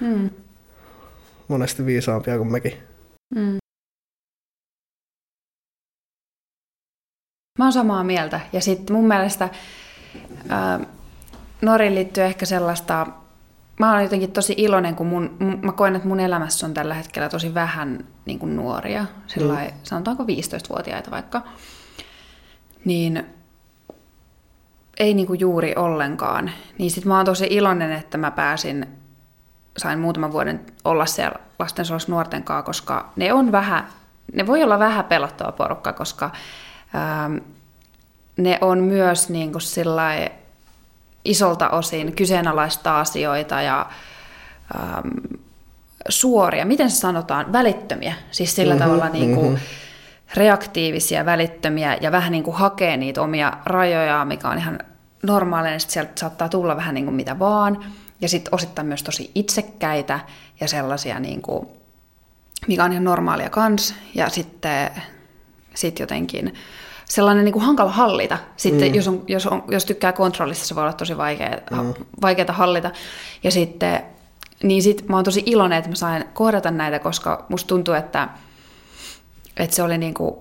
Mm. 0.00 0.30
Monesti 1.48 1.86
viisaampia 1.86 2.36
kuin 2.36 2.52
mekin. 2.52 2.72
Mm. 3.34 3.58
Mä 7.58 7.64
oon 7.64 7.72
samaa 7.72 8.04
mieltä. 8.04 8.40
Ja 8.52 8.60
sitten 8.60 8.96
mun 8.96 9.08
mielestä 9.08 9.48
ää, 10.48 10.80
nuoriin 11.62 11.94
liittyy 11.94 12.24
ehkä 12.24 12.46
sellaista, 12.46 13.06
mä 13.80 13.92
oon 13.92 14.02
jotenkin 14.02 14.32
tosi 14.32 14.54
iloinen, 14.56 14.96
kun 14.96 15.06
mun, 15.06 15.36
mä 15.62 15.72
koen, 15.72 15.96
että 15.96 16.08
mun 16.08 16.20
elämässä 16.20 16.66
on 16.66 16.74
tällä 16.74 16.94
hetkellä 16.94 17.28
tosi 17.28 17.54
vähän 17.54 18.06
niin 18.26 18.38
kuin 18.38 18.56
nuoria, 18.56 19.06
sillai, 19.26 19.68
mm. 19.68 19.74
sanotaanko 19.82 20.22
15-vuotiaita 20.22 21.10
vaikka, 21.10 21.42
niin 22.84 23.26
ei 25.00 25.14
niin 25.14 25.26
kuin 25.26 25.40
juuri 25.40 25.74
ollenkaan. 25.76 26.50
Niin 26.78 26.90
sit 26.90 27.04
mä 27.04 27.16
oon 27.16 27.26
tosi 27.26 27.46
iloinen, 27.50 27.92
että 27.92 28.18
mä 28.18 28.30
pääsin, 28.30 28.86
sain 29.76 29.98
muutaman 29.98 30.32
vuoden 30.32 30.60
olla 30.84 31.06
siellä 31.06 31.38
lastensuojelussa 31.58 32.12
nuorten 32.12 32.42
kanssa, 32.42 32.62
koska 32.66 33.12
ne 33.16 33.32
on 33.32 33.52
vähän, 33.52 33.86
ne 34.32 34.46
voi 34.46 34.62
olla 34.62 34.78
vähän 34.78 35.04
pelottava 35.04 35.52
porukka, 35.52 35.92
koska 35.92 36.30
ähm, 36.94 37.36
ne 38.36 38.58
on 38.60 38.78
myös 38.78 39.28
niin 39.28 39.52
kuin 39.52 39.62
sillai, 39.62 40.28
isolta 41.24 41.68
osin 41.68 42.12
kyseenalaista 42.16 43.00
asioita 43.00 43.62
ja 43.62 43.86
ähm, 44.74 45.08
suoria, 46.08 46.66
miten 46.66 46.90
se 46.90 46.96
sanotaan, 46.96 47.52
välittömiä, 47.52 48.14
siis 48.30 48.56
sillä 48.56 48.74
mm-hmm, 48.74 48.86
tavalla 48.86 49.08
niin 49.08 49.34
kuin 49.34 49.48
mm-hmm. 49.48 49.66
reaktiivisia, 50.34 51.26
välittömiä 51.26 51.96
ja 52.00 52.12
vähän 52.12 52.32
niin 52.32 52.44
kuin 52.44 52.56
hakee 52.56 52.96
niitä 52.96 53.22
omia 53.22 53.52
rajoja, 53.64 54.24
mikä 54.24 54.48
on 54.48 54.58
ihan 54.58 54.78
normaalia, 55.22 55.70
niin 55.70 55.80
sieltä 55.80 56.12
saattaa 56.20 56.48
tulla 56.48 56.76
vähän 56.76 56.94
niin 56.94 57.04
kuin 57.04 57.14
mitä 57.14 57.38
vaan, 57.38 57.84
ja 58.20 58.28
sitten 58.28 58.54
osittain 58.54 58.86
myös 58.86 59.02
tosi 59.02 59.30
itsekkäitä 59.34 60.20
ja 60.60 60.68
sellaisia, 60.68 61.20
niin 61.20 61.42
kuin, 61.42 61.68
mikä 62.68 62.84
on 62.84 62.92
ihan 62.92 63.04
normaalia 63.04 63.50
kans, 63.50 63.94
ja 64.14 64.28
sitten 64.28 64.90
sit 65.74 65.98
jotenkin 65.98 66.54
sellainen 67.04 67.44
niin 67.44 67.52
kuin 67.52 67.64
hankala 67.64 67.90
hallita. 67.90 68.38
Sitten 68.56 68.88
mm. 68.88 68.94
jos, 68.94 69.08
on, 69.08 69.24
jos, 69.28 69.46
on, 69.46 69.64
jos 69.68 69.84
tykkää 69.84 70.12
kontrollista, 70.12 70.66
se 70.66 70.74
voi 70.74 70.82
olla 70.82 70.92
tosi 70.92 71.16
vaikea, 71.16 71.58
mm. 71.70 71.94
vaikeaa 72.22 72.52
hallita. 72.52 72.90
Ja 73.42 73.50
sitten, 73.50 74.02
niin 74.62 74.82
sit 74.82 75.08
mä 75.08 75.16
oon 75.16 75.24
tosi 75.24 75.42
iloinen, 75.46 75.78
että 75.78 75.90
mä 75.90 75.96
sain 75.96 76.24
kohdata 76.32 76.70
näitä, 76.70 76.98
koska 76.98 77.46
musta 77.48 77.68
tuntuu, 77.68 77.94
että, 77.94 78.28
että 79.56 79.76
se 79.76 79.82
oli 79.82 79.98
niin 79.98 80.14
kuin 80.14 80.34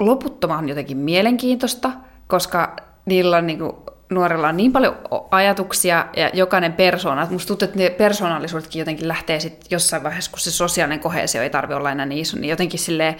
loputtoman 0.00 0.68
jotenkin 0.68 0.96
mielenkiintoista, 0.96 1.90
koska 2.26 2.76
niillä 3.04 3.36
on 3.36 3.46
niin 3.46 3.58
kuin, 3.58 3.72
nuorilla 4.10 4.48
on 4.48 4.56
niin 4.56 4.72
paljon 4.72 4.98
ajatuksia 5.30 6.06
ja 6.16 6.30
jokainen 6.34 6.72
persoona, 6.72 7.22
että 7.22 7.32
musta 7.32 7.48
tuntuu, 7.48 7.66
että 7.66 7.78
ne 7.78 7.90
persoonallisuudetkin 7.90 8.78
jotenkin 8.78 9.08
lähtee 9.08 9.40
sitten 9.40 9.66
jossain 9.70 10.02
vaiheessa, 10.02 10.30
kun 10.30 10.40
se 10.40 10.50
sosiaalinen 10.50 11.00
kohesio 11.00 11.42
ei 11.42 11.50
tarvitse 11.50 11.76
olla 11.76 11.90
enää 11.90 12.06
niin 12.06 12.22
iso, 12.22 12.36
niin 12.36 12.50
jotenkin 12.50 12.80
silleen 12.80 13.16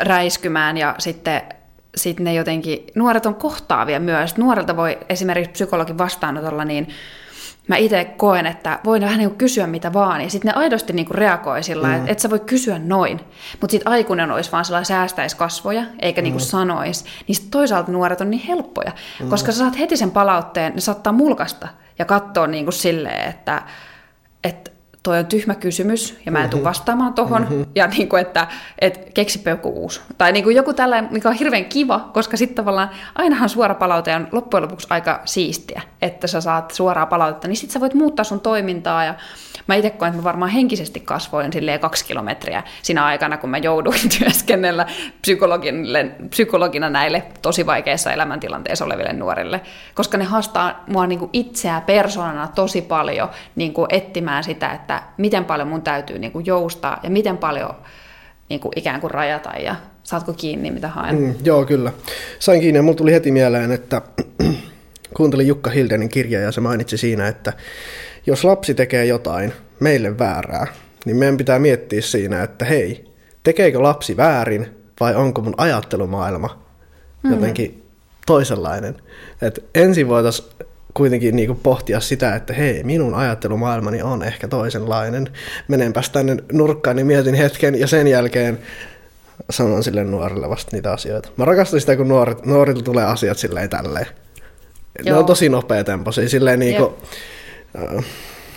räiskymään 0.00 0.78
ja 0.78 0.94
sitten 0.98 1.42
sitten 1.96 2.24
ne 2.24 2.34
jotenkin, 2.34 2.86
nuoret 2.94 3.26
on 3.26 3.34
kohtaavia 3.34 4.00
myös. 4.00 4.36
Nuorelta 4.36 4.76
voi 4.76 4.98
esimerkiksi 5.08 5.52
psykologin 5.52 5.98
vastaanotolla, 5.98 6.64
niin 6.64 6.88
mä 7.68 7.76
itse 7.76 8.04
koen, 8.04 8.46
että 8.46 8.78
voin 8.84 9.02
vähän 9.02 9.18
niin 9.18 9.30
kuin 9.30 9.38
kysyä 9.38 9.66
mitä 9.66 9.92
vaan, 9.92 10.20
ja 10.20 10.30
sitten 10.30 10.48
ne 10.48 10.60
aidosti 10.60 10.92
niin 10.92 11.06
kuin 11.06 11.14
reagoi 11.14 11.62
sillä 11.62 11.88
mm. 11.88 11.94
että 11.94 12.12
et 12.12 12.18
sä 12.18 12.30
voi 12.30 12.40
kysyä 12.40 12.78
noin. 12.78 13.20
Mutta 13.60 13.70
sitten 13.70 13.92
aikuinen 13.92 14.30
olisi 14.30 14.52
vaan 14.52 14.64
sellainen 14.64 14.86
säästäisi 14.86 15.36
kasvoja, 15.36 15.82
eikä 15.98 16.20
mm. 16.20 16.22
niin 16.22 16.32
kuin 16.32 16.40
sanoisi. 16.40 17.04
Niin 17.28 17.36
sit 17.36 17.50
toisaalta 17.50 17.92
nuoret 17.92 18.20
on 18.20 18.30
niin 18.30 18.42
helppoja, 18.42 18.92
mm. 19.20 19.28
koska 19.28 19.52
sä 19.52 19.58
saat 19.58 19.78
heti 19.78 19.96
sen 19.96 20.10
palautteen, 20.10 20.74
ne 20.74 20.80
saattaa 20.80 21.12
mulkasta 21.12 21.68
ja 21.98 22.04
katsoa 22.04 22.46
niin 22.46 22.64
kuin 22.64 22.74
silleen, 22.74 23.30
että, 23.30 23.62
että 24.44 24.70
toi 25.02 25.18
on 25.18 25.26
tyhmä 25.26 25.54
kysymys 25.54 26.18
ja 26.26 26.32
mä 26.32 26.44
en 26.44 26.50
tule 26.50 26.64
vastaamaan 26.64 27.14
tohon. 27.14 27.42
Mm-hmm. 27.42 27.66
Ja 27.74 27.86
niin 27.86 28.08
kuin, 28.08 28.22
että 28.22 28.46
et, 28.78 29.10
keksipä 29.14 29.50
joku 29.50 29.68
uusi. 29.68 30.00
Tai 30.18 30.32
niin 30.32 30.44
kuin 30.44 30.56
joku 30.56 30.72
tällainen, 30.72 31.12
mikä 31.12 31.28
on 31.28 31.34
hirveän 31.34 31.64
kiva, 31.64 32.10
koska 32.12 32.36
sitten 32.36 32.56
tavallaan 32.56 32.90
ainahan 33.14 33.48
suora 33.48 33.74
palaute 33.74 34.14
on 34.14 34.28
loppujen 34.32 34.62
lopuksi 34.62 34.86
aika 34.90 35.20
siistiä, 35.24 35.82
että 36.02 36.26
sä 36.26 36.40
saat 36.40 36.70
suoraa 36.70 37.06
palautetta, 37.06 37.48
niin 37.48 37.56
sitten 37.56 37.72
sä 37.72 37.80
voit 37.80 37.94
muuttaa 37.94 38.24
sun 38.24 38.40
toimintaa 38.40 39.04
ja 39.04 39.14
mä 39.66 39.74
itse 39.74 39.90
koen, 39.90 40.08
että 40.08 40.18
mä 40.20 40.24
varmaan 40.24 40.50
henkisesti 40.50 41.00
kasvoin 41.00 41.52
silleen 41.52 41.80
kaksi 41.80 42.04
kilometriä 42.04 42.62
siinä 42.82 43.04
aikana, 43.04 43.36
kun 43.36 43.50
mä 43.50 43.58
jouduin 43.58 44.08
työskennellä 44.18 44.86
psykologina 46.30 46.90
näille 46.90 47.22
tosi 47.42 47.66
vaikeissa 47.66 48.12
elämäntilanteissa 48.12 48.84
oleville 48.84 49.12
nuorille, 49.12 49.60
koska 49.94 50.18
ne 50.18 50.24
haastaa 50.24 50.84
mua 50.86 51.06
niin 51.06 51.18
kuin 51.18 51.30
itseä 51.32 51.80
persoonana 51.80 52.48
tosi 52.54 52.82
paljon 52.82 53.28
niin 53.56 53.72
kuin 53.72 53.86
etsimään 53.90 54.44
sitä, 54.44 54.72
että 54.72 54.91
miten 55.18 55.44
paljon 55.44 55.68
mun 55.68 55.82
täytyy 55.82 56.18
niin 56.18 56.32
kuin 56.32 56.46
joustaa 56.46 57.00
ja 57.02 57.10
miten 57.10 57.38
paljon 57.38 57.74
niin 58.48 58.60
kuin 58.60 58.72
ikään 58.76 59.00
kuin 59.00 59.10
rajata 59.10 59.50
ja 59.50 59.76
saatko 60.02 60.32
kiinni, 60.32 60.70
mitä 60.70 60.88
haen. 60.88 61.16
Mm, 61.16 61.34
joo, 61.44 61.64
kyllä. 61.64 61.92
Sain 62.38 62.60
kiinni 62.60 62.78
ja 62.78 62.82
mulla 62.82 62.96
tuli 62.96 63.12
heti 63.12 63.30
mieleen, 63.30 63.72
että 63.72 64.02
kuuntelin 65.16 65.46
Jukka 65.46 65.70
Hildenin 65.70 66.08
kirjaa 66.08 66.42
ja 66.42 66.52
se 66.52 66.60
mainitsi 66.60 66.96
siinä, 66.96 67.28
että 67.28 67.52
jos 68.26 68.44
lapsi 68.44 68.74
tekee 68.74 69.04
jotain 69.04 69.52
meille 69.80 70.18
väärää, 70.18 70.66
niin 71.04 71.16
meidän 71.16 71.36
pitää 71.36 71.58
miettiä 71.58 72.00
siinä, 72.00 72.42
että 72.42 72.64
hei, 72.64 73.04
tekeekö 73.42 73.82
lapsi 73.82 74.16
väärin 74.16 74.66
vai 75.00 75.14
onko 75.14 75.40
mun 75.40 75.54
ajattelumaailma 75.56 76.62
mm. 77.22 77.30
jotenkin 77.30 77.82
toisenlainen. 78.26 78.96
Et 79.42 79.64
ensin 79.74 80.08
voitaisiin 80.08 80.48
kuitenkin 80.94 81.36
niinku 81.36 81.54
pohtia 81.54 82.00
sitä, 82.00 82.34
että 82.34 82.52
hei, 82.52 82.84
minun 82.84 83.14
ajattelumaailmani 83.14 84.02
on 84.02 84.22
ehkä 84.22 84.48
toisenlainen. 84.48 85.28
Menenpäs 85.68 86.10
tänne 86.10 86.36
nurkkaan, 86.52 86.96
niin 86.96 87.06
mietin 87.06 87.34
hetken 87.34 87.80
ja 87.80 87.86
sen 87.86 88.06
jälkeen 88.06 88.58
sanon 89.50 89.84
sille 89.84 90.04
nuorelle 90.04 90.48
vasta 90.48 90.76
niitä 90.76 90.92
asioita. 90.92 91.28
Mä 91.36 91.44
rakastan 91.44 91.80
sitä, 91.80 91.96
kun 91.96 92.08
nuoret, 92.08 92.46
nuorille 92.46 92.82
tulee 92.82 93.04
asiat 93.04 93.38
silleen 93.38 93.70
tälleen. 93.70 94.06
Joo. 95.04 95.14
Ne 95.14 95.18
on 95.18 95.26
tosi 95.26 95.48
nopea 95.48 95.84
temposia, 95.84 96.28
silleen 96.28 96.58
niinku... 96.58 96.94
Äh, 97.98 98.04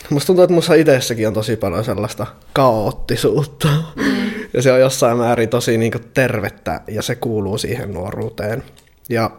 musta 0.10 0.28
tuntuu, 0.28 0.44
että 0.44 0.54
musta 0.54 0.74
itsessäkin 0.74 1.28
on 1.28 1.34
tosi 1.34 1.56
paljon 1.56 1.84
sellaista 1.84 2.28
kaoottisuutta. 2.54 3.68
Mm. 3.96 4.30
Ja 4.54 4.62
se 4.62 4.72
on 4.72 4.80
jossain 4.80 5.18
määrin 5.18 5.50
tosi 5.50 5.78
niinku 5.78 6.00
tervettä 6.14 6.82
ja 6.88 7.02
se 7.02 7.16
kuuluu 7.16 7.58
siihen 7.58 7.94
nuoruuteen. 7.94 8.64
Ja 9.10 9.32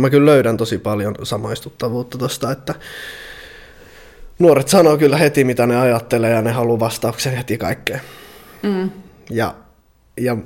mä 0.00 0.10
kyllä 0.10 0.30
löydän 0.30 0.56
tosi 0.56 0.78
paljon 0.78 1.14
samaistuttavuutta 1.22 2.18
tosta, 2.18 2.50
että 2.50 2.74
nuoret 4.38 4.68
sanoo 4.68 4.96
kyllä 4.96 5.16
heti, 5.16 5.44
mitä 5.44 5.66
ne 5.66 5.80
ajattelee 5.80 6.30
ja 6.30 6.42
ne 6.42 6.52
haluaa 6.52 6.80
vastauksen 6.80 7.36
heti 7.36 7.58
kaikkeen. 7.58 8.00
Mm. 8.62 8.90
Ja, 9.30 9.54
ja 10.20 10.36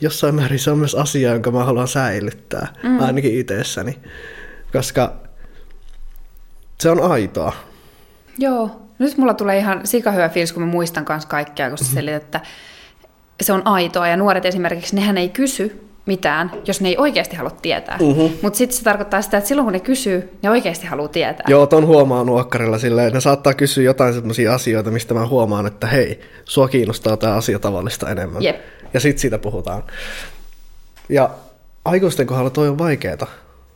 jossain 0.00 0.34
määrin 0.34 0.58
se 0.58 0.70
on 0.70 0.78
myös 0.78 0.94
asia, 0.94 1.32
jonka 1.32 1.50
mä 1.50 1.64
haluan 1.64 1.88
säilyttää, 1.88 2.68
mm. 2.82 3.00
ainakin 3.00 3.38
itsessäni, 3.40 3.98
koska 4.72 5.12
se 6.80 6.90
on 6.90 7.12
aitoa. 7.12 7.52
Joo, 8.38 8.82
nyt 8.98 9.18
mulla 9.18 9.34
tulee 9.34 9.58
ihan 9.58 9.86
sikahyvä 9.86 10.28
fiilis, 10.28 10.52
kun 10.52 10.62
mä 10.62 10.68
muistan 10.68 11.04
kanssa 11.04 11.28
kaikkea, 11.28 11.68
kun 11.68 11.78
sä 11.78 11.84
mm-hmm. 11.84 11.94
selit, 11.94 12.14
että 12.14 12.40
se 13.40 13.52
on 13.52 13.62
aitoa 13.64 14.08
ja 14.08 14.16
nuoret 14.16 14.44
esimerkiksi, 14.44 14.96
nehän 14.96 15.18
ei 15.18 15.28
kysy, 15.28 15.89
mitään, 16.10 16.52
jos 16.66 16.80
ne 16.80 16.88
ei 16.88 16.96
oikeasti 16.98 17.36
halua 17.36 17.50
tietää. 17.50 17.98
Mm-hmm. 18.00 18.38
Mutta 18.42 18.56
sitten 18.56 18.78
se 18.78 18.84
tarkoittaa 18.84 19.22
sitä, 19.22 19.36
että 19.36 19.48
silloin 19.48 19.64
kun 19.64 19.72
ne 19.72 19.80
kysyy, 19.80 20.38
ne 20.42 20.50
oikeasti 20.50 20.86
haluaa 20.86 21.08
tietää. 21.08 21.46
Joo, 21.48 21.66
ton 21.66 21.86
huomaa 21.86 22.24
nuokkarilla 22.24 22.78
silleen, 22.78 23.06
että 23.06 23.16
ne 23.16 23.20
saattaa 23.20 23.54
kysyä 23.54 23.84
jotain 23.84 24.14
sellaisia 24.14 24.54
asioita, 24.54 24.90
mistä 24.90 25.14
mä 25.14 25.26
huomaan, 25.26 25.66
että 25.66 25.86
hei, 25.86 26.20
sua 26.44 26.68
kiinnostaa 26.68 27.16
tämä 27.16 27.34
asia 27.34 27.58
tavallista 27.58 28.10
enemmän. 28.10 28.42
Jep. 28.42 28.56
Ja 28.94 29.00
sitten 29.00 29.20
siitä 29.20 29.38
puhutaan. 29.38 29.82
Ja 31.08 31.30
aikuisten 31.84 32.26
kohdalla 32.26 32.50
toi 32.50 32.68
on 32.68 32.78
vaikeeta. 32.78 33.26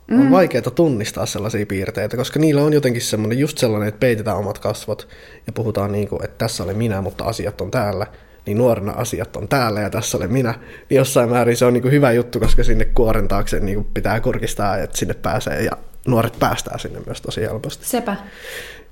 Mm. 0.07 0.21
On 0.21 0.31
vaikeaa 0.31 0.71
tunnistaa 0.75 1.27
sellaisia 1.27 1.67
piirteitä, 1.67 2.17
koska 2.17 2.39
niillä 2.41 2.63
on 2.63 2.73
jotenkin 2.73 3.03
semmoinen 3.03 3.39
just 3.39 3.59
sellainen, 3.59 3.89
että 3.89 3.99
peitetään 3.99 4.37
omat 4.37 4.59
kasvot 4.59 5.09
ja 5.47 5.53
puhutaan 5.53 5.93
niin 5.93 6.09
kuin, 6.09 6.25
että 6.25 6.39
tässä 6.39 6.65
olen 6.65 6.77
minä, 6.77 7.01
mutta 7.01 7.25
asiat 7.25 7.61
on 7.61 7.71
täällä 7.71 8.07
niin 8.47 8.59
nuorena 8.59 8.93
asiat 8.93 9.37
on 9.37 9.49
täällä 9.49 9.81
ja 9.81 9.91
tässä 9.91 10.17
olen 10.17 10.33
minä, 10.33 10.55
niin 10.91 10.97
jossain 10.97 11.31
määrin 11.31 11.57
se 11.57 11.65
on 11.65 11.73
niin 11.73 11.83
kuin 11.83 11.93
hyvä 11.93 12.13
juttu, 12.13 12.41
koska 12.41 12.65
sinne 12.65 12.85
kuoren 12.85 13.29
taakse 13.29 13.61
niin 13.61 13.75
kuin 13.75 13.87
pitää 13.95 14.21
kurkistaa, 14.21 14.77
että 14.77 14.97
sinne 14.97 15.15
pääsee 15.15 15.63
ja 15.63 15.73
nuoret 16.07 16.39
päästää 16.39 16.79
sinne 16.79 17.01
myös 17.07 17.21
tosi 17.21 17.41
helposti. 17.41 17.87
Sepä. 17.87 18.17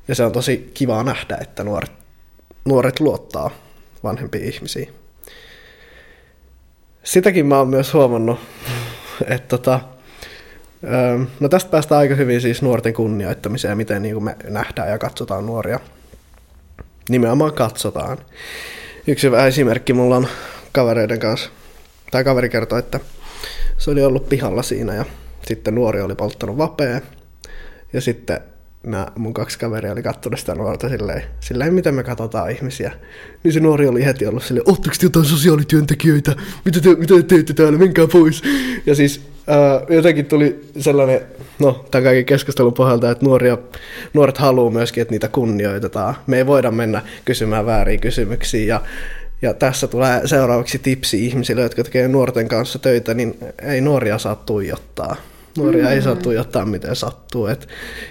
Ja 0.09 0.15
se 0.15 0.25
on 0.25 0.33
tosi 0.33 0.71
kivaa 0.75 1.05
nähdä, 1.05 1.39
että 1.41 1.65
nuoret, 1.65 1.93
nuoret 2.65 3.01
luottaa 3.01 3.51
vanhempiin 4.05 4.45
ihmisiin. 4.45 4.93
Sitäkin 7.05 7.47
mä 7.47 7.59
oon 7.59 7.69
myös 7.69 7.95
huomannut, 7.95 8.41
että 9.27 9.49
tota, 9.49 9.81
no 11.41 11.49
tästä 11.49 11.71
päästään 11.71 11.99
aika 11.99 12.15
hyvin 12.15 12.41
siis 12.41 12.63
nuorten 12.63 12.95
kunnioittamiseen, 12.95 13.77
miten 13.77 14.03
niin 14.03 14.15
kuin 14.15 14.25
me 14.25 14.37
nähdään 14.49 14.91
ja 14.91 14.99
katsotaan 14.99 15.47
nuoria. 15.47 15.81
Nimenomaan 17.09 17.53
katsotaan. 17.53 18.19
Yksi 19.07 19.27
hyvä 19.27 19.47
esimerkki 19.47 19.93
mulla 19.93 20.17
on 20.17 20.27
kavereiden 20.73 21.19
kanssa. 21.19 21.51
Tai 22.11 22.25
kaveri 22.25 22.49
kertoi, 22.49 22.79
että 22.79 23.01
se 23.79 23.91
oli 23.91 24.05
ollut 24.05 24.29
pihalla 24.29 24.63
siinä 24.63 24.95
ja 24.95 25.05
sitten 25.47 25.75
nuori 25.75 26.01
oli 26.01 26.15
polttanut 26.15 26.59
vapea. 26.59 27.01
Ja 27.93 28.01
sitten 28.01 28.41
nämä 28.83 29.07
mun 29.17 29.35
kaksi 29.35 29.59
kaveria 29.59 29.93
oli 29.93 30.03
katsonut 30.03 30.41
sitä 30.41 30.55
nuorta 30.55 30.89
silleen, 30.89 31.23
silleen, 31.41 31.75
miten 31.75 31.95
me 31.95 32.03
katsotaan 32.03 32.51
ihmisiä. 32.51 32.93
Niin 33.45 33.53
se 33.53 33.61
nuori 33.61 33.87
oli 33.87 34.05
heti 34.05 34.27
ollut 34.27 34.45
silleen, 34.45 34.71
ootteko 34.71 34.95
te 35.01 35.07
jotain 35.07 35.27
sosiaalityöntekijöitä? 35.27 36.37
Mitä 36.65 36.81
te, 36.81 36.95
mitä 36.95 37.15
te 37.15 37.23
teette 37.23 37.53
täällä? 37.53 37.79
Menkää 37.79 38.07
pois. 38.07 38.43
Ja 38.87 38.95
siis 38.95 39.32
jotenkin 39.89 40.27
tuli 40.27 40.61
sellainen, 40.79 41.21
no 41.59 41.85
tämän 41.91 42.05
kaiken 42.05 42.25
keskustelun 42.25 42.75
pohjalta, 42.75 43.11
että 43.11 43.25
nuoria, 43.25 43.59
nuoret 44.15 44.39
haluaa 44.39 44.71
myöskin, 44.71 45.03
että 45.03 45.13
niitä 45.13 45.29
kunnioitetaan. 45.29 46.15
Me 46.27 46.37
ei 46.37 46.47
voida 46.47 46.71
mennä 46.71 47.03
kysymään 47.25 47.67
väärin 47.67 48.01
kysymyksiä 48.01 48.65
ja 48.65 48.81
ja 49.43 49.55
tässä 49.55 49.87
tulee 49.87 50.27
seuraavaksi 50.27 50.79
tipsi 50.79 51.27
ihmisille, 51.27 51.63
jotka 51.63 51.85
tekee 51.85 52.09
nuorten 52.09 52.49
kanssa 52.49 52.79
töitä, 52.79 53.15
niin 53.15 53.39
ei 53.63 53.81
nuoria 53.81 54.19
saa 54.19 54.35
tuijottaa. 54.35 55.17
Nuoria 55.59 55.85
mm. 55.85 55.91
ei 55.91 56.03
saa 56.03 56.17
tuijottaa 56.17 56.65
miten 56.65 56.97
sattuu. 56.97 57.47
Et 57.47 57.69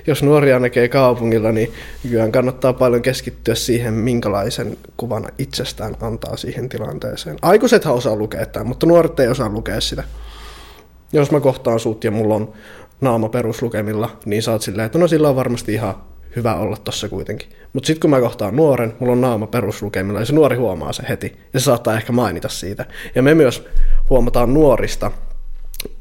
jos 0.07 0.23
nuoria 0.23 0.59
näkee 0.59 0.87
kaupungilla, 0.87 1.51
niin 1.51 1.73
kyllä 2.09 2.29
kannattaa 2.29 2.73
paljon 2.73 3.01
keskittyä 3.01 3.55
siihen, 3.55 3.93
minkälaisen 3.93 4.77
kuvan 4.97 5.27
itsestään 5.37 5.95
antaa 6.01 6.37
siihen 6.37 6.69
tilanteeseen. 6.69 7.37
Aikuisethan 7.41 7.93
osaa 7.93 8.15
lukea 8.15 8.45
tämän, 8.45 8.67
mutta 8.67 8.85
nuoret 8.85 9.19
ei 9.19 9.27
osaa 9.27 9.49
lukea 9.49 9.81
sitä. 9.81 10.03
Jos 11.13 11.31
mä 11.31 11.39
kohtaan 11.39 11.79
sut 11.79 12.03
ja 12.03 12.11
mulla 12.11 12.35
on 12.35 12.53
naama 13.01 13.29
peruslukemilla, 13.29 14.09
niin 14.25 14.43
saat 14.43 14.61
silleen, 14.61 14.85
että 14.85 14.99
no 14.99 15.07
sillä 15.07 15.29
on 15.29 15.35
varmasti 15.35 15.73
ihan 15.73 15.95
hyvä 16.35 16.55
olla 16.55 16.77
tossa 16.77 17.09
kuitenkin. 17.09 17.49
Mutta 17.73 17.87
sitten 17.87 18.01
kun 18.01 18.09
mä 18.09 18.19
kohtaan 18.19 18.55
nuoren, 18.55 18.93
mulla 18.99 19.13
on 19.13 19.21
naama 19.21 19.47
peruslukemilla, 19.47 20.19
ja 20.19 20.25
se 20.25 20.33
nuori 20.33 20.55
huomaa 20.55 20.93
se 20.93 21.03
heti, 21.09 21.37
ja 21.53 21.59
se 21.59 21.63
saattaa 21.63 21.97
ehkä 21.97 22.11
mainita 22.11 22.49
siitä. 22.49 22.85
Ja 23.15 23.23
me 23.23 23.35
myös 23.35 23.67
huomataan 24.09 24.53
nuorista, 24.53 25.11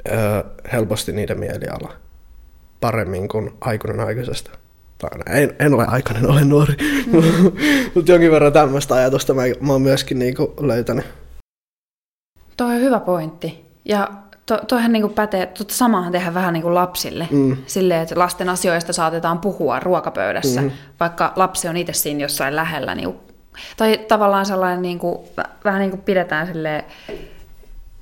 öö, 0.09 0.43
helposti 0.73 1.13
niiden 1.13 1.41
mieliala 1.41 1.93
paremmin 2.81 3.29
kuin 3.29 3.51
aikuinen 3.61 4.07
aikuisesta. 4.07 4.51
Tai 4.99 5.11
en, 5.27 5.57
en 5.59 5.75
ole 5.75 5.85
aikainen, 5.89 6.31
olen 6.31 6.49
nuori. 6.49 6.75
Mm. 7.07 7.23
Mutta 7.95 8.13
jonkin 8.13 8.31
verran 8.31 8.53
tämmöistä 8.53 8.95
ajatusta 8.95 9.35
mä, 9.35 9.43
mä 9.61 9.73
oon 9.73 9.83
myöskin 9.83 10.19
niinku 10.19 10.55
löytänyt. 10.61 11.05
Tuo 12.57 12.67
on 12.67 12.81
hyvä 12.81 13.01
pointti. 13.01 13.65
Ja 13.85 14.09
to, 14.51 14.61
toihan 14.69 14.93
niinku 14.93 15.09
pätee, 15.09 15.47
tuota 15.47 15.75
samahan 15.75 16.13
tehdään 16.13 16.35
vähän 16.35 16.53
niin 16.53 16.63
kuin 16.63 16.75
lapsille. 16.75 17.29
Mm. 17.31 17.57
Silleen, 17.67 18.03
että 18.03 18.19
lasten 18.19 18.49
asioista 18.49 18.93
saatetaan 18.93 19.39
puhua 19.39 19.81
ruokapöydässä, 19.81 20.61
mm. 20.61 20.71
vaikka 21.01 21.33
lapsi 21.37 21.69
on 21.69 21.77
itse 21.77 21.93
siinä 21.93 22.21
jossain 22.21 22.57
lähellä. 22.57 22.95
Niin, 22.95 23.15
tai 23.77 23.99
tavallaan 24.09 24.47
sellainen, 24.47 24.83
niin 24.83 24.99
kuin, 24.99 25.19
vähän 25.65 25.81
niin 25.81 25.91
kuin 25.91 26.03
pidetään 26.03 26.47
silleen, 26.47 26.85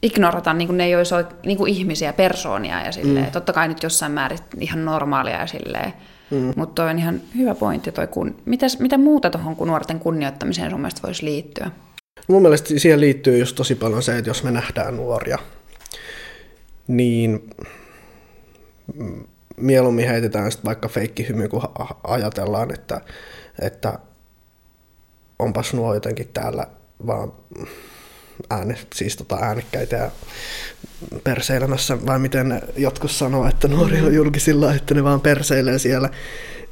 ignorata, 0.02 0.54
niin 0.54 0.68
kuin 0.68 0.76
ne 0.76 0.84
ei 0.84 0.96
olisi 0.96 1.14
niin 1.46 1.58
kuin 1.58 1.72
ihmisiä, 1.72 2.12
persoonia 2.12 2.84
ja 2.84 2.92
silleen. 2.92 3.26
Mm. 3.26 3.32
Totta 3.32 3.52
kai 3.52 3.68
nyt 3.68 3.82
jossain 3.82 4.12
määrin 4.12 4.38
ihan 4.60 4.84
normaalia 4.84 5.40
ja 5.40 5.46
silleen. 5.46 5.92
Mm. 6.30 6.52
Mutta 6.56 6.82
toi 6.82 6.90
on 6.90 6.98
ihan 6.98 7.20
hyvä 7.36 7.54
pointti. 7.54 7.92
Toi 7.92 8.06
kun... 8.06 8.36
Mitäs, 8.44 8.78
mitä 8.78 8.98
muuta 8.98 9.30
tuohon 9.30 9.56
kun 9.56 9.68
nuorten 9.68 10.00
kunnioittamiseen 10.00 10.70
sun 10.70 10.80
mielestä 10.80 11.02
voisi 11.02 11.24
liittyä? 11.24 11.70
Mun 12.28 12.42
mielestä 12.42 12.68
siihen 12.76 13.00
liittyy 13.00 13.38
just 13.38 13.56
tosi 13.56 13.74
paljon 13.74 14.02
se, 14.02 14.18
että 14.18 14.30
jos 14.30 14.44
me 14.44 14.50
nähdään 14.50 14.96
nuoria, 14.96 15.38
niin 16.88 17.50
mieluummin 19.56 20.08
heitetään 20.08 20.52
sitten 20.52 20.68
vaikka 20.68 20.88
feikkihymy, 20.88 21.48
kun 21.48 21.62
ajatellaan, 22.04 22.74
että, 22.74 23.00
että 23.60 23.98
onpas 25.38 25.74
nuo 25.74 25.94
jotenkin 25.94 26.28
täällä 26.34 26.66
vaan 27.06 27.32
ääne, 28.50 28.78
siis 28.94 29.16
tota 29.16 29.36
äänekkäitä 29.36 29.96
ja 29.96 30.10
perseilemässä, 31.24 32.06
vai 32.06 32.18
miten 32.18 32.62
jotkut 32.76 33.10
sanoo, 33.10 33.48
että 33.48 33.68
nuori 33.68 34.00
on 34.00 34.14
julkisilla, 34.14 34.74
että 34.74 34.94
ne 34.94 35.04
vaan 35.04 35.20
perseilee 35.20 35.78
siellä, 35.78 36.10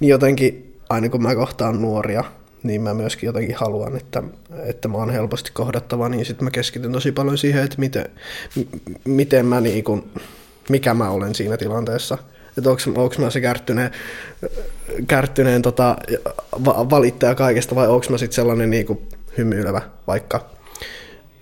niin 0.00 0.08
jotenkin 0.08 0.80
aina 0.88 1.08
kun 1.08 1.22
mä 1.22 1.34
kohtaan 1.34 1.82
nuoria, 1.82 2.24
niin 2.66 2.82
mä 2.82 2.94
myöskin 2.94 3.26
jotenkin 3.26 3.56
haluan, 3.56 3.96
että, 3.96 4.22
että 4.64 4.88
mä 4.88 4.98
oon 4.98 5.10
helposti 5.10 5.50
kohdattava, 5.52 6.08
niin 6.08 6.26
sitten 6.26 6.44
mä 6.44 6.50
keskityn 6.50 6.92
tosi 6.92 7.12
paljon 7.12 7.38
siihen, 7.38 7.64
että 7.64 7.76
miten, 7.78 8.06
miten 9.04 9.46
mä 9.46 9.60
niin 9.60 9.84
kun, 9.84 10.10
mikä 10.68 10.94
mä 10.94 11.10
olen 11.10 11.34
siinä 11.34 11.56
tilanteessa. 11.56 12.18
Että 12.58 12.70
onko, 12.70 12.82
onko 13.02 13.14
mä 13.18 13.30
se 13.30 13.40
kärttyneen, 13.40 13.90
kärttyneen 15.06 15.62
tota, 15.62 15.96
valittaja 16.64 17.34
kaikesta 17.34 17.74
vai 17.74 17.88
onko 17.88 18.06
mä 18.10 18.18
sitten 18.18 18.34
sellainen 18.34 18.70
niin 18.70 18.86
kuin 18.86 18.98
hymyilevä, 19.38 19.82
vaikka, 20.06 20.50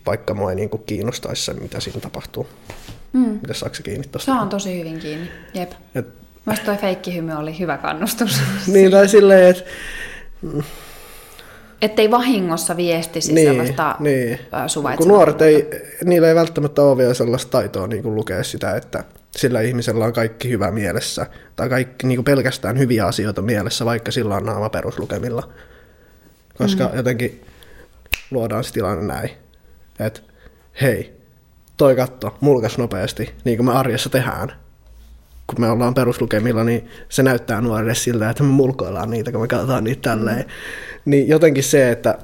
vaikka 0.06 0.34
mua 0.34 0.50
ei 0.50 0.56
niin 0.56 0.70
kuin 0.70 0.82
kiinnostaisi 0.86 1.42
se, 1.42 1.52
mitä 1.52 1.80
siinä 1.80 2.00
tapahtuu. 2.00 2.46
Mm. 3.12 3.38
Mitä 3.42 3.54
saako 3.54 3.74
se 3.74 3.82
kiinni 3.82 4.08
tosta? 4.08 4.26
Saan 4.26 4.48
tosi 4.48 4.78
hyvin 4.78 4.98
kiinni, 4.98 5.30
jep. 5.54 5.72
Et, 5.94 6.06
Mielestäni 6.46 6.76
toi 6.76 6.80
feikkihymy 6.80 7.32
oli 7.32 7.58
hyvä 7.58 7.78
kannustus. 7.78 8.40
niin, 8.66 8.90
tai 8.90 9.08
silleen, 9.08 9.50
että 9.50 9.64
Ettei 11.82 12.10
vahingossa 12.10 12.76
viestisi 12.76 13.32
niin, 13.32 13.48
sellaista 13.48 13.96
niin. 14.00 14.38
Kun 14.96 15.08
nuoret 15.08 15.42
ei, 15.42 15.70
niillä 16.04 16.28
ei 16.28 16.34
välttämättä 16.34 16.82
ole 16.82 16.96
vielä 16.96 17.14
sellaista 17.14 17.50
taitoa 17.50 17.86
niin 17.86 18.02
kuin 18.02 18.14
lukea 18.14 18.44
sitä, 18.44 18.76
että 18.76 19.04
sillä 19.36 19.60
ihmisellä 19.60 20.04
on 20.04 20.12
kaikki 20.12 20.48
hyvä 20.50 20.70
mielessä, 20.70 21.26
tai 21.56 21.68
kaikki 21.68 22.06
niin 22.06 22.16
kuin 22.16 22.24
pelkästään 22.24 22.78
hyviä 22.78 23.06
asioita 23.06 23.42
mielessä, 23.42 23.84
vaikka 23.84 24.10
sillä 24.10 24.36
on 24.36 24.46
naama 24.46 24.70
peruslukemilla. 24.70 25.52
Koska 26.58 26.88
mm. 26.88 26.96
jotenkin 26.96 27.44
luodaan 28.30 28.64
se 28.64 28.72
tilanne 28.72 29.14
näin, 29.14 29.30
että 30.00 30.20
hei, 30.80 31.12
toi 31.76 31.96
katto, 31.96 32.36
mulkas 32.40 32.78
nopeasti, 32.78 33.34
niin 33.44 33.56
kuin 33.56 33.66
me 33.66 33.72
arjessa 33.72 34.10
tehdään. 34.10 34.63
Kun 35.46 35.60
me 35.60 35.70
ollaan 35.70 35.94
peruslukemilla, 35.94 36.64
niin 36.64 36.88
se 37.08 37.22
näyttää 37.22 37.60
nuorille 37.60 37.94
siltä, 37.94 38.30
että 38.30 38.42
me 38.42 38.48
mulkoillaan 38.48 39.10
niitä, 39.10 39.32
kun 39.32 39.40
me 39.40 39.48
katsotaan 39.48 39.84
niitä 39.84 40.10
tälleen. 40.10 40.38
Mm. 40.38 40.44
Niin 41.04 41.28
jotenkin 41.28 41.64
se, 41.64 41.90
että 41.90 42.18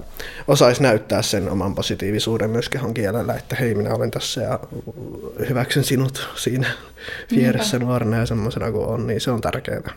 osaisi 0.49 0.83
näyttää 0.83 1.23
sen 1.23 1.51
oman 1.51 1.75
positiivisuuden 1.75 2.51
myös 2.51 2.68
kehon 2.68 2.95
kielellä, 2.95 3.35
että 3.35 3.57
hei, 3.57 3.75
minä 3.75 3.95
olen 3.95 4.11
tässä 4.11 4.41
ja 4.41 4.61
hyväksyn 5.49 5.85
sinut 5.85 6.29
siinä 6.35 6.66
vieressä 7.37 7.77
Niinpä. 7.77 7.91
nuorena 7.91 8.16
ja 8.16 8.27
semmoisena 8.27 8.73
kuin 8.73 8.87
on, 8.87 9.07
niin 9.07 9.21
se 9.21 9.31
on 9.31 9.41
tärkeää. 9.41 9.93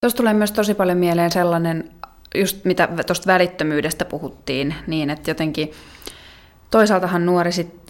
Tuossa 0.00 0.16
tulee 0.16 0.34
myös 0.34 0.52
tosi 0.52 0.74
paljon 0.74 0.98
mieleen 0.98 1.30
sellainen, 1.30 1.90
just 2.34 2.64
mitä 2.64 2.88
tuosta 3.06 3.26
välittömyydestä 3.32 4.04
puhuttiin, 4.04 4.74
niin 4.86 5.10
että 5.10 5.30
jotenkin 5.30 5.72
toisaaltahan 6.70 7.26
nuori 7.26 7.52
sit, 7.52 7.85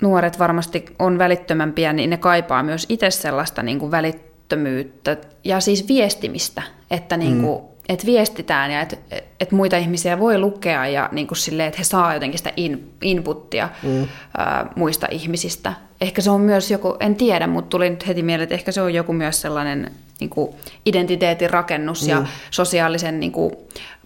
nuoret 0.00 0.38
varmasti 0.38 0.84
on 0.98 1.18
välittömämpiä, 1.18 1.92
niin 1.92 2.10
ne 2.10 2.16
kaipaa 2.16 2.62
myös 2.62 2.86
itse 2.88 3.10
sellaista 3.10 3.62
niin 3.62 3.78
kuin 3.78 3.90
välittömyyttä 3.90 5.16
ja 5.44 5.60
siis 5.60 5.88
viestimistä, 5.88 6.62
että 6.90 7.16
niin 7.16 7.42
kuin, 7.42 7.62
mm 7.62 7.70
että 7.90 8.06
viestitään 8.06 8.70
ja 8.70 8.80
että 8.80 8.96
et 9.40 9.52
muita 9.52 9.76
ihmisiä 9.76 10.18
voi 10.18 10.38
lukea 10.38 10.86
ja 10.86 11.08
niin 11.12 11.26
kuin 11.26 11.38
silleen, 11.38 11.68
että 11.68 11.78
he 11.78 11.84
saa 11.84 12.14
jotenkin 12.14 12.38
sitä 12.38 12.52
in, 12.56 12.92
inputtia 13.02 13.68
mm. 13.82 14.08
ää, 14.38 14.66
muista 14.76 15.06
ihmisistä. 15.10 15.72
Ehkä 16.00 16.22
se 16.22 16.30
on 16.30 16.40
myös 16.40 16.70
joku, 16.70 16.96
en 17.00 17.16
tiedä, 17.16 17.46
mutta 17.46 17.68
tuli 17.68 17.90
nyt 17.90 18.06
heti 18.06 18.22
mieleen, 18.22 18.42
että 18.42 18.54
ehkä 18.54 18.72
se 18.72 18.82
on 18.82 18.94
joku 18.94 19.12
myös 19.12 19.40
sellainen 19.40 19.90
niin 20.20 20.30
kuin 20.30 20.50
identiteetin 20.86 21.50
rakennus 21.50 22.02
mm. 22.02 22.08
ja 22.08 22.24
sosiaalisen 22.50 23.20
niin 23.20 23.32
kuin, 23.32 23.52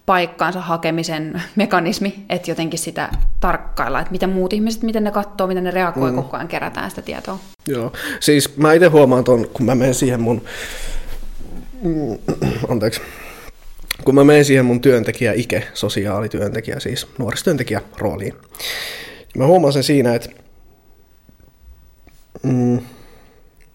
paikkaansa 0.06 0.60
hakemisen 0.60 1.42
mekanismi, 1.56 2.24
että 2.28 2.50
jotenkin 2.50 2.78
sitä 2.78 3.10
tarkkailla, 3.40 4.00
että 4.00 4.12
miten 4.12 4.30
muut 4.30 4.52
ihmiset, 4.52 4.82
miten 4.82 5.04
ne 5.04 5.10
katsoo, 5.10 5.46
miten 5.46 5.64
ne 5.64 5.70
reagoi, 5.70 6.10
mm. 6.10 6.16
koko 6.16 6.36
ajan 6.36 6.48
kerätään 6.48 6.90
sitä 6.90 7.02
tietoa. 7.02 7.38
Joo, 7.66 7.92
siis 8.20 8.56
mä 8.56 8.72
itse 8.72 8.86
huomaan 8.86 9.24
tuon, 9.24 9.46
kun 9.52 9.66
mä 9.66 9.74
menen 9.74 9.94
siihen 9.94 10.20
mun, 10.20 10.42
mm, 11.82 12.18
anteeksi, 12.72 13.00
kun 14.04 14.14
mä 14.14 14.24
menen 14.24 14.44
siihen 14.44 14.64
mun 14.64 14.80
työntekijä 14.80 15.32
Ike, 15.32 15.68
sosiaalityöntekijä, 15.74 16.80
siis 16.80 17.06
nuorisotyöntekijä 17.18 17.80
rooliin, 17.98 18.34
mä 19.38 19.46
huomaan 19.46 19.72
sen 19.72 19.82
siinä, 19.82 20.14
että 20.14 20.30
mm, 22.42 22.80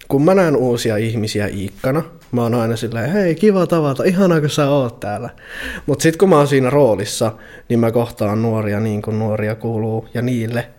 kun 0.09 0.25
mä 0.25 0.35
näen 0.35 0.55
uusia 0.55 0.97
ihmisiä 0.97 1.47
Iikkana, 1.47 2.03
mä 2.31 2.41
oon 2.41 2.55
aina 2.55 2.75
silleen, 2.75 3.11
hei 3.11 3.35
kiva 3.35 3.67
tavata, 3.67 4.03
ihanaa 4.03 4.39
kun 4.39 4.49
sä 4.49 4.69
oot 4.69 4.99
täällä. 4.99 5.29
Mutta 5.85 6.03
sitten 6.03 6.19
kun 6.19 6.29
mä 6.29 6.37
oon 6.37 6.47
siinä 6.47 6.69
roolissa, 6.69 7.31
niin 7.69 7.79
mä 7.79 7.91
kohtaan 7.91 8.41
nuoria 8.41 8.79
niin 8.79 9.01
kuin 9.01 9.19
nuoria 9.19 9.55
kuuluu, 9.55 10.07
ja 10.13 10.21
niille 10.21 10.69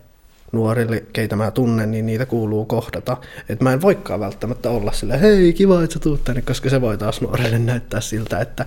nuorille, 0.51 1.03
keitä 1.13 1.35
mä 1.35 1.51
tunnen, 1.51 1.91
niin 1.91 2.05
niitä 2.05 2.25
kuuluu 2.25 2.65
kohdata. 2.65 3.17
Että 3.49 3.63
mä 3.63 3.73
en 3.73 3.81
voikaan 3.81 4.19
välttämättä 4.19 4.69
olla 4.69 4.91
silleen, 4.91 5.19
hei 5.19 5.53
kiva, 5.53 5.83
että 5.83 5.93
sä 5.93 5.99
tuut 5.99 6.23
tänne, 6.23 6.41
koska 6.41 6.69
se 6.69 6.81
voi 6.81 6.97
taas 6.97 7.21
nuorelle 7.21 7.59
näyttää 7.59 8.01
siltä, 8.01 8.39
että 8.39 8.65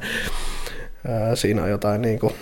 ää, 1.08 1.36
siinä 1.36 1.62
on 1.62 1.70
jotain, 1.70 2.02
niin 2.02 2.18
kuin, 2.18 2.32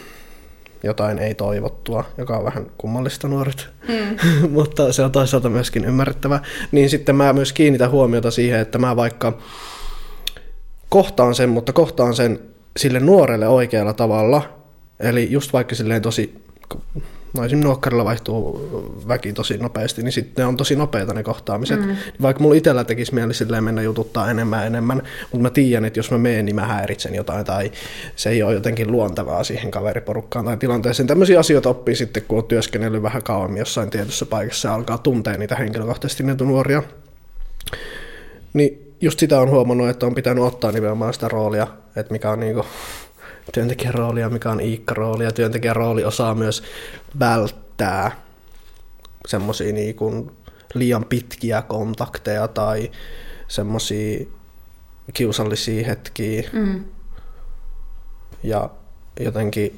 jotain 0.84 1.18
ei-toivottua, 1.18 2.04
joka 2.18 2.36
on 2.36 2.44
vähän 2.44 2.66
kummallista 2.78 3.28
nuoret, 3.28 3.68
mm. 3.88 4.18
mutta 4.56 4.92
se 4.92 5.02
on 5.02 5.12
toisaalta 5.12 5.48
myöskin 5.48 5.84
ymmärrettävä. 5.84 6.40
Niin 6.72 6.90
sitten 6.90 7.16
mä 7.16 7.32
myös 7.32 7.52
kiinnitän 7.52 7.90
huomiota 7.90 8.30
siihen, 8.30 8.60
että 8.60 8.78
mä 8.78 8.96
vaikka 8.96 9.38
kohtaan 10.88 11.34
sen, 11.34 11.48
mutta 11.48 11.72
kohtaan 11.72 12.14
sen 12.14 12.40
sille 12.76 13.00
nuorelle 13.00 13.48
oikealla 13.48 13.92
tavalla, 13.92 14.42
eli 15.00 15.28
just 15.30 15.52
vaikka 15.52 15.74
silleen 15.74 16.02
tosi 16.02 16.42
no 17.32 17.44
esimerkiksi 17.44 17.66
nuokkarilla 17.66 18.04
vaihtuu 18.04 19.02
väki 19.08 19.32
tosi 19.32 19.58
nopeasti, 19.58 20.02
niin 20.02 20.12
sitten 20.12 20.46
on 20.46 20.56
tosi 20.56 20.76
nopeita 20.76 21.14
ne 21.14 21.22
kohtaamiset. 21.22 21.86
Mm. 21.86 21.96
Vaikka 22.22 22.42
mulla 22.42 22.54
itsellä 22.54 22.84
tekisi 22.84 23.14
mieli 23.14 23.34
silleen 23.34 23.64
mennä 23.64 23.82
jututtaa 23.82 24.30
enemmän 24.30 24.60
ja 24.60 24.66
enemmän, 24.66 25.02
mutta 25.22 25.42
mä 25.42 25.50
tiedän, 25.50 25.84
että 25.84 25.98
jos 25.98 26.10
mä 26.10 26.18
menen, 26.18 26.44
niin 26.44 26.56
mä 26.56 26.66
häiritsen 26.66 27.14
jotain 27.14 27.44
tai 27.44 27.72
se 28.16 28.30
ei 28.30 28.42
ole 28.42 28.54
jotenkin 28.54 28.92
luontevaa 28.92 29.44
siihen 29.44 29.70
kaveriporukkaan 29.70 30.44
tai 30.44 30.56
tilanteeseen. 30.56 31.06
Tämmöisiä 31.06 31.40
asioita 31.40 31.68
oppii 31.68 31.96
sitten, 31.96 32.22
kun 32.28 32.38
on 32.38 32.44
työskennellyt 32.44 33.02
vähän 33.02 33.22
kauemmin 33.22 33.58
jossain 33.58 33.90
tietyssä 33.90 34.26
paikassa 34.26 34.68
ja 34.68 34.74
alkaa 34.74 34.98
tuntea 34.98 35.38
niitä 35.38 35.56
henkilökohtaisesti 35.56 36.22
niitä 36.22 36.44
nuoria. 36.44 36.82
Niin 38.52 38.94
just 39.00 39.18
sitä 39.18 39.40
on 39.40 39.50
huomannut, 39.50 39.88
että 39.88 40.06
on 40.06 40.14
pitänyt 40.14 40.44
ottaa 40.44 40.72
nimenomaan 40.72 41.14
sitä 41.14 41.28
roolia, 41.28 41.66
että 41.96 42.12
mikä 42.12 42.30
on 42.30 42.40
niinku 42.40 42.64
työntekijän 43.52 43.94
roolia, 43.94 44.30
mikä 44.30 44.50
on 44.50 44.60
Iikka-rooli, 44.60 45.24
ja 45.24 45.32
työntekijän 45.32 45.76
rooli 45.76 46.04
osaa 46.04 46.34
myös 46.34 46.62
välttää 47.18 48.10
semmoisia 49.28 49.72
niin 49.72 49.96
liian 50.74 51.04
pitkiä 51.04 51.62
kontakteja 51.62 52.48
tai 52.48 52.90
semmoisia 53.48 54.26
kiusallisia 55.14 55.86
hetkiä. 55.86 56.42
Mm. 56.52 56.84
Ja 58.42 58.70
jotenkin 59.20 59.76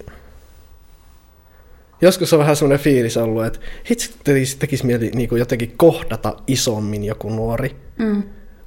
joskus 2.00 2.32
on 2.32 2.38
vähän 2.38 2.56
semmoinen 2.56 2.84
fiilis 2.84 3.16
ollut, 3.16 3.44
että 3.44 3.58
hitsi 3.90 4.14
tekisi, 4.24 4.58
tekisi 4.58 4.86
mieli 4.86 5.10
niin 5.14 5.28
kuin 5.28 5.38
jotenkin 5.38 5.74
kohdata 5.76 6.36
isommin 6.46 7.04
joku 7.04 7.28
nuori. 7.28 7.76
Mm. 7.98 8.22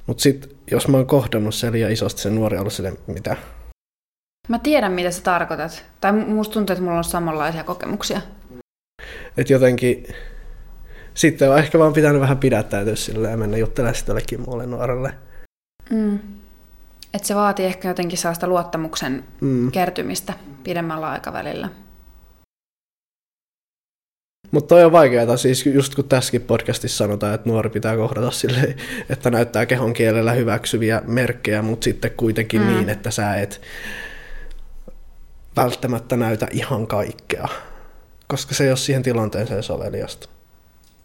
Mutta 0.06 0.22
sitten 0.22 0.50
jos 0.70 0.88
mä 0.88 0.96
oon 0.96 1.06
kohdannut 1.06 1.54
sen 1.54 1.72
liian 1.72 1.92
isosti, 1.92 2.22
se 2.22 2.30
nuori 2.30 2.56
on 2.56 2.60
ollut 2.60 2.72
silleen, 2.72 2.98
mitä, 3.06 3.36
Mä 4.48 4.58
tiedän, 4.58 4.92
mitä 4.92 5.10
sä 5.10 5.22
tarkoitat. 5.22 5.84
Tai 6.00 6.12
musta 6.12 6.52
tuntuu, 6.52 6.72
että 6.72 6.84
mulla 6.84 6.98
on 6.98 7.04
samanlaisia 7.04 7.64
kokemuksia. 7.64 8.20
Että 9.36 9.52
jotenkin 9.52 10.06
sitten 11.14 11.50
on 11.50 11.58
ehkä 11.58 11.78
vaan 11.78 11.92
pitänyt 11.92 12.20
vähän 12.20 12.38
pidättäytyä 12.38 12.96
sille 12.96 13.30
ja 13.30 13.36
mennä 13.36 13.56
juttelemaan 13.56 13.94
sitten 13.94 14.12
jollekin 14.12 14.40
muulle 14.40 14.66
nuorelle. 14.66 15.12
Mm. 15.90 16.18
Että 17.14 17.28
se 17.28 17.34
vaatii 17.34 17.66
ehkä 17.66 17.88
jotenkin 17.88 18.18
sellaista 18.18 18.48
luottamuksen 18.48 19.24
mm. 19.40 19.70
kertymistä 19.70 20.34
pidemmällä 20.64 21.10
aikavälillä. 21.10 21.68
Mutta 24.50 24.68
toi 24.68 24.84
on 24.84 24.92
vaikeaa, 24.92 25.36
siis 25.36 25.66
just 25.66 25.94
kun 25.94 26.04
tässäkin 26.04 26.40
podcastissa 26.40 26.96
sanotaan, 26.96 27.34
että 27.34 27.48
nuori 27.48 27.70
pitää 27.70 27.96
kohdata 27.96 28.30
sille, 28.30 28.76
että 29.10 29.30
näyttää 29.30 29.66
kehon 29.66 29.92
kielellä 29.92 30.32
hyväksyviä 30.32 31.02
merkkejä, 31.06 31.62
mutta 31.62 31.84
sitten 31.84 32.10
kuitenkin 32.10 32.60
mm. 32.60 32.66
niin, 32.66 32.88
että 32.88 33.10
sä 33.10 33.34
et 33.34 33.60
välttämättä 35.62 36.16
näytä 36.16 36.48
ihan 36.50 36.86
kaikkea, 36.86 37.48
koska 38.26 38.54
se 38.54 38.64
ei 38.64 38.70
ole 38.70 38.76
siihen 38.76 39.02
tilanteeseen 39.02 39.62
soveliasta. 39.62 40.28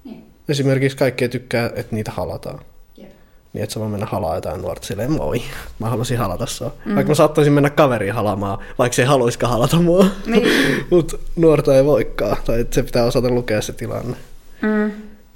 Niin. 0.04 0.24
Esimerkiksi 0.50 0.98
kaikkea 0.98 1.30
tykkää, 1.30 1.66
että 1.76 1.96
niitä 1.96 2.12
halataan. 2.12 2.60
Yeah. 2.98 3.12
Niin 3.54 3.64
että 3.64 3.74
sä 3.74 3.80
voi 3.80 3.90
mennä 3.90 4.06
halaa 4.06 4.36
jotain 4.36 4.62
nuorta 4.62 4.88
silleen, 4.88 5.12
moi, 5.12 5.42
mä 5.80 5.90
haluaisin 5.90 6.18
halata 6.18 6.46
sua. 6.46 6.74
Mm. 6.86 6.96
Vaikka 6.96 7.12
mä 7.12 7.16
saattaisin 7.16 7.54
mennä 7.54 7.70
kaveriin 7.70 8.14
halamaan, 8.14 8.60
vaikka 8.78 8.96
se 8.96 9.02
ei 9.02 9.08
haluaisikaan 9.08 9.54
halata 9.54 9.78
mua. 9.80 10.06
Niin. 10.26 10.48
Mutta 10.92 11.18
nuorta 11.36 11.76
ei 11.76 11.86
voikaan, 11.86 12.38
tai 12.46 12.66
se 12.72 12.84
pitää 12.84 13.06
osata 13.06 13.30
lukea 13.30 13.62
se 13.62 13.74
tilanne. 13.74 14.18
Mm. 14.62 14.92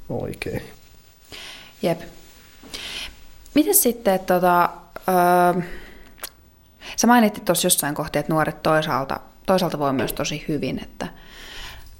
Oikein. 0.09 0.61
Jep. 1.81 2.01
Miten 3.53 3.75
sitten, 3.75 4.13
että 4.13 4.33
tota, 4.33 4.69
öö, 5.09 5.61
sä 6.95 7.07
mainittit 7.07 7.45
tuossa 7.45 7.65
jossain 7.65 7.95
kohti, 7.95 8.19
että 8.19 8.33
nuoret 8.33 8.63
toisaalta, 8.63 9.19
toisaalta 9.45 9.79
voi 9.79 9.93
myös 9.93 10.13
tosi 10.13 10.45
hyvin, 10.47 10.83
että 10.83 11.07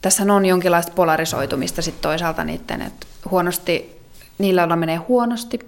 tässä 0.02 0.34
on 0.34 0.46
jonkinlaista 0.46 0.92
polarisoitumista 0.96 1.82
sitten 1.82 2.02
toisaalta 2.02 2.44
niiden, 2.44 2.82
että 2.82 3.08
huonosti, 3.32 4.02
niillä, 4.38 4.62
joilla 4.62 4.76
menee 4.76 4.96
huonosti, 4.96 5.60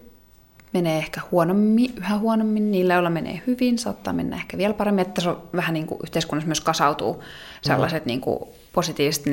menee 0.74 0.98
ehkä 0.98 1.22
huonommin, 1.32 1.94
yhä 1.98 2.18
huonommin, 2.18 2.72
niillä, 2.72 2.94
joilla 2.94 3.10
menee 3.10 3.42
hyvin, 3.48 3.80
saattaa 3.80 4.14
mennä 4.14 4.36
ehkä 4.36 4.58
vielä 4.58 4.74
paremmin, 4.74 5.06
että 5.06 5.22
se 5.22 5.30
on 5.30 5.44
vähän 5.56 5.74
niin 5.74 5.88
kuin 5.88 6.00
yhteiskunnassa 6.04 6.48
myös 6.48 6.62
kasautuu 6.62 7.24
sellaiset 7.62 8.06
niin 8.06 8.22
kuin 8.22 8.40
positiiviset 8.74 9.24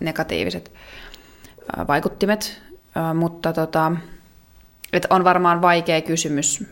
negatiiviset 0.00 0.72
vaikuttimet, 1.88 2.62
mutta 3.14 3.52
tota, 3.52 3.92
että 4.92 5.08
on 5.10 5.24
varmaan 5.24 5.62
vaikea 5.62 6.00
kysymys, 6.00 6.64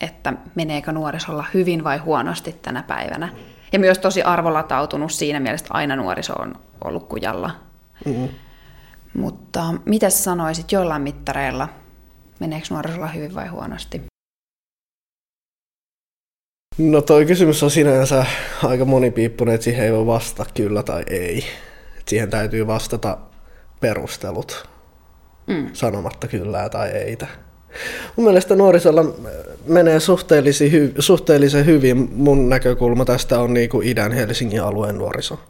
että 0.00 0.32
meneekö 0.54 0.92
nuorisolla 0.92 1.44
hyvin 1.54 1.84
vai 1.84 1.98
huonosti 1.98 2.52
tänä 2.52 2.82
päivänä. 2.82 3.28
Ja 3.72 3.78
myös 3.78 3.98
tosi 3.98 4.22
arvolatautunut 4.22 5.12
siinä 5.12 5.40
mielessä, 5.40 5.64
että 5.64 5.74
aina 5.74 5.96
nuoriso 5.96 6.32
on 6.32 6.54
ollut 6.84 7.08
kujalla. 7.08 7.50
Mm-hmm. 8.04 8.28
Mutta 9.14 9.74
mitä 9.84 10.10
sanoisit 10.10 10.72
jollain 10.72 11.02
mittareilla, 11.02 11.68
meneekö 12.40 12.66
nuorisolla 12.70 13.06
hyvin 13.06 13.34
vai 13.34 13.48
huonosti? 13.48 14.02
No 16.78 17.00
toi 17.00 17.26
kysymys 17.26 17.62
on 17.62 17.70
sinänsä 17.70 18.26
aika 18.64 18.84
monipiippunen, 18.84 19.54
että 19.54 19.64
siihen 19.64 19.84
ei 19.84 19.92
voi 19.92 20.06
vastata 20.06 20.50
kyllä 20.54 20.82
tai 20.82 21.02
ei. 21.10 21.44
Et 21.98 22.08
siihen 22.08 22.30
täytyy 22.30 22.66
vastata 22.66 23.18
perustelut 23.80 24.68
mm. 25.46 25.70
sanomatta 25.72 26.28
kyllä 26.28 26.68
tai 26.68 26.88
eitä. 26.88 27.26
Mun 28.16 28.26
mielestä 28.26 28.56
nuorisolla 28.56 29.04
menee 29.66 30.00
suhteellisen, 30.00 30.70
hy- 30.70 30.94
suhteellisen 30.98 31.66
hyvin. 31.66 32.08
Mun 32.12 32.48
näkökulma 32.48 33.04
tästä 33.04 33.40
on 33.40 33.54
niin 33.54 33.70
kuin 33.70 33.86
idän 33.86 34.12
Helsingin 34.12 34.62
alueen 34.62 34.98
nuoriso. 34.98 35.40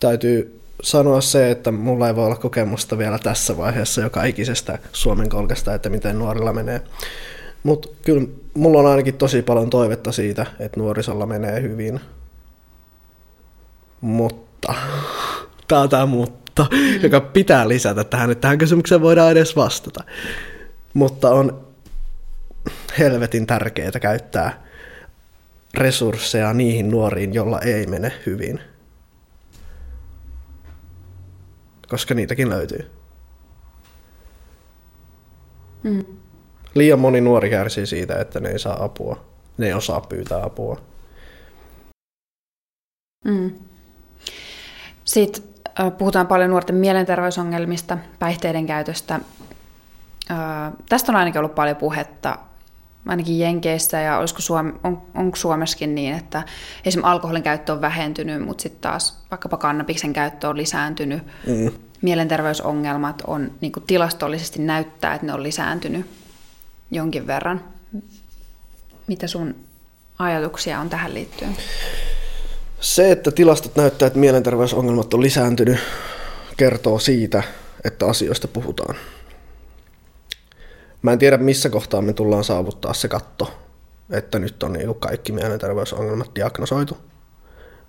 Täytyy 0.00 0.60
sanoa 0.82 1.20
se, 1.20 1.50
että 1.50 1.72
mulla 1.72 2.08
ei 2.08 2.16
voi 2.16 2.26
olla 2.26 2.36
kokemusta 2.36 2.98
vielä 2.98 3.18
tässä 3.18 3.56
vaiheessa 3.56 4.00
joka 4.00 4.24
ikisestä 4.24 4.78
Suomen 4.92 5.28
kolkasta, 5.28 5.74
että 5.74 5.88
miten 5.88 6.18
nuorilla 6.18 6.52
menee. 6.52 6.80
Mutta 7.62 7.88
kyllä 8.02 8.26
mulla 8.54 8.78
on 8.78 8.86
ainakin 8.86 9.14
tosi 9.14 9.42
paljon 9.42 9.70
toivetta 9.70 10.12
siitä, 10.12 10.46
että 10.60 10.80
nuorisolla 10.80 11.26
menee 11.26 11.62
hyvin. 11.62 12.00
Mutta, 14.00 14.74
tää 15.68 15.80
on 15.80 15.88
tää 15.88 16.06
mutta, 16.06 16.66
mm. 16.70 17.02
joka 17.02 17.20
pitää 17.20 17.68
lisätä 17.68 18.04
tähän, 18.04 18.30
että 18.30 18.40
tähän 18.40 18.58
kysymykseen 18.58 19.00
voidaan 19.00 19.32
edes 19.32 19.56
vastata. 19.56 20.04
Mutta 20.96 21.30
on 21.30 21.66
helvetin 22.98 23.46
tärkeää 23.46 24.00
käyttää 24.00 24.64
resursseja 25.74 26.52
niihin 26.52 26.90
nuoriin, 26.90 27.34
jolla 27.34 27.60
ei 27.60 27.86
mene 27.86 28.12
hyvin. 28.26 28.60
Koska 31.88 32.14
niitäkin 32.14 32.48
löytyy. 32.48 32.90
Mm. 35.82 36.04
Liian 36.74 36.98
moni 36.98 37.20
nuori 37.20 37.50
kärsii 37.50 37.86
siitä, 37.86 38.18
että 38.18 38.40
ne 38.40 38.48
ei 38.48 38.58
saa 38.58 38.84
apua. 38.84 39.24
Ne 39.58 39.66
ei 39.66 39.72
osaa 39.72 40.00
pyytää 40.00 40.42
apua. 40.44 40.80
Mm. 43.24 43.50
Sitten 45.04 45.42
puhutaan 45.98 46.26
paljon 46.26 46.50
nuorten 46.50 46.76
mielenterveysongelmista, 46.76 47.98
päihteiden 48.18 48.66
käytöstä. 48.66 49.20
Tästä 50.88 51.12
on 51.12 51.16
ainakin 51.16 51.38
ollut 51.38 51.54
paljon 51.54 51.76
puhetta 51.76 52.38
ainakin 53.06 53.38
Jenkeissä 53.38 54.00
ja 54.00 54.18
olisiko 54.18 54.40
Suom- 54.42 54.78
on, 54.84 55.02
onko 55.14 55.36
Suomessakin 55.36 55.94
niin, 55.94 56.14
että 56.14 56.42
esimerkiksi 56.84 57.10
alkoholin 57.10 57.42
käyttö 57.42 57.72
on 57.72 57.80
vähentynyt, 57.80 58.42
mutta 58.42 58.62
sitten 58.62 58.80
taas 58.80 59.18
vaikkapa 59.30 59.56
kannabiksen 59.56 60.12
käyttö 60.12 60.48
on 60.48 60.56
lisääntynyt. 60.56 61.22
Mm. 61.46 61.70
Mielenterveysongelmat 62.02 63.22
on 63.26 63.52
niin 63.60 63.72
tilastollisesti 63.86 64.62
näyttää, 64.62 65.14
että 65.14 65.26
ne 65.26 65.32
on 65.32 65.42
lisääntynyt 65.42 66.06
jonkin 66.90 67.26
verran. 67.26 67.64
Mitä 69.06 69.26
sun 69.26 69.54
ajatuksia 70.18 70.80
on 70.80 70.90
tähän 70.90 71.14
liittyen? 71.14 71.56
Se, 72.80 73.12
että 73.12 73.30
tilastot 73.30 73.76
näyttää, 73.76 74.06
että 74.06 74.18
mielenterveysongelmat 74.18 75.14
on 75.14 75.22
lisääntynyt, 75.22 75.78
kertoo 76.56 76.98
siitä, 76.98 77.42
että 77.84 78.06
asioista 78.06 78.48
puhutaan. 78.48 78.96
Mä 81.06 81.12
en 81.12 81.18
tiedä, 81.18 81.36
missä 81.36 81.70
kohtaa 81.70 82.02
me 82.02 82.12
tullaan 82.12 82.44
saavuttaa 82.44 82.94
se 82.94 83.08
katto, 83.08 83.54
että 84.10 84.38
nyt 84.38 84.62
on 84.62 84.72
niin 84.72 84.94
kaikki 84.94 85.32
mielenterveysongelmat 85.32 86.30
diagnosoitu. 86.34 86.98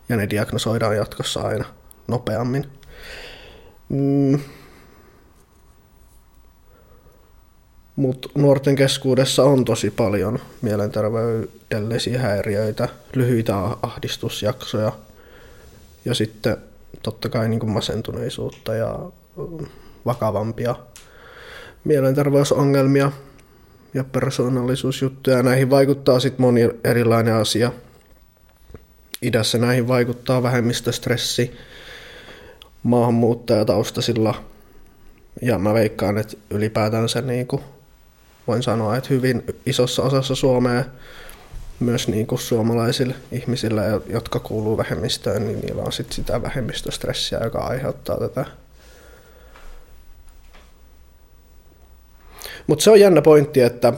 Ja 0.10 0.18
ne 0.18 0.30
diagnosoidaan 0.30 0.98
jatkossa 0.98 1.42
aina 1.42 1.66
nopeammin. 2.08 2.66
Mm. 3.90 4.40
Mutta 7.96 8.30
nuorten 8.36 8.76
keskuudessa 8.76 9.44
on 9.44 9.66
tosi 9.66 9.92
paljon 9.92 10.40
mielenterveydellisiä 10.62 12.20
häiriöitä, 12.20 12.90
lyhyitä 13.16 13.56
ahdistusjaksoja 13.82 14.92
ja 16.06 16.16
sitten 16.16 16.58
totta 17.04 17.30
kai 17.30 17.50
niin 17.50 17.70
masentuneisuutta 17.70 18.76
ja 18.76 19.00
vakavampia 20.06 20.76
mielenterveysongelmia 21.84 23.12
ja 23.94 24.04
persoonallisuusjuttuja. 24.04 25.44
Näihin 25.44 25.70
vaikuttaa 25.70 26.20
sitten 26.20 26.42
moni 26.42 26.70
erilainen 26.84 27.34
asia. 27.34 27.72
Idässä 29.22 29.58
näihin 29.58 29.88
vaikuttaa 29.88 30.44
vähemmistöstressi 30.44 31.58
maahanmuuttajataustaisilla. 32.84 34.44
Ja 35.42 35.60
mä 35.60 35.74
veikkaan, 35.74 36.18
että 36.18 36.38
ylipäätänsä 36.50 37.22
niin 37.22 37.48
kuin 37.48 37.62
voin 38.48 38.64
sanoa, 38.64 38.98
että 38.98 39.10
hyvin 39.10 39.44
isossa 39.66 40.04
osassa 40.04 40.36
Suomea 40.36 40.84
myös 41.80 42.08
niin 42.08 42.28
kuin 42.28 42.40
suomalaisilla 42.40 43.14
ihmisillä, 43.32 43.84
jotka 44.10 44.40
kuuluu 44.40 44.78
vähemmistöön, 44.78 45.48
niin 45.48 45.60
niillä 45.60 45.82
on 45.84 45.92
sit 45.92 46.12
sitä 46.12 46.42
vähemmistöstressiä, 46.42 47.40
joka 47.44 47.60
aiheuttaa 47.60 48.20
tätä 48.20 48.46
Mutta 52.68 52.84
se 52.84 52.92
on 52.92 53.00
jännä 53.00 53.22
pointti, 53.22 53.62
että 53.62 53.94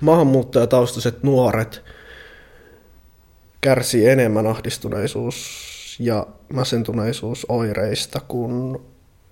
maahanmuuttajataustaiset 0.00 1.22
nuoret 1.22 1.82
kärsii 3.60 4.08
enemmän 4.08 4.46
ahdistuneisuus- 4.46 5.96
ja 5.98 6.26
masentuneisuusoireista 6.52 8.20
kuin 8.28 8.78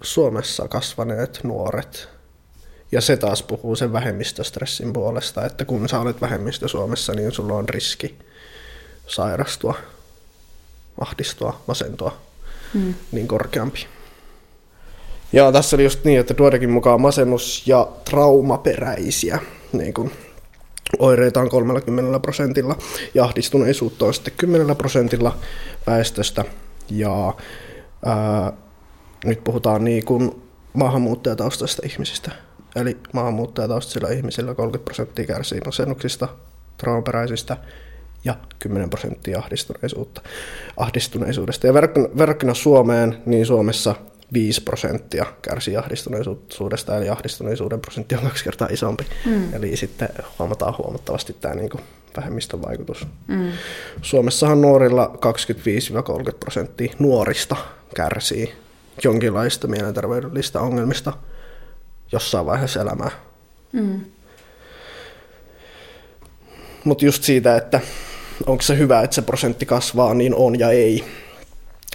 Suomessa 0.03 0.69
kasvaneet 0.69 1.41
nuoret. 1.43 2.09
Ja 2.93 3.01
se 3.01 3.17
taas 3.17 3.43
puhuu 3.43 3.77
sen 3.77 3.93
vähemmistöstressin 3.93 4.93
puolesta, 4.93 5.47
että 5.47 5.65
kun 5.65 5.89
sä 5.89 6.01
olet 6.01 6.21
vähemmistö 6.21 6.69
Suomessa, 6.69 7.13
niin 7.13 7.33
sulla 7.33 7.55
on 7.55 7.69
riski 7.69 8.19
sairastua, 9.07 9.75
ahdistua, 11.01 11.61
masentua 11.67 12.17
mm. 12.75 12.95
niin 13.13 13.29
korkeampi. 13.29 13.87
Ja 15.33 15.53
tässä 15.53 15.77
oli 15.77 15.85
just 15.85 16.05
niin, 16.05 16.21
että 16.21 16.39
Duodekin 16.39 16.71
mukaan 16.71 17.01
masennus- 17.01 17.63
ja 17.67 17.89
traumaperäisiä 18.05 19.39
niin 19.73 19.95
kuin, 19.95 20.13
oireita 20.99 21.41
on 21.41 21.49
30 21.51 22.21
prosentilla 22.21 22.77
ja 23.15 23.25
ahdistuneisuutta 23.25 24.05
on 24.05 24.15
sitten 24.15 24.33
10 24.37 24.77
prosentilla 24.77 25.37
väestöstä. 25.87 26.45
Ja 26.91 27.35
ää, 28.07 28.53
nyt 29.25 29.45
puhutaan 29.45 29.85
niin 29.85 30.05
kuin 30.05 30.43
maahanmuuttajataustaisista 30.73 31.83
ihmisistä. 31.87 32.31
Eli 32.77 32.97
maahanmuuttajataustaisilla 33.13 34.09
ihmisillä 34.09 34.55
30 34.55 34.85
prosenttia 34.85 35.27
kärsii 35.27 35.61
masennuksista, 35.61 36.29
traumaperäisistä 36.77 37.57
ja 38.25 38.35
10 38.59 38.91
prosenttia 38.91 39.39
ahdistuneisuutta, 39.39 40.21
ahdistuneisuudesta. 40.77 41.67
Ja 41.67 41.75
verrattuna 42.19 42.55
Suomeen, 42.55 43.23
niin 43.27 43.47
Suomessa 43.47 43.95
5 44.33 44.61
prosenttia 44.61 45.27
kärsii 45.43 45.77
ahdistuneisuudesta, 45.77 46.97
eli 46.97 47.09
ahdistuneisuuden 47.09 47.81
prosentti 47.81 48.15
on 48.15 48.23
kaksi 48.23 48.45
kertaa 48.45 48.69
isompi. 48.71 49.07
Mm. 49.27 49.55
Eli 49.55 49.77
sitten 49.77 50.09
huomataan 50.39 50.75
huomattavasti 50.79 51.37
tämä 51.41 51.55
niin 51.55 51.71
kuin 51.71 51.83
vähemmistön 52.17 52.63
vaikutus. 52.63 53.07
Mm. 53.27 53.53
Suomessahan 54.03 54.61
nuorilla 54.61 55.13
25-30 56.31 56.35
prosenttia 56.41 56.93
nuorista 56.99 57.57
kärsii 57.95 58.55
jonkinlaista 59.05 59.69
mielenterveydellistä 59.69 60.61
ongelmista. 60.61 61.13
jossain 62.13 62.47
vaiheessa 62.47 62.81
elämää. 62.81 63.11
Mm. 63.73 64.01
Mutta 66.85 67.05
just 67.05 67.23
siitä, 67.23 67.57
että 67.57 67.81
onko 68.47 68.63
se 68.63 68.79
hyvä, 68.79 69.01
että 69.01 69.15
se 69.15 69.23
prosentti 69.23 69.67
kasvaa, 69.67 70.15
niin 70.15 70.35
on 70.35 70.59
ja 70.59 70.71
ei. 70.71 71.05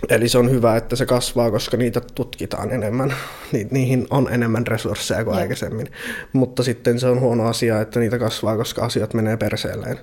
Eli 0.10 0.30
se 0.30 0.38
on 0.38 0.52
hyvä, 0.52 0.78
että 0.78 0.96
se 0.96 1.06
kasvaa, 1.06 1.52
koska 1.52 1.78
niitä 1.78 2.02
tutkitaan 2.16 2.72
enemmän. 2.72 3.14
Ni- 3.52 3.68
niihin 3.72 4.08
on 4.10 4.34
enemmän 4.34 4.68
resursseja 4.68 5.24
kuin 5.24 5.36
ja. 5.36 5.42
aikaisemmin. 5.42 5.92
Mutta 6.34 6.64
sitten 6.64 7.00
se 7.00 7.08
on 7.08 7.20
huono 7.20 7.48
asia, 7.48 7.82
että 7.82 8.00
niitä 8.00 8.20
kasvaa, 8.20 8.58
koska 8.58 8.86
asiat 8.86 9.14
menee 9.14 9.38
perseelleen. 9.38 10.00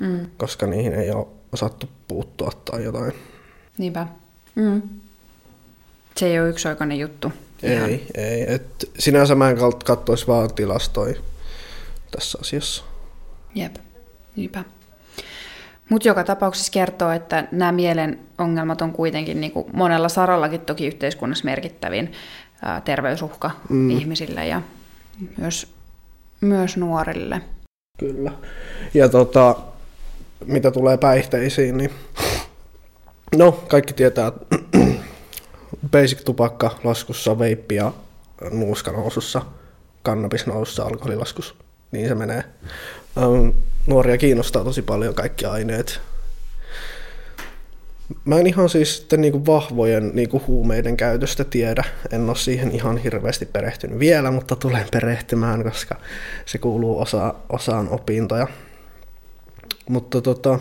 Mm. 0.00 0.26
Koska 0.36 0.66
niihin 0.66 0.92
ei 0.92 1.10
ole 1.10 1.26
osattu 1.52 1.88
puuttua 2.08 2.50
tai 2.64 2.84
jotain. 2.84 3.12
Niinpä. 3.78 4.06
Mm. 4.54 4.82
Se 6.16 6.26
ei 6.26 6.40
ole 6.40 6.48
yksioikainen 6.48 6.98
juttu. 6.98 7.32
Ihan. 7.62 7.90
Ei, 7.90 8.06
ei. 8.14 8.54
Et 8.54 8.90
sinänsä 8.98 9.34
mä 9.34 9.50
en 9.50 9.56
katsoisi 9.84 10.26
vaan 10.26 10.54
tilastoja 10.54 11.14
tässä 12.10 12.38
asiassa. 12.40 12.84
Jep, 13.54 13.76
niinpä. 14.36 14.64
Mutta 15.92 16.08
joka 16.08 16.24
tapauksessa 16.24 16.72
kertoo, 16.72 17.10
että 17.10 17.48
nämä 17.50 17.72
mielen 17.72 18.18
ongelmat 18.38 18.82
on 18.82 18.92
kuitenkin 18.92 19.40
niin 19.40 19.52
kuin 19.52 19.66
monella 19.72 20.08
sarallakin 20.08 20.60
toki 20.60 20.86
yhteiskunnassa 20.86 21.44
merkittävin 21.44 22.12
ää, 22.62 22.80
terveysuhka 22.80 23.50
mm. 23.68 23.90
ihmisille 23.90 24.46
ja 24.46 24.62
myös, 25.38 25.74
myös 26.40 26.76
nuorille. 26.76 27.40
Kyllä. 27.98 28.32
Ja 28.94 29.08
tota, 29.08 29.56
mitä 30.44 30.70
tulee 30.70 30.96
päihteisiin, 30.96 31.76
niin 31.76 31.90
no 33.36 33.52
kaikki 33.52 33.92
tietää, 33.92 34.32
basic 35.92 36.24
tupakka 36.24 36.78
laskussa, 36.84 37.38
veippi 37.38 37.74
ja 37.74 37.92
nuuska 38.50 38.92
nousussa, 38.92 39.42
kannabis 40.02 40.46
nousussa, 40.46 40.84
alkoholilaskus, 40.84 41.54
niin 41.90 42.08
se 42.08 42.14
menee. 42.14 42.44
Nuoria 43.86 44.18
kiinnostaa 44.18 44.64
tosi 44.64 44.82
paljon 44.82 45.14
kaikki 45.14 45.44
aineet. 45.44 46.00
Mä 48.24 48.38
en 48.38 48.46
ihan 48.46 48.68
siis 48.68 48.96
sitten 48.96 49.20
niinku 49.20 49.46
vahvojen 49.46 50.10
niinku 50.14 50.42
huumeiden 50.46 50.96
käytöstä 50.96 51.44
tiedä. 51.44 51.84
En 52.10 52.28
ole 52.28 52.36
siihen 52.36 52.72
ihan 52.72 52.98
hirveästi 52.98 53.46
perehtynyt 53.46 53.98
vielä, 53.98 54.30
mutta 54.30 54.56
tulen 54.56 54.86
perehtymään, 54.92 55.64
koska 55.64 55.96
se 56.46 56.58
kuuluu 56.58 57.00
osa, 57.00 57.34
osaan 57.48 57.88
opintoja. 57.88 58.46
Mutta 59.88 60.20
tota, 60.20 60.58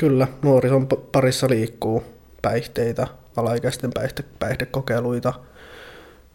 kyllä, 0.00 0.28
nuorison 0.42 0.86
parissa 0.86 1.48
liikkuu 1.48 2.04
päihteitä, 2.42 3.06
alaikäisten 3.36 3.92
päihde, 3.92 4.24
päihdekokeiluita, 4.38 5.34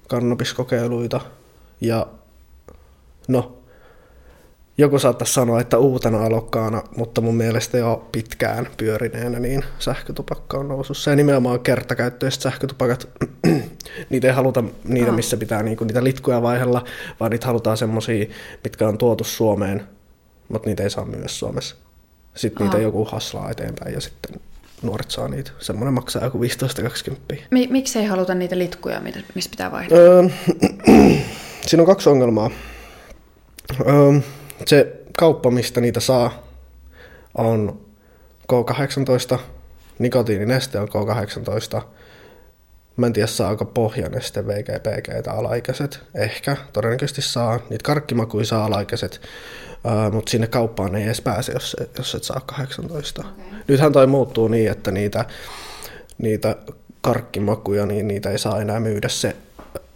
kannabiskokeiluita 0.08 1.22
ja 1.82 2.08
no, 3.28 3.57
joku 4.78 5.00
saattaisi 5.00 5.34
sanoa, 5.34 5.62
että 5.62 5.78
uutena 5.78 6.26
alokkaana, 6.26 6.84
mutta 6.98 7.22
mun 7.22 7.36
mielestä 7.36 7.78
jo 7.78 8.08
pitkään 8.12 8.68
pyörineenä, 8.78 9.40
niin 9.40 9.66
sähkötupakka 9.80 10.58
on 10.58 10.68
nousussa. 10.68 11.10
Ja 11.10 11.16
nimenomaan 11.16 11.60
kertakäyttöiset 11.60 12.42
sähkötupakat, 12.42 13.10
niitä 14.10 14.28
ei 14.28 14.34
haluta 14.34 14.64
niitä, 14.84 15.12
missä 15.12 15.38
pitää 15.38 15.64
niinku 15.64 15.84
niitä 15.84 16.04
litkuja 16.04 16.42
vaihella, 16.42 16.84
vaan 17.20 17.32
niitä 17.32 17.48
halutaan 17.48 17.78
semmosia, 17.78 18.26
mitkä 18.64 18.88
on 18.88 18.98
tuotu 18.98 19.24
Suomeen, 19.24 19.88
mutta 20.50 20.70
niitä 20.70 20.84
ei 20.84 20.90
saa 20.90 21.06
myydä 21.06 21.28
Suomessa. 21.28 21.76
Sitten 22.36 22.68
Aha. 22.68 22.74
niitä 22.74 22.84
joku 22.84 23.06
haslaa 23.06 23.52
eteenpäin 23.52 23.94
ja 23.94 24.02
sitten 24.02 24.42
nuoret 24.82 25.12
saa 25.12 25.28
niitä. 25.28 25.52
Semmoinen 25.60 25.94
maksaa 25.94 26.24
joku 26.24 26.40
15-20. 26.40 27.42
Mi- 27.52 27.68
miksi 27.72 28.00
ei 28.00 28.06
haluta 28.06 28.36
niitä 28.36 28.58
litkuja, 28.58 29.02
missä 29.36 29.50
pitää 29.50 29.72
vaihtaa? 29.72 29.98
Öö, 29.98 30.24
siinä 31.68 31.82
on 31.82 31.88
kaksi 31.88 32.10
ongelmaa. 32.10 32.52
Öö, 33.88 34.20
se 34.66 35.02
kauppa, 35.20 35.52
mistä 35.52 35.82
niitä 35.82 36.00
saa, 36.00 36.44
on 37.38 37.80
K18, 38.54 39.40
nikotiinineste 40.00 40.80
on 40.80 40.88
K18, 40.90 41.82
Mä 42.98 43.06
en 43.06 43.14
tiedä 43.14 43.28
saako 43.28 43.66
pohjaneste 43.66 44.48
VGPG 44.48 45.28
alaikäiset. 45.28 46.00
Ehkä, 46.16 46.58
todennäköisesti 46.74 47.22
saa. 47.22 47.60
Niitä 47.70 47.84
karkkimakuja 47.84 48.46
saa 48.46 48.66
alaikäiset, 48.66 49.22
uh, 49.86 50.14
mutta 50.14 50.30
sinne 50.30 50.48
kauppaan 50.48 50.96
ei 50.96 51.04
edes 51.04 51.22
pääse, 51.22 51.52
jos, 51.52 51.76
jos 51.98 52.16
et 52.16 52.24
saa 52.24 52.42
18. 52.46 53.22
Okay. 53.22 53.60
Nythän 53.68 53.92
toi 53.92 54.08
muuttuu 54.08 54.48
niin, 54.48 54.72
että 54.72 54.92
niitä, 54.92 55.26
niitä 56.18 56.56
karkkimakuja, 57.02 57.86
niin 57.86 58.08
niitä 58.08 58.30
ei 58.30 58.40
saa 58.40 58.62
enää 58.62 58.80
myydä 58.80 59.10
se 59.10 59.36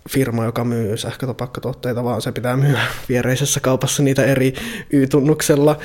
firma, 0.09 0.45
joka 0.45 0.63
myy 0.63 0.97
sähkötupakkatuotteita, 0.97 2.03
vaan 2.03 2.21
se 2.21 2.31
pitää 2.31 2.57
myydä 2.57 2.81
viereisessä 3.09 3.59
kaupassa 3.59 4.03
niitä 4.03 4.23
eri 4.23 4.53
Y-tunnuksella. 4.93 5.77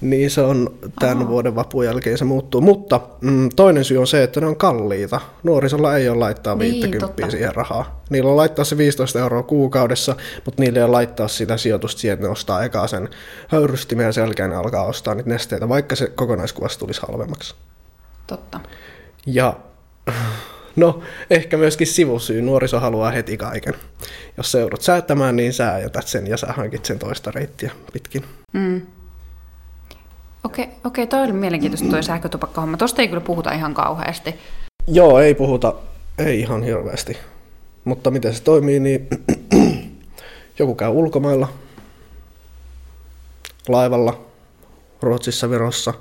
Niin 0.00 0.30
se 0.30 0.40
on 0.40 0.74
tämän 0.98 1.16
Aha. 1.16 1.28
vuoden 1.28 1.54
vapun 1.54 1.84
jälkeen 1.84 2.18
se 2.18 2.24
muuttuu. 2.24 2.60
Mutta 2.60 3.00
mm, 3.20 3.48
toinen 3.56 3.84
syy 3.84 3.98
on 3.98 4.06
se, 4.06 4.22
että 4.22 4.40
ne 4.40 4.46
on 4.46 4.56
kalliita. 4.56 5.20
Nuorisolla 5.42 5.96
ei 5.96 6.08
ole 6.08 6.18
laittaa 6.18 6.58
50 6.58 7.22
niin, 7.22 7.30
siihen 7.30 7.54
rahaa. 7.54 8.02
Niillä 8.10 8.30
on 8.30 8.36
laittaa 8.36 8.64
se 8.64 8.76
15 8.76 9.18
euroa 9.18 9.42
kuukaudessa, 9.42 10.16
mutta 10.44 10.62
niillä 10.62 10.78
ei 10.78 10.84
ole 10.84 10.90
laittaa 10.90 11.28
sitä 11.28 11.56
sijoitusta 11.56 12.00
siihen, 12.00 12.14
että 12.14 12.26
ne 12.26 12.32
ostaa 12.32 12.64
ekaa 12.64 12.86
sen 12.86 13.08
höyrystimen 13.48 14.06
ja 14.06 14.12
selkeän 14.12 14.50
ne 14.50 14.56
alkaa 14.56 14.84
ostaa 14.84 15.14
niitä 15.14 15.30
nesteitä, 15.30 15.68
vaikka 15.68 15.96
se 15.96 16.06
kokonaiskuvasta 16.06 16.78
tulisi 16.78 17.00
halvemmaksi. 17.08 17.54
Totta. 18.26 18.60
Ja 19.26 19.56
No, 20.76 21.00
ehkä 21.30 21.56
myöskin 21.56 21.86
sivusyy. 21.86 22.42
Nuoriso 22.42 22.80
haluaa 22.80 23.10
heti 23.10 23.36
kaiken. 23.36 23.74
Jos 24.36 24.52
se 24.52 24.60
joudut 24.60 24.82
säätämään, 24.82 25.36
niin 25.36 25.52
sä 25.52 25.78
jätät 25.78 26.06
sen 26.06 26.26
ja 26.26 26.36
sä 26.36 26.46
hankit 26.46 26.84
sen 26.84 26.98
toista 26.98 27.30
reittiä 27.30 27.72
pitkin. 27.92 28.24
Mm. 28.52 28.82
Okei, 30.44 30.64
okay, 30.64 30.76
okay, 30.84 31.06
toi 31.06 31.22
oli 31.22 31.32
mielenkiintoista 31.32 31.88
toi 31.88 32.02
sähkötupakkahomma. 32.02 32.76
Tosta 32.76 33.02
ei 33.02 33.08
kyllä 33.08 33.20
puhuta 33.20 33.52
ihan 33.52 33.74
kauheasti. 33.74 34.34
Joo, 34.86 35.20
ei 35.20 35.34
puhuta, 35.34 35.74
ei 36.18 36.40
ihan 36.40 36.62
hirveästi. 36.62 37.16
Mutta 37.84 38.10
miten 38.10 38.34
se 38.34 38.42
toimii, 38.42 38.80
niin 38.80 39.08
joku 40.58 40.74
käy 40.74 40.90
ulkomailla, 40.90 41.48
laivalla, 43.68 44.20
Ruotsissa, 45.02 45.50
Virossa, 45.50 45.94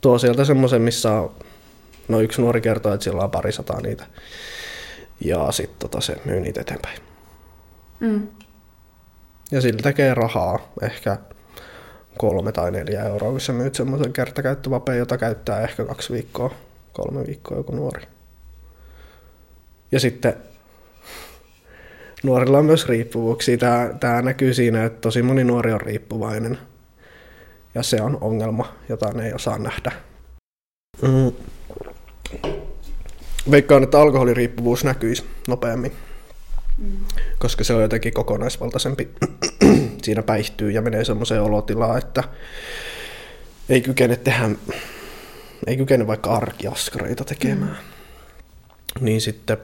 tuo 0.00 0.18
sieltä 0.18 0.44
semmoisen, 0.44 0.82
missä 0.82 1.12
on 1.12 1.30
No 2.10 2.20
yksi 2.20 2.42
nuori 2.42 2.60
kertoo, 2.60 2.94
että 2.94 3.04
sillä 3.04 3.24
on 3.24 3.30
pari 3.30 3.52
sataa 3.52 3.80
niitä. 3.80 4.06
Ja 5.24 5.52
sitten 5.52 5.78
tota, 5.78 6.00
se 6.00 6.16
myy 6.24 6.40
niitä 6.40 6.60
eteenpäin. 6.60 6.98
Mm. 8.00 8.28
Ja 9.50 9.60
sillä 9.60 9.82
tekee 9.82 10.14
rahaa 10.14 10.72
ehkä 10.82 11.16
kolme 12.18 12.52
tai 12.52 12.70
neljä 12.70 13.04
euroa, 13.04 13.30
kun 13.30 13.40
sä 13.40 13.52
myyt 13.52 13.74
semmoisen 13.74 14.12
kertakäyttövapeen, 14.12 14.98
jota 14.98 15.18
käyttää 15.18 15.60
ehkä 15.60 15.84
kaksi 15.84 16.12
viikkoa, 16.12 16.54
kolme 16.92 17.26
viikkoa 17.26 17.56
joku 17.56 17.72
nuori. 17.76 18.06
Ja 19.92 20.00
sitten 20.00 20.34
nuorilla 22.22 22.58
on 22.58 22.64
myös 22.64 22.88
riippuvuuksia. 22.88 23.58
Tämä, 23.58 23.90
tämä 24.00 24.22
näkyy 24.22 24.54
siinä, 24.54 24.84
että 24.84 25.00
tosi 25.00 25.22
moni 25.22 25.44
nuori 25.44 25.72
on 25.72 25.80
riippuvainen. 25.80 26.58
Ja 27.74 27.82
se 27.82 28.02
on 28.02 28.18
ongelma, 28.20 28.74
jota 28.88 29.12
ne 29.12 29.26
ei 29.26 29.32
osaa 29.32 29.58
nähdä. 29.58 29.92
Mm 31.02 31.32
veikkaan, 33.50 33.82
että 33.82 34.00
alkoholiriippuvuus 34.00 34.84
näkyisi 34.84 35.24
nopeammin, 35.48 35.92
mm. 36.78 36.96
koska 37.38 37.64
se 37.64 37.74
on 37.74 37.82
jotenkin 37.82 38.12
kokonaisvaltaisempi. 38.12 39.08
Siinä 40.02 40.22
päihtyy 40.22 40.70
ja 40.70 40.82
menee 40.82 41.04
semmoiseen 41.04 41.42
olotilaan, 41.42 41.98
että 41.98 42.24
ei 43.68 43.80
kykene 43.80 44.16
tehdä, 44.16 44.50
ei 45.66 45.76
kykene 45.76 46.06
vaikka 46.06 46.34
arkiaskareita 46.34 47.24
tekemään. 47.24 47.78
Mm. 49.00 49.04
Niin 49.04 49.20
sitten, 49.20 49.58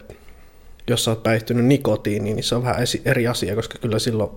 jos 0.86 1.04
sä 1.04 1.10
oot 1.10 1.22
päihtynyt 1.22 1.64
nikotiiniin, 1.64 2.36
niin 2.36 2.44
se 2.44 2.54
on 2.54 2.62
vähän 2.62 2.86
eri 3.04 3.26
asia, 3.26 3.54
koska 3.54 3.78
kyllä 3.78 3.98
silloin 3.98 4.30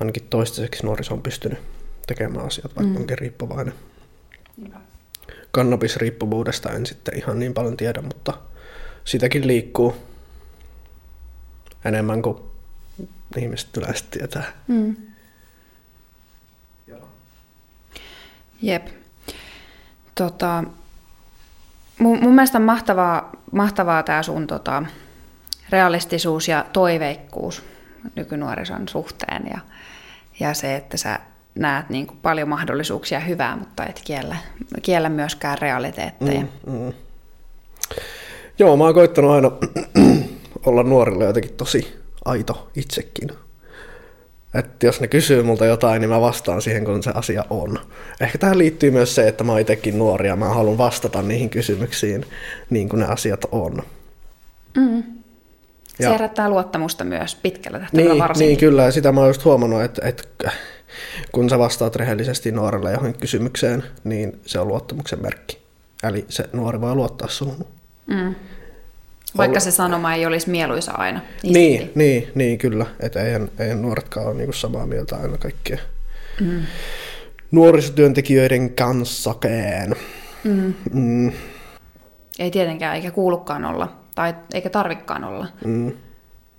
ainakin 0.00 0.26
toistaiseksi 0.30 0.82
nuoriso 0.82 1.14
on 1.14 1.22
pystynyt 1.22 1.58
tekemään 2.06 2.46
asiat, 2.46 2.76
vaikka 2.76 2.92
mm. 2.92 2.96
onkin 2.96 3.18
riippuvainen. 3.18 3.74
Hyvä 4.64 4.87
kannabisriippuvuudesta 5.50 6.70
en 6.70 6.86
sitten 6.86 7.18
ihan 7.18 7.38
niin 7.38 7.54
paljon 7.54 7.76
tiedä, 7.76 8.02
mutta 8.02 8.32
sitäkin 9.04 9.46
liikkuu 9.46 9.96
enemmän 11.84 12.22
kuin 12.22 12.38
ihmiset 13.36 13.76
yleensä 13.76 14.04
tietää. 14.10 14.44
Mm. 14.68 14.96
Jep. 18.62 18.86
Tota, 20.14 20.64
mun, 21.98 22.18
mun 22.22 22.34
mielestä 22.34 22.58
on 22.58 22.64
mahtavaa, 22.64 23.30
mahtavaa 23.52 24.02
tämä 24.02 24.22
sun 24.22 24.46
tota, 24.46 24.82
realistisuus 25.70 26.48
ja 26.48 26.66
toiveikkuus 26.72 27.62
nykynuorison 28.14 28.88
suhteen 28.88 29.46
ja, 29.50 29.58
ja 30.40 30.54
se, 30.54 30.76
että 30.76 30.96
sä 30.96 31.20
näet 31.58 31.90
niin 31.90 32.06
kuin 32.06 32.18
paljon 32.22 32.48
mahdollisuuksia 32.48 33.20
hyvää, 33.20 33.56
mutta 33.56 33.86
et 33.86 34.00
kiellä, 34.04 34.36
kiellä 34.82 35.08
myöskään 35.08 35.58
realiteetteja. 35.58 36.40
Mm, 36.40 36.72
mm. 36.72 36.92
Joo, 38.58 38.76
mä 38.76 38.84
oon 38.84 38.94
koittanut 38.94 39.30
aina 39.30 39.50
olla 40.66 40.82
nuorille 40.82 41.24
jotenkin 41.24 41.54
tosi 41.54 41.96
aito 42.24 42.70
itsekin. 42.76 43.28
Että 44.54 44.86
jos 44.86 45.00
ne 45.00 45.08
kysyy 45.08 45.42
multa 45.42 45.66
jotain, 45.66 46.00
niin 46.00 46.10
mä 46.10 46.20
vastaan 46.20 46.62
siihen, 46.62 46.84
kun 46.84 47.02
se 47.02 47.10
asia 47.14 47.44
on. 47.50 47.78
Ehkä 48.20 48.38
tähän 48.38 48.58
liittyy 48.58 48.90
myös 48.90 49.14
se, 49.14 49.28
että 49.28 49.44
mä 49.44 49.52
oon 49.52 49.60
itsekin 49.60 49.98
nuori 49.98 50.28
ja 50.28 50.36
mä 50.36 50.48
haluan 50.48 50.78
vastata 50.78 51.22
niihin 51.22 51.50
kysymyksiin 51.50 52.24
niin 52.70 52.88
kuin 52.88 53.00
ne 53.00 53.06
asiat 53.06 53.44
on. 53.52 53.82
Mm. 54.76 55.02
Se 55.84 56.04
ja. 56.04 56.10
herättää 56.10 56.50
luottamusta 56.50 57.04
myös 57.04 57.34
pitkällä 57.34 57.78
tähtäimellä 57.78 58.14
niin, 58.14 58.22
varsinkin. 58.22 58.48
Niin, 58.48 58.58
kyllä. 58.58 58.82
Ja 58.82 58.92
sitä 58.92 59.12
mä 59.12 59.20
oon 59.20 59.28
just 59.28 59.44
huomannut, 59.44 59.82
että, 59.82 60.08
että 60.08 60.50
kun 61.32 61.50
sä 61.50 61.58
vastaat 61.58 61.96
rehellisesti 61.96 62.52
nuorelle 62.52 62.92
johonkin 62.92 63.20
kysymykseen, 63.20 63.84
niin 64.04 64.40
se 64.46 64.60
on 64.60 64.68
luottamuksen 64.68 65.22
merkki. 65.22 65.58
Eli 66.02 66.24
se 66.28 66.48
nuori 66.52 66.80
voi 66.80 66.94
luottaa 66.94 67.28
suhun. 67.28 67.66
Mm. 68.06 68.34
Vaikka 69.36 69.60
se 69.60 69.70
sanoma 69.70 70.14
ei 70.14 70.26
olisi 70.26 70.50
mieluisa 70.50 70.92
aina. 70.92 71.20
Niin, 71.42 71.54
niin, 71.54 71.92
niin, 71.94 72.28
niin 72.34 72.58
kyllä. 72.58 72.86
Että 73.00 73.22
eihän, 73.22 73.50
eihän 73.58 73.82
nuoretkaan 73.82 74.26
ole 74.26 74.34
niin 74.34 74.54
samaa 74.54 74.86
mieltä 74.86 75.16
aina 75.16 75.38
kaikkea. 75.38 75.78
Mm. 76.40 76.62
Nuorisotyöntekijöiden 77.50 78.74
kanssakään. 78.74 79.94
Mm. 80.44 80.74
Mm. 80.92 81.32
Ei 82.38 82.50
tietenkään, 82.50 82.96
eikä 82.96 83.10
kuulukaan 83.10 83.64
olla. 83.64 83.96
Tai 84.14 84.34
eikä 84.54 84.70
tarvikkaan 84.70 85.24
olla. 85.24 85.46
Mm. 85.64 85.92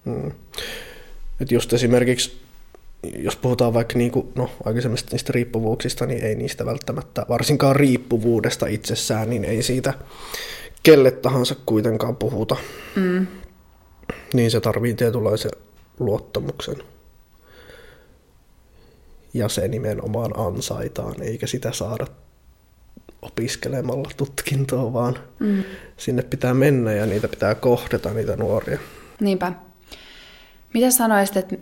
Mm. 0.06 0.32
Et 1.42 1.52
just 1.52 1.74
esimerkiksi, 1.74 2.42
jos 3.04 3.36
puhutaan 3.36 3.74
vaikka 3.74 3.98
niinku, 3.98 4.32
no, 4.36 4.50
aikaisemmista 4.66 5.12
niistä 5.12 5.34
riippuvuuksista, 5.34 6.06
niin 6.06 6.24
ei 6.24 6.36
niistä 6.36 6.66
välttämättä, 6.66 7.26
varsinkaan 7.30 7.76
riippuvuudesta 7.76 8.68
itsessään, 8.68 9.30
niin 9.30 9.46
ei 9.46 9.64
siitä 9.64 9.94
kelle 10.84 11.12
tahansa 11.12 11.56
kuitenkaan 11.66 12.16
puhuta. 12.16 12.56
Mm. 12.96 13.28
Niin 14.34 14.52
se 14.52 14.60
tarvii 14.60 14.94
tietynlaisen 14.94 15.52
luottamuksen. 16.00 16.76
Ja 19.34 19.50
se 19.50 19.68
nimenomaan 19.68 20.40
ansaitaan, 20.40 21.22
eikä 21.22 21.48
sitä 21.48 21.72
saada 21.72 22.08
opiskelemalla 23.22 24.10
tutkintoa, 24.18 24.94
vaan 24.94 25.20
mm. 25.40 25.64
sinne 25.98 26.24
pitää 26.24 26.54
mennä 26.54 26.94
ja 26.94 27.06
niitä 27.06 27.28
pitää 27.28 27.56
kohdata, 27.56 28.14
niitä 28.14 28.36
nuoria. 28.36 28.80
Niinpä. 29.20 29.54
Mitä 30.74 30.92
sanoisit, 30.92 31.38
että 31.38 31.56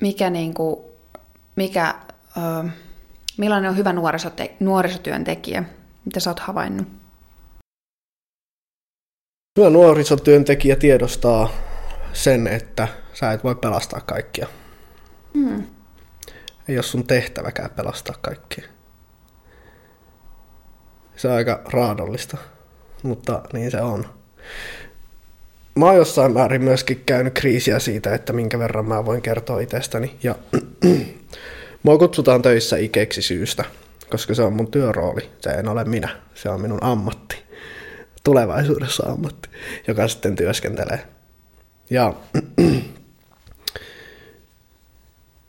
mikä, 0.00 0.30
niin 0.30 0.54
kuin, 0.54 0.76
mikä, 1.56 1.94
ö, 2.36 2.68
millainen 3.38 3.70
on 3.70 3.76
hyvä 3.76 3.92
nuorisote- 3.92 4.52
nuorisotyöntekijä? 4.60 5.64
Mitä 6.04 6.20
sä 6.20 6.30
oot 6.30 6.40
havainnut? 6.40 6.88
Hyvä 9.58 9.70
nuorisotyöntekijä 9.70 10.76
tiedostaa 10.76 11.50
sen, 12.12 12.46
että 12.46 12.88
sä 13.12 13.32
et 13.32 13.44
voi 13.44 13.54
pelastaa 13.54 14.00
kaikkia. 14.00 14.46
Mm. 15.34 15.66
Ei 16.68 16.76
ole 16.76 16.82
sun 16.82 17.06
tehtäväkään 17.06 17.70
pelastaa 17.70 18.16
kaikkia. 18.20 18.64
Se 21.16 21.28
on 21.28 21.34
aika 21.34 21.62
raadollista, 21.72 22.36
mutta 23.02 23.42
niin 23.52 23.70
se 23.70 23.80
on. 23.80 24.06
Mä 25.74 25.86
oon 25.86 25.96
jossain 25.96 26.32
määrin 26.32 26.64
myöskin 26.64 27.02
käynyt 27.06 27.34
kriisiä 27.34 27.78
siitä, 27.78 28.14
että 28.14 28.32
minkä 28.32 28.58
verran 28.58 28.86
mä 28.86 29.04
voin 29.04 29.22
kertoa 29.22 29.60
itsestäni. 29.60 30.14
Ja 30.22 30.34
mua 31.82 31.98
kutsutaan 31.98 32.42
töissä 32.42 32.76
ikeksi 32.76 33.22
syystä, 33.22 33.64
koska 34.10 34.34
se 34.34 34.42
on 34.42 34.52
mun 34.52 34.70
työrooli. 34.70 35.30
Se 35.40 35.50
en 35.50 35.68
ole 35.68 35.84
minä, 35.84 36.08
se 36.34 36.48
on 36.48 36.60
minun 36.60 36.84
ammatti 36.84 37.44
tulevaisuudessa 38.24 39.06
ammatti, 39.06 39.48
joka 39.86 40.08
sitten 40.08 40.36
työskentelee. 40.36 41.00
Ja 41.90 42.14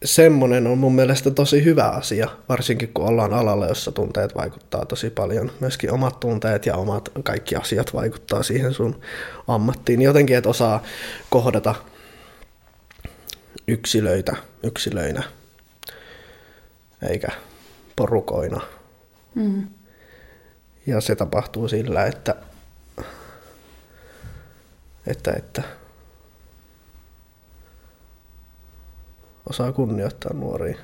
semmoinen 0.03 0.67
on 0.67 0.77
mun 0.77 0.95
mielestä 0.95 1.31
tosi 1.31 1.63
hyvä 1.63 1.87
asia, 1.87 2.29
varsinkin 2.49 2.93
kun 2.93 3.05
ollaan 3.05 3.33
alalla, 3.33 3.67
jossa 3.67 3.91
tunteet 3.91 4.35
vaikuttaa 4.35 4.85
tosi 4.85 5.09
paljon. 5.09 5.51
Myöskin 5.59 5.91
omat 5.91 6.19
tunteet 6.19 6.65
ja 6.65 6.75
omat 6.75 7.09
kaikki 7.23 7.55
asiat 7.55 7.93
vaikuttaa 7.93 8.43
siihen 8.43 8.73
sun 8.73 9.01
ammattiin. 9.47 10.01
Jotenkin, 10.01 10.37
että 10.37 10.49
osaa 10.49 10.83
kohdata 11.29 11.75
yksilöitä 13.67 14.35
yksilöinä, 14.63 15.23
eikä 17.09 17.27
porukoina. 17.95 18.61
Mm. 19.35 19.67
Ja 20.87 21.01
se 21.01 21.15
tapahtuu 21.15 21.67
sillä, 21.67 22.05
että 22.05 22.35
että, 25.07 25.33
että 25.37 25.63
osaa 29.49 29.71
kunnioittaa 29.71 30.33
nuoria. 30.33 30.77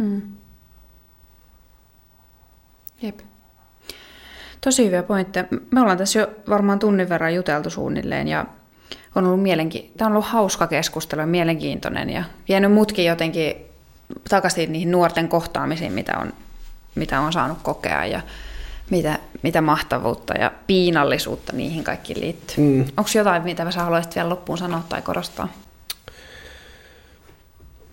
Mm. 0.00 0.22
Jep. 3.02 3.20
Tosi 4.60 4.86
hyviä 4.86 5.02
pointteja. 5.02 5.44
Me 5.70 5.80
ollaan 5.80 5.98
tässä 5.98 6.18
jo 6.18 6.30
varmaan 6.48 6.78
tunnin 6.78 7.08
verran 7.08 7.34
juteltu 7.34 7.70
suunnilleen 7.70 8.28
ja 8.28 8.46
on 9.14 9.26
ollut 9.26 9.42
mielenki- 9.42 9.92
Tämä 9.96 10.06
on 10.06 10.12
ollut 10.12 10.28
hauska 10.28 10.66
keskustelu 10.66 11.20
ja 11.20 11.26
mielenkiintoinen 11.26 12.10
ja 12.10 12.24
vienyt 12.48 12.72
mutkin 12.72 13.04
jotenkin 13.04 13.56
takaisin 14.28 14.72
niihin 14.72 14.90
nuorten 14.90 15.28
kohtaamisiin, 15.28 15.92
mitä 15.92 16.18
on, 16.18 16.32
mitä 16.94 17.20
on 17.20 17.32
saanut 17.32 17.58
kokea 17.62 18.06
ja 18.06 18.20
mitä, 18.90 19.18
mitä 19.42 19.60
mahtavuutta 19.60 20.34
ja 20.34 20.52
piinallisuutta 20.66 21.52
niihin 21.52 21.84
kaikkiin 21.84 22.20
liittyy. 22.20 22.64
Mm. 22.64 22.84
Onko 22.96 23.10
jotain, 23.14 23.42
mitä 23.42 23.70
sä 23.70 23.82
haluaisit 23.82 24.14
vielä 24.14 24.28
loppuun 24.28 24.58
sanoa 24.58 24.82
tai 24.88 25.02
korostaa? 25.02 25.48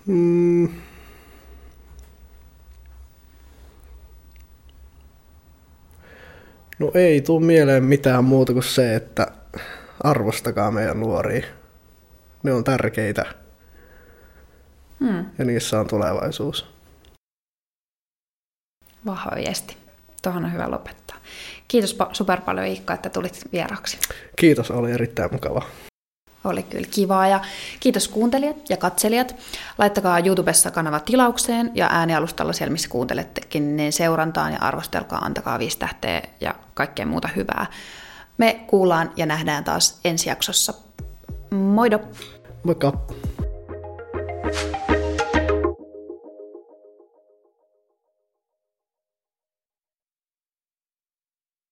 Mm. 0.06 0.70
No 6.80 6.92
ei 6.94 7.22
tule 7.22 7.46
mieleen 7.46 7.84
mitään 7.84 8.24
muuta 8.24 8.54
kuin 8.54 8.64
se, 8.64 8.96
että 8.96 9.28
arvostakaa 10.04 10.72
meidän 10.72 11.00
nuoria. 11.00 11.48
Ne 12.44 12.54
on 12.54 12.64
tärkeitä. 12.64 13.26
Hmm. 15.00 15.26
Ja 15.38 15.46
niissä 15.46 15.80
on 15.80 15.88
tulevaisuus. 15.88 16.66
Vahva 19.06 19.32
viesti. 19.36 19.78
Tuohon 20.22 20.46
on 20.46 20.54
hyvä 20.54 20.72
lopettaa. 20.72 21.18
Kiitos 21.68 21.98
super 22.12 22.42
paljon 22.42 22.68
Iikka, 22.68 22.94
että 22.94 23.10
tulit 23.10 23.42
vieraksi. 23.52 23.98
Kiitos, 24.36 24.72
oli 24.72 24.92
erittäin 24.92 25.30
mukava. 25.32 25.66
Oli 26.44 26.64
kyllä 26.64 26.88
kivaa 26.92 27.28
ja 27.28 27.40
kiitos 27.80 28.08
kuuntelijat 28.08 28.70
ja 28.70 28.78
katselijat. 28.78 29.36
Laittakaa 29.78 30.20
YouTubessa 30.20 30.72
kanava 30.72 31.00
tilaukseen 31.00 31.72
ja 31.76 31.90
äänialustalla 31.92 32.54
siellä, 32.54 32.72
missä 32.72 32.90
kuuntelettekin, 32.90 33.78
niin 33.78 33.94
seurantaan 33.94 34.54
ja 34.54 34.60
arvostelkaa, 34.60 35.20
antakaa 35.20 35.60
viisi 35.60 35.80
tähteä 35.80 36.22
ja 36.42 36.56
kaikkea 36.74 37.06
muuta 37.06 37.28
hyvää. 37.36 37.66
Me 38.38 38.62
kuullaan 38.68 39.12
ja 39.16 39.26
nähdään 39.26 39.64
taas 39.64 40.00
ensi 40.06 40.30
jaksossa. 40.30 40.74
Moido! 41.52 42.00
Moikka! 42.64 42.94